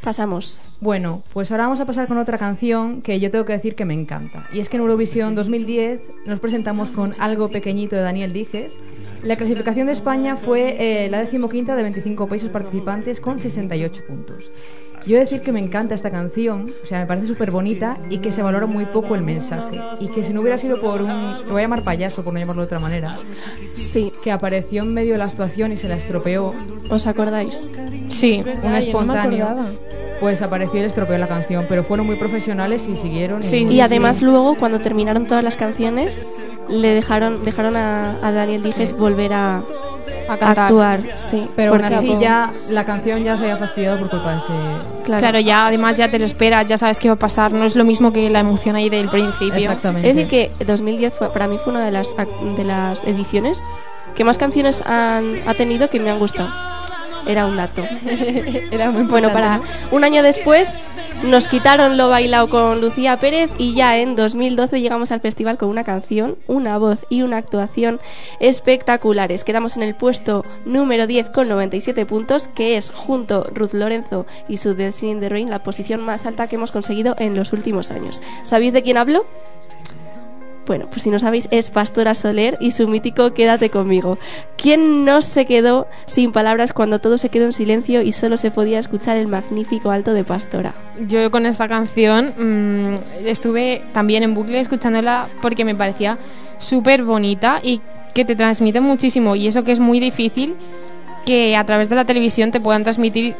Pasamos. 0.00 0.72
Bueno, 0.80 1.24
pues 1.32 1.50
ahora 1.50 1.64
vamos 1.64 1.80
a 1.80 1.84
pasar 1.84 2.06
con 2.06 2.18
otra 2.18 2.38
canción 2.38 3.02
que 3.02 3.18
yo 3.18 3.32
tengo 3.32 3.44
que 3.44 3.52
decir 3.52 3.74
que 3.74 3.84
me 3.84 3.94
encanta. 3.94 4.46
Y 4.52 4.60
es 4.60 4.68
que 4.68 4.76
en 4.76 4.82
Eurovisión 4.82 5.34
2010 5.34 6.02
nos 6.24 6.38
presentamos 6.38 6.90
con 6.90 7.12
Algo 7.18 7.48
Pequeñito 7.48 7.96
de 7.96 8.02
Daniel 8.02 8.32
Dijes. 8.32 8.78
La 9.24 9.34
clasificación 9.34 9.88
de 9.88 9.92
España 9.94 10.36
fue 10.36 10.76
eh, 10.78 11.10
la 11.10 11.18
decimoquinta 11.18 11.74
de 11.74 11.82
25 11.82 12.28
países 12.28 12.48
participantes 12.48 13.20
con 13.20 13.40
68 13.40 14.02
puntos. 14.06 14.50
Yo 15.06 15.18
decir 15.18 15.40
que 15.40 15.52
me 15.52 15.60
encanta 15.60 15.94
esta 15.94 16.10
canción, 16.10 16.72
o 16.82 16.86
sea, 16.86 17.00
me 17.00 17.06
parece 17.06 17.26
súper 17.26 17.50
bonita 17.50 17.98
y 18.10 18.18
que 18.18 18.30
se 18.32 18.42
valora 18.42 18.66
muy 18.66 18.84
poco 18.86 19.14
el 19.14 19.22
mensaje. 19.22 19.80
Y 20.00 20.08
que 20.08 20.22
si 20.22 20.32
no 20.32 20.40
hubiera 20.40 20.58
sido 20.58 20.78
por 20.80 21.02
un, 21.02 21.42
lo 21.44 21.52
voy 21.52 21.60
a 21.60 21.64
llamar 21.64 21.82
payaso 21.82 22.22
por 22.22 22.32
no 22.32 22.38
llamarlo 22.38 22.62
de 22.62 22.66
otra 22.66 22.78
manera, 22.78 23.16
Sí. 23.74 24.12
que 24.22 24.30
apareció 24.30 24.82
en 24.82 24.94
medio 24.94 25.12
de 25.12 25.18
la 25.18 25.24
actuación 25.24 25.72
y 25.72 25.76
se 25.76 25.88
la 25.88 25.96
estropeó, 25.96 26.52
¿Os 26.88 27.06
acordáis? 27.06 27.68
sí. 28.10 28.42
un 28.46 28.62
no 28.62 28.68
me 28.70 28.78
espontáneo, 28.78 29.46
acordaba. 29.46 29.68
pues 30.20 30.40
apareció 30.42 30.78
y 30.78 30.82
le 30.82 30.86
estropeó 30.88 31.18
la 31.18 31.26
canción, 31.26 31.66
pero 31.68 31.82
fueron 31.84 32.06
muy 32.06 32.16
profesionales 32.16 32.86
y 32.88 32.96
siguieron. 32.96 33.42
Sí, 33.42 33.64
Y 33.64 33.80
además 33.80 34.22
luego, 34.22 34.54
cuando 34.56 34.78
terminaron 34.78 35.26
todas 35.26 35.42
las 35.42 35.56
canciones, 35.56 36.38
le 36.68 36.94
dejaron, 36.94 37.44
dejaron 37.44 37.76
a, 37.76 38.12
a 38.26 38.30
Daniel 38.32 38.62
Dijes 38.62 38.96
volver 38.96 39.32
a, 39.32 39.62
actuar. 40.28 41.00
Sí, 41.16 41.46
Pero 41.56 41.72
aún 41.74 41.84
así 41.84 42.16
ya 42.20 42.50
la 42.70 42.84
canción 42.84 43.22
ya 43.22 43.36
se 43.36 43.42
había 43.44 43.56
fastidiado 43.58 43.98
por 43.98 44.08
culpa 44.10 44.32
de 44.32 44.38
ese... 44.38 44.52
Claro. 45.04 45.20
Claro. 45.20 45.40
ya 45.40 45.66
además 45.66 45.96
ya 45.96 46.10
te 46.10 46.18
lo 46.18 46.24
esperas, 46.24 46.66
ya 46.68 46.78
sabes 46.78 46.98
qué 46.98 47.08
va 47.08 47.14
a 47.14 47.18
pasar, 47.18 47.52
no 47.52 47.64
es 47.64 47.76
lo 47.76 47.84
mismo 47.84 48.12
que 48.12 48.30
la 48.30 48.40
emoción 48.40 48.76
ahí 48.76 48.88
del 48.88 49.08
principio. 49.08 49.58
Exactamente. 49.58 50.08
Es 50.08 50.16
decir, 50.16 50.50
que 50.58 50.64
2010 50.64 51.14
fue, 51.14 51.32
para 51.32 51.48
mí 51.48 51.58
fue 51.62 51.72
una 51.72 51.84
de 51.84 51.90
las, 51.90 52.14
de 52.56 52.64
las 52.64 53.02
ediciones 53.04 53.58
que 54.14 54.24
más 54.24 54.38
canciones 54.38 54.82
han, 54.86 55.42
ha 55.46 55.54
tenido 55.54 55.88
que 55.90 55.98
me 56.00 56.10
han 56.10 56.18
gustado. 56.18 56.50
Era 57.26 57.46
un 57.46 57.56
dato. 57.56 57.84
Era 58.70 58.90
muy 58.90 59.04
Bueno, 59.04 59.32
para 59.32 59.58
¿no? 59.58 59.64
un 59.92 60.04
año 60.04 60.22
después 60.22 60.68
nos 61.24 61.46
quitaron 61.46 61.96
lo 61.96 62.08
bailado 62.08 62.48
con 62.48 62.80
Lucía 62.80 63.16
Pérez 63.16 63.50
y 63.56 63.74
ya 63.74 63.98
en 63.98 64.16
2012 64.16 64.80
llegamos 64.80 65.12
al 65.12 65.20
festival 65.20 65.56
con 65.56 65.68
una 65.68 65.84
canción, 65.84 66.36
una 66.46 66.78
voz 66.78 66.98
y 67.08 67.22
una 67.22 67.36
actuación 67.36 68.00
espectaculares. 68.40 69.44
Quedamos 69.44 69.76
en 69.76 69.84
el 69.84 69.94
puesto 69.94 70.44
número 70.64 71.06
10 71.06 71.28
con 71.28 71.48
97 71.48 72.06
puntos, 72.06 72.48
que 72.48 72.76
es 72.76 72.90
junto 72.90 73.46
Ruth 73.54 73.72
Lorenzo 73.72 74.26
y 74.48 74.56
su 74.56 74.74
Dancing 74.74 75.10
in 75.10 75.20
the 75.20 75.28
Rain 75.28 75.50
la 75.50 75.60
posición 75.60 76.00
más 76.00 76.26
alta 76.26 76.48
que 76.48 76.56
hemos 76.56 76.72
conseguido 76.72 77.14
en 77.18 77.36
los 77.36 77.52
últimos 77.52 77.90
años. 77.90 78.20
¿Sabéis 78.42 78.72
de 78.72 78.82
quién 78.82 78.96
hablo? 78.96 79.24
Bueno, 80.66 80.86
pues 80.88 81.02
si 81.02 81.10
no 81.10 81.18
sabéis, 81.18 81.48
es 81.50 81.70
Pastora 81.70 82.14
Soler 82.14 82.56
y 82.60 82.70
su 82.70 82.86
mítico 82.86 83.34
Quédate 83.34 83.70
conmigo. 83.70 84.18
¿Quién 84.56 85.04
no 85.04 85.20
se 85.20 85.44
quedó 85.44 85.88
sin 86.06 86.30
palabras 86.30 86.72
cuando 86.72 87.00
todo 87.00 87.18
se 87.18 87.30
quedó 87.30 87.46
en 87.46 87.52
silencio 87.52 88.02
y 88.02 88.12
solo 88.12 88.36
se 88.36 88.50
podía 88.50 88.78
escuchar 88.78 89.16
el 89.16 89.26
magnífico 89.26 89.90
alto 89.90 90.14
de 90.14 90.22
Pastora? 90.22 90.74
Yo 91.06 91.30
con 91.30 91.46
esta 91.46 91.66
canción 91.66 92.32
mm, 92.38 93.26
estuve 93.26 93.82
también 93.92 94.22
en 94.22 94.34
bucle 94.34 94.60
escuchándola 94.60 95.26
porque 95.40 95.64
me 95.64 95.74
parecía 95.74 96.18
súper 96.58 97.02
bonita 97.02 97.60
y 97.62 97.80
que 98.14 98.24
te 98.24 98.36
transmite 98.36 98.80
muchísimo. 98.80 99.34
Y 99.34 99.48
eso 99.48 99.64
que 99.64 99.72
es 99.72 99.80
muy 99.80 99.98
difícil 99.98 100.54
que 101.24 101.56
a 101.56 101.64
través 101.64 101.88
de 101.88 101.96
la 101.96 102.04
televisión 102.04 102.52
te 102.52 102.60
puedan 102.60 102.84
transmitir 102.84 103.34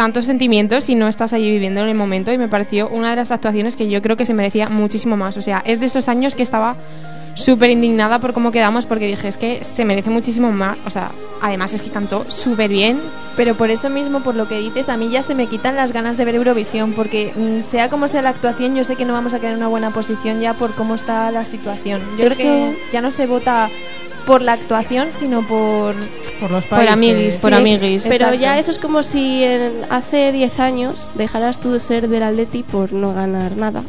tantos 0.00 0.24
sentimientos 0.24 0.84
si 0.84 0.94
no 0.94 1.08
estás 1.08 1.34
allí 1.34 1.50
viviendo 1.50 1.82
en 1.82 1.88
el 1.90 1.94
momento. 1.94 2.32
Y 2.32 2.38
me 2.38 2.48
pareció 2.48 2.88
una 2.88 3.10
de 3.10 3.16
las 3.16 3.30
actuaciones 3.30 3.76
que 3.76 3.86
yo 3.90 4.00
creo 4.00 4.16
que 4.16 4.24
se 4.24 4.32
merecía 4.32 4.70
muchísimo 4.70 5.14
más. 5.14 5.36
O 5.36 5.42
sea, 5.42 5.62
es 5.66 5.78
de 5.78 5.84
esos 5.84 6.08
años 6.08 6.34
que 6.34 6.42
estaba 6.42 6.74
súper 7.34 7.68
indignada 7.68 8.18
por 8.18 8.32
cómo 8.32 8.50
quedamos 8.50 8.86
porque 8.86 9.06
dije 9.06 9.28
es 9.28 9.36
que 9.36 9.62
se 9.62 9.84
merece 9.84 10.08
muchísimo 10.08 10.50
más. 10.52 10.78
O 10.86 10.90
sea, 10.90 11.10
además 11.42 11.74
es 11.74 11.82
que 11.82 11.90
cantó 11.90 12.24
súper 12.30 12.70
bien. 12.70 12.98
Pero 13.36 13.56
por 13.56 13.68
eso 13.70 13.90
mismo, 13.90 14.20
por 14.22 14.36
lo 14.36 14.48
que 14.48 14.58
dices, 14.58 14.88
a 14.88 14.96
mí 14.96 15.10
ya 15.10 15.22
se 15.22 15.34
me 15.34 15.48
quitan 15.48 15.76
las 15.76 15.92
ganas 15.92 16.16
de 16.16 16.24
ver 16.24 16.36
Eurovisión, 16.36 16.94
porque 16.94 17.32
mm, 17.36 17.60
sea 17.60 17.90
como 17.90 18.08
sea 18.08 18.22
la 18.22 18.30
actuación, 18.30 18.74
yo 18.74 18.84
sé 18.84 18.96
que 18.96 19.04
no 19.04 19.12
vamos 19.12 19.34
a 19.34 19.38
quedar 19.38 19.52
en 19.52 19.58
una 19.58 19.68
buena 19.68 19.90
posición 19.90 20.40
ya 20.40 20.54
por 20.54 20.74
cómo 20.74 20.94
está 20.94 21.30
la 21.30 21.44
situación. 21.44 22.00
Yo 22.18 22.24
Eso- 22.26 22.36
creo 22.36 22.70
que 22.72 22.78
ya 22.90 23.02
no 23.02 23.10
se 23.10 23.26
vota 23.26 23.68
por 24.26 24.42
la 24.42 24.52
actuación, 24.54 25.08
sino 25.12 25.42
por 25.46 25.94
Por 26.40 26.50
los 26.50 26.64
Por 26.64 26.78
países. 26.78 26.92
amiguis, 26.92 27.36
por 27.36 27.50
Sí, 27.52 27.56
amiguis. 27.58 28.02
Pero 28.04 28.14
Exacto. 28.26 28.34
ya 28.40 28.58
eso 28.58 28.70
es 28.70 28.78
como 28.78 29.02
si 29.02 29.44
en- 29.44 29.72
hace 29.90 30.32
10 30.32 30.58
años 30.60 31.10
dejaras 31.14 31.60
tú 31.60 31.72
de 31.72 31.80
ser 31.80 32.08
del 32.08 32.22
Atleti 32.22 32.62
por 32.62 32.92
no 32.92 33.12
ganar 33.12 33.56
nada. 33.56 33.82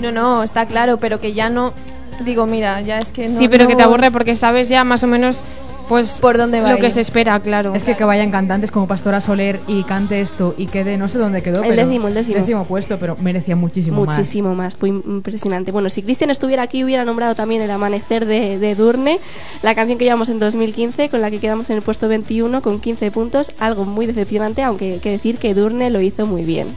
No, 0.00 0.12
no, 0.12 0.42
está 0.42 0.66
claro, 0.66 0.98
pero 0.98 1.20
que 1.20 1.32
ya 1.32 1.48
no. 1.48 1.72
Digo, 2.20 2.46
mira, 2.46 2.80
ya 2.80 3.00
es 3.00 3.08
que 3.10 3.28
no. 3.28 3.38
sí, 3.38 3.48
pero 3.48 3.66
que 3.66 3.74
te 3.76 3.82
no- 3.82 3.88
aburre 3.88 4.10
porque 4.10 4.36
sabes 4.36 4.68
ya 4.68 4.84
más 4.84 5.02
o 5.02 5.06
menos 5.06 5.40
pues 5.88 6.18
Por 6.20 6.36
dónde 6.36 6.60
va 6.60 6.72
lo 6.72 6.78
que 6.78 6.90
se 6.90 7.00
espera, 7.00 7.38
claro. 7.40 7.74
Es 7.74 7.84
que 7.84 7.96
que 7.96 8.04
vayan 8.04 8.30
cantantes 8.30 8.70
como 8.70 8.86
Pastora 8.86 9.20
Soler 9.20 9.60
y 9.66 9.84
cante 9.84 10.20
esto 10.20 10.54
y 10.56 10.66
quede, 10.66 10.98
no 10.98 11.08
sé 11.08 11.18
dónde 11.18 11.42
quedó, 11.42 11.62
El 11.62 11.70
pero 11.70 11.86
décimo, 11.86 12.08
el 12.08 12.14
décimo. 12.14 12.64
puesto, 12.64 12.98
pero 12.98 13.16
merecía 13.20 13.56
muchísimo, 13.56 14.04
más. 14.04 14.16
Muchísimo 14.16 14.54
más. 14.54 14.74
fue 14.74 14.88
impresionante. 14.88 15.72
Bueno, 15.72 15.88
si 15.90 16.02
Cristian 16.02 16.30
estuviera 16.30 16.62
aquí 16.62 16.84
hubiera 16.84 17.04
nombrado 17.04 17.34
también 17.34 17.62
El 17.62 17.70
Amanecer 17.70 18.26
de, 18.26 18.58
de 18.58 18.74
Durne, 18.74 19.18
la 19.62 19.74
canción 19.74 19.98
que 19.98 20.04
llevamos 20.04 20.28
en 20.28 20.38
2015, 20.38 21.08
con 21.08 21.20
la 21.20 21.30
que 21.30 21.38
quedamos 21.38 21.70
en 21.70 21.76
el 21.76 21.82
puesto 21.82 22.08
21 22.08 22.62
con 22.62 22.80
15 22.80 23.10
puntos, 23.10 23.52
algo 23.58 23.84
muy 23.84 24.06
decepcionante, 24.06 24.62
aunque 24.62 24.94
hay 24.94 24.98
que 24.98 25.10
decir 25.10 25.38
que 25.38 25.54
Durne 25.54 25.90
lo 25.90 26.00
hizo 26.00 26.26
muy 26.26 26.44
bien. 26.44 26.68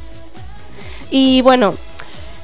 Y 1.11 1.41
bueno, 1.41 1.73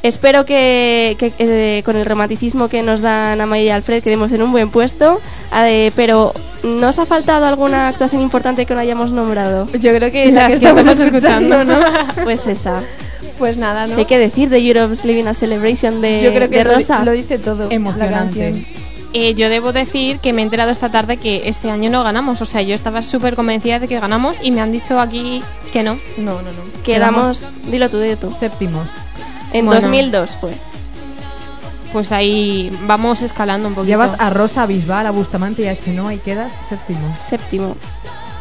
espero 0.04 0.46
que, 0.46 1.16
que, 1.20 1.32
eh, 1.40 1.82
con 1.84 1.96
el 1.96 2.06
romanticismo 2.06 2.68
que 2.68 2.84
nos 2.84 3.02
dan 3.02 3.42
Amaya 3.42 3.64
y 3.64 3.70
Alfred 3.70 4.04
quedemos 4.04 4.32
en 4.32 4.42
un 4.42 4.52
buen 4.52 4.70
puesto, 4.70 5.20
eh, 5.56 5.92
pero 5.96 6.34
¿nos 6.64 7.00
ha 7.00 7.06
faltado 7.06 7.46
alguna 7.46 7.88
actuación 7.88 8.22
importante 8.22 8.66
que 8.66 8.74
no 8.74 8.80
hayamos 8.80 9.12
nombrado? 9.12 9.68
Yo 9.80 9.94
creo 9.96 10.12
que 10.12 10.26
La 10.32 10.42
la 10.44 10.48
que 10.48 10.60
que 10.60 10.66
estamos 10.66 10.82
estamos 10.88 11.08
escuchando, 11.08 11.64
¿no? 11.64 11.80
Pues 12.24 12.46
esa. 12.48 12.82
Pues 13.38 13.58
nada, 13.58 13.88
¿no? 13.88 13.96
¿Qué 13.96 14.02
hay 14.02 14.06
que 14.08 14.20
decir 14.20 14.50
de 14.50 14.60
Europe's 14.60 15.04
Living 15.04 15.26
a 15.26 15.34
Celebration 15.34 16.00
de, 16.02 16.20
Yo 16.22 16.34
creo 16.34 16.50
que 16.50 16.60
de 16.60 16.64
lo, 16.64 16.74
Rosa? 16.74 17.04
lo 17.04 17.12
dice 17.12 17.38
todo. 17.38 17.70
Emocionante. 17.70 18.40
La 18.40 18.52
canción. 18.52 18.86
Eh, 19.18 19.34
yo 19.34 19.48
debo 19.48 19.72
decir 19.72 20.20
que 20.20 20.34
me 20.34 20.42
he 20.42 20.44
enterado 20.44 20.72
esta 20.72 20.90
tarde 20.90 21.16
que 21.16 21.48
ese 21.48 21.72
año 21.72 21.90
no 21.90 22.04
ganamos. 22.04 22.42
O 22.42 22.46
sea, 22.46 22.62
yo 22.62 22.76
estaba 22.76 23.02
súper 23.02 23.36
convencida 23.36 23.80
de 23.80 23.88
que 23.88 23.98
ganamos 23.98 24.38
y 24.42 24.52
me 24.52 24.60
han 24.60 24.74
dicho 24.74 25.00
aquí 25.00 25.42
que 25.72 25.84
no. 25.84 25.98
No, 26.18 26.42
no, 26.42 26.52
no. 26.52 26.84
Quedamos, 26.84 27.48
dilo 27.72 27.90
tú, 27.90 28.00
dilo 28.00 28.18
tú. 28.18 28.30
Séptimos. 28.38 28.86
En 29.58 29.66
Bueno. 29.66 29.82
2002 29.82 30.38
fue. 30.40 30.52
Pues 31.94 32.12
ahí 32.12 32.78
vamos 32.88 33.22
escalando 33.22 33.70
un 33.70 33.74
poquito. 33.74 33.88
Llevas 33.90 34.20
a 34.20 34.30
Rosa, 34.30 34.64
a 34.64 34.66
Bisbal, 34.66 35.08
a 35.08 35.12
Bustamante 35.12 35.62
y 35.62 35.68
a 35.68 35.78
Chenoa 35.78 36.14
y 36.14 36.18
quedas 36.18 36.52
séptimo. 36.68 37.16
Séptimo. 37.26 37.78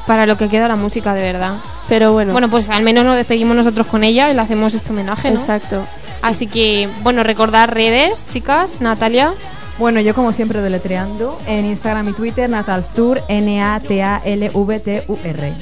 Para 0.09 0.27
lo 0.27 0.37
que 0.37 0.49
queda 0.49 0.67
la 0.67 0.75
música, 0.77 1.15
de 1.15 1.23
verdad. 1.23 1.55
Pero 1.89 2.12
bueno. 2.12 2.33
Bueno, 2.33 2.51
pues 2.51 2.69
al 2.69 2.83
menos 2.83 3.05
nos 3.05 3.15
despedimos 3.17 3.57
nosotros 3.57 3.87
con 3.87 4.03
ella 4.03 4.29
y 4.31 4.35
le 4.35 4.41
hacemos 4.41 4.75
este 4.75 4.91
homenaje, 4.91 5.31
¿no? 5.31 5.39
Exacto. 5.39 5.85
Así 6.21 6.49
que, 6.49 6.89
bueno, 7.03 7.23
recordar 7.23 7.73
redes, 7.73 8.27
chicas, 8.33 8.81
Natalia. 8.81 9.35
Bueno, 9.79 10.01
yo 10.01 10.15
como 10.15 10.33
siempre 10.33 10.61
deletreando 10.61 11.39
en 11.47 11.67
Instagram 11.67 12.09
y 12.09 12.12
Twitter 12.12 12.51
Nataltour, 12.51 13.23
N-A-T-A-L-V-T-U-R. 13.29 15.55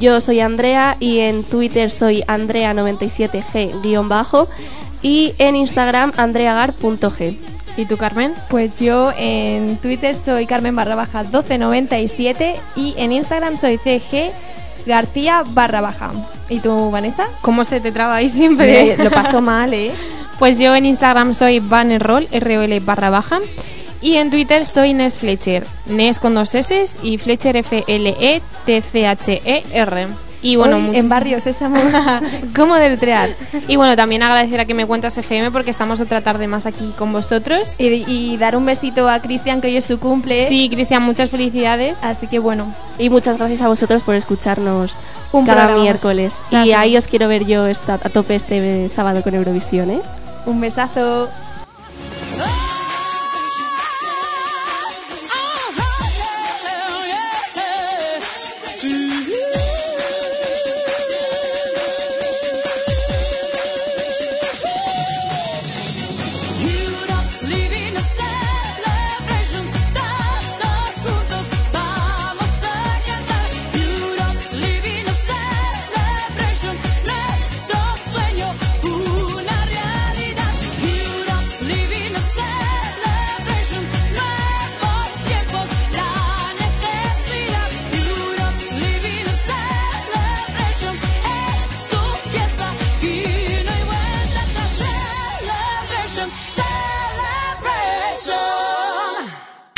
Yo 0.00 0.20
soy 0.20 0.40
Andrea 0.40 0.96
y 0.98 1.20
en 1.20 1.44
Twitter 1.44 1.90
soy 1.92 2.24
Andrea97G-bajo 2.26 4.48
y 5.02 5.34
en 5.38 5.54
Instagram 5.56 6.12
andreagar.g. 6.16 7.36
¿Y 7.76 7.84
tú, 7.86 7.96
Carmen? 7.96 8.32
Pues 8.48 8.78
yo 8.80 9.12
en 9.16 9.76
Twitter 9.78 10.14
soy 10.16 10.46
Carmen 10.46 10.74
barra 10.74 10.96
baja 10.96 11.22
1297 11.22 12.56
y 12.76 12.94
en 12.96 13.12
Instagram 13.12 13.56
soy 13.56 13.78
CG 13.78 14.32
García 14.86 15.44
barra 15.48 15.80
baja. 15.80 16.10
¿Y 16.48 16.58
tú, 16.58 16.90
Vanessa? 16.90 17.28
¿Cómo 17.42 17.64
se 17.64 17.80
te 17.80 17.92
traba 17.92 18.16
ahí 18.16 18.28
siempre? 18.30 18.96
Me- 18.96 19.04
lo 19.04 19.10
paso 19.10 19.40
mal, 19.40 19.72
¿eh? 19.74 19.92
Pues 20.40 20.58
yo 20.58 20.74
en 20.74 20.86
Instagram 20.86 21.34
soy 21.34 21.60
Bannerroll, 21.60 22.26
R-O-L 22.32 22.80
barra 22.80 23.10
baja. 23.10 23.38
Y 24.02 24.16
en 24.16 24.30
Twitter 24.30 24.64
soy 24.66 24.94
Nes 24.94 25.14
Fletcher. 25.18 25.66
Nes 25.86 26.18
con 26.18 26.34
dos 26.34 26.54
S 26.54 26.84
y 27.02 27.18
Fletcher 27.18 27.56
E 27.56 27.60
F-L-E-T-C-H-E-R. 28.80 30.06
Y 30.42 30.56
bueno, 30.56 30.76
Hoy 30.76 30.80
en 30.80 30.86
muchísimas- 30.86 31.10
Barrio 31.10 31.38
Sésamo. 31.40 31.76
¿Cómo 32.56 32.74
deletrear? 32.76 33.28
Y 33.68 33.76
bueno, 33.76 33.94
también 33.94 34.22
agradecer 34.22 34.58
a 34.58 34.64
que 34.64 34.72
me 34.72 34.86
cuentas 34.86 35.18
FM 35.18 35.50
porque 35.50 35.70
estamos 35.70 36.00
otra 36.00 36.22
tarde 36.22 36.46
más 36.48 36.64
aquí 36.64 36.94
con 36.96 37.12
vosotros. 37.12 37.74
Y, 37.78 38.04
y 38.10 38.38
dar 38.38 38.56
un 38.56 38.64
besito 38.64 39.06
a 39.06 39.20
Cristian, 39.20 39.60
que 39.60 39.66
hoy 39.66 39.76
es 39.76 39.84
su 39.84 39.98
cumple. 40.00 40.48
Sí, 40.48 40.70
Cristian, 40.70 41.02
muchas 41.02 41.28
felicidades. 41.28 41.98
Así 42.02 42.26
que 42.26 42.38
bueno, 42.38 42.74
Y 42.98 43.10
muchas 43.10 43.36
gracias 43.36 43.60
a 43.60 43.68
vosotros 43.68 44.00
por 44.02 44.14
escucharnos 44.14 44.92
Un 45.32 45.44
cada 45.44 45.64
programa 45.64 45.82
miércoles. 45.82 46.38
Y 46.50 46.72
ahí 46.72 46.96
os 46.96 47.06
quiero 47.06 47.28
ver 47.28 47.44
yo 47.44 47.66
esta, 47.66 47.94
a 47.94 48.08
tope 48.08 48.34
este 48.36 48.88
sábado 48.88 49.22
con 49.22 49.34
Eurovisión, 49.34 49.90
¿eh? 49.90 50.00
un 50.46 50.58
besazo. 50.58 51.28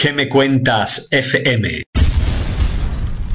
¿Qué 0.03 0.12
me 0.12 0.28
cuentas, 0.28 1.07
FM? 1.12 1.91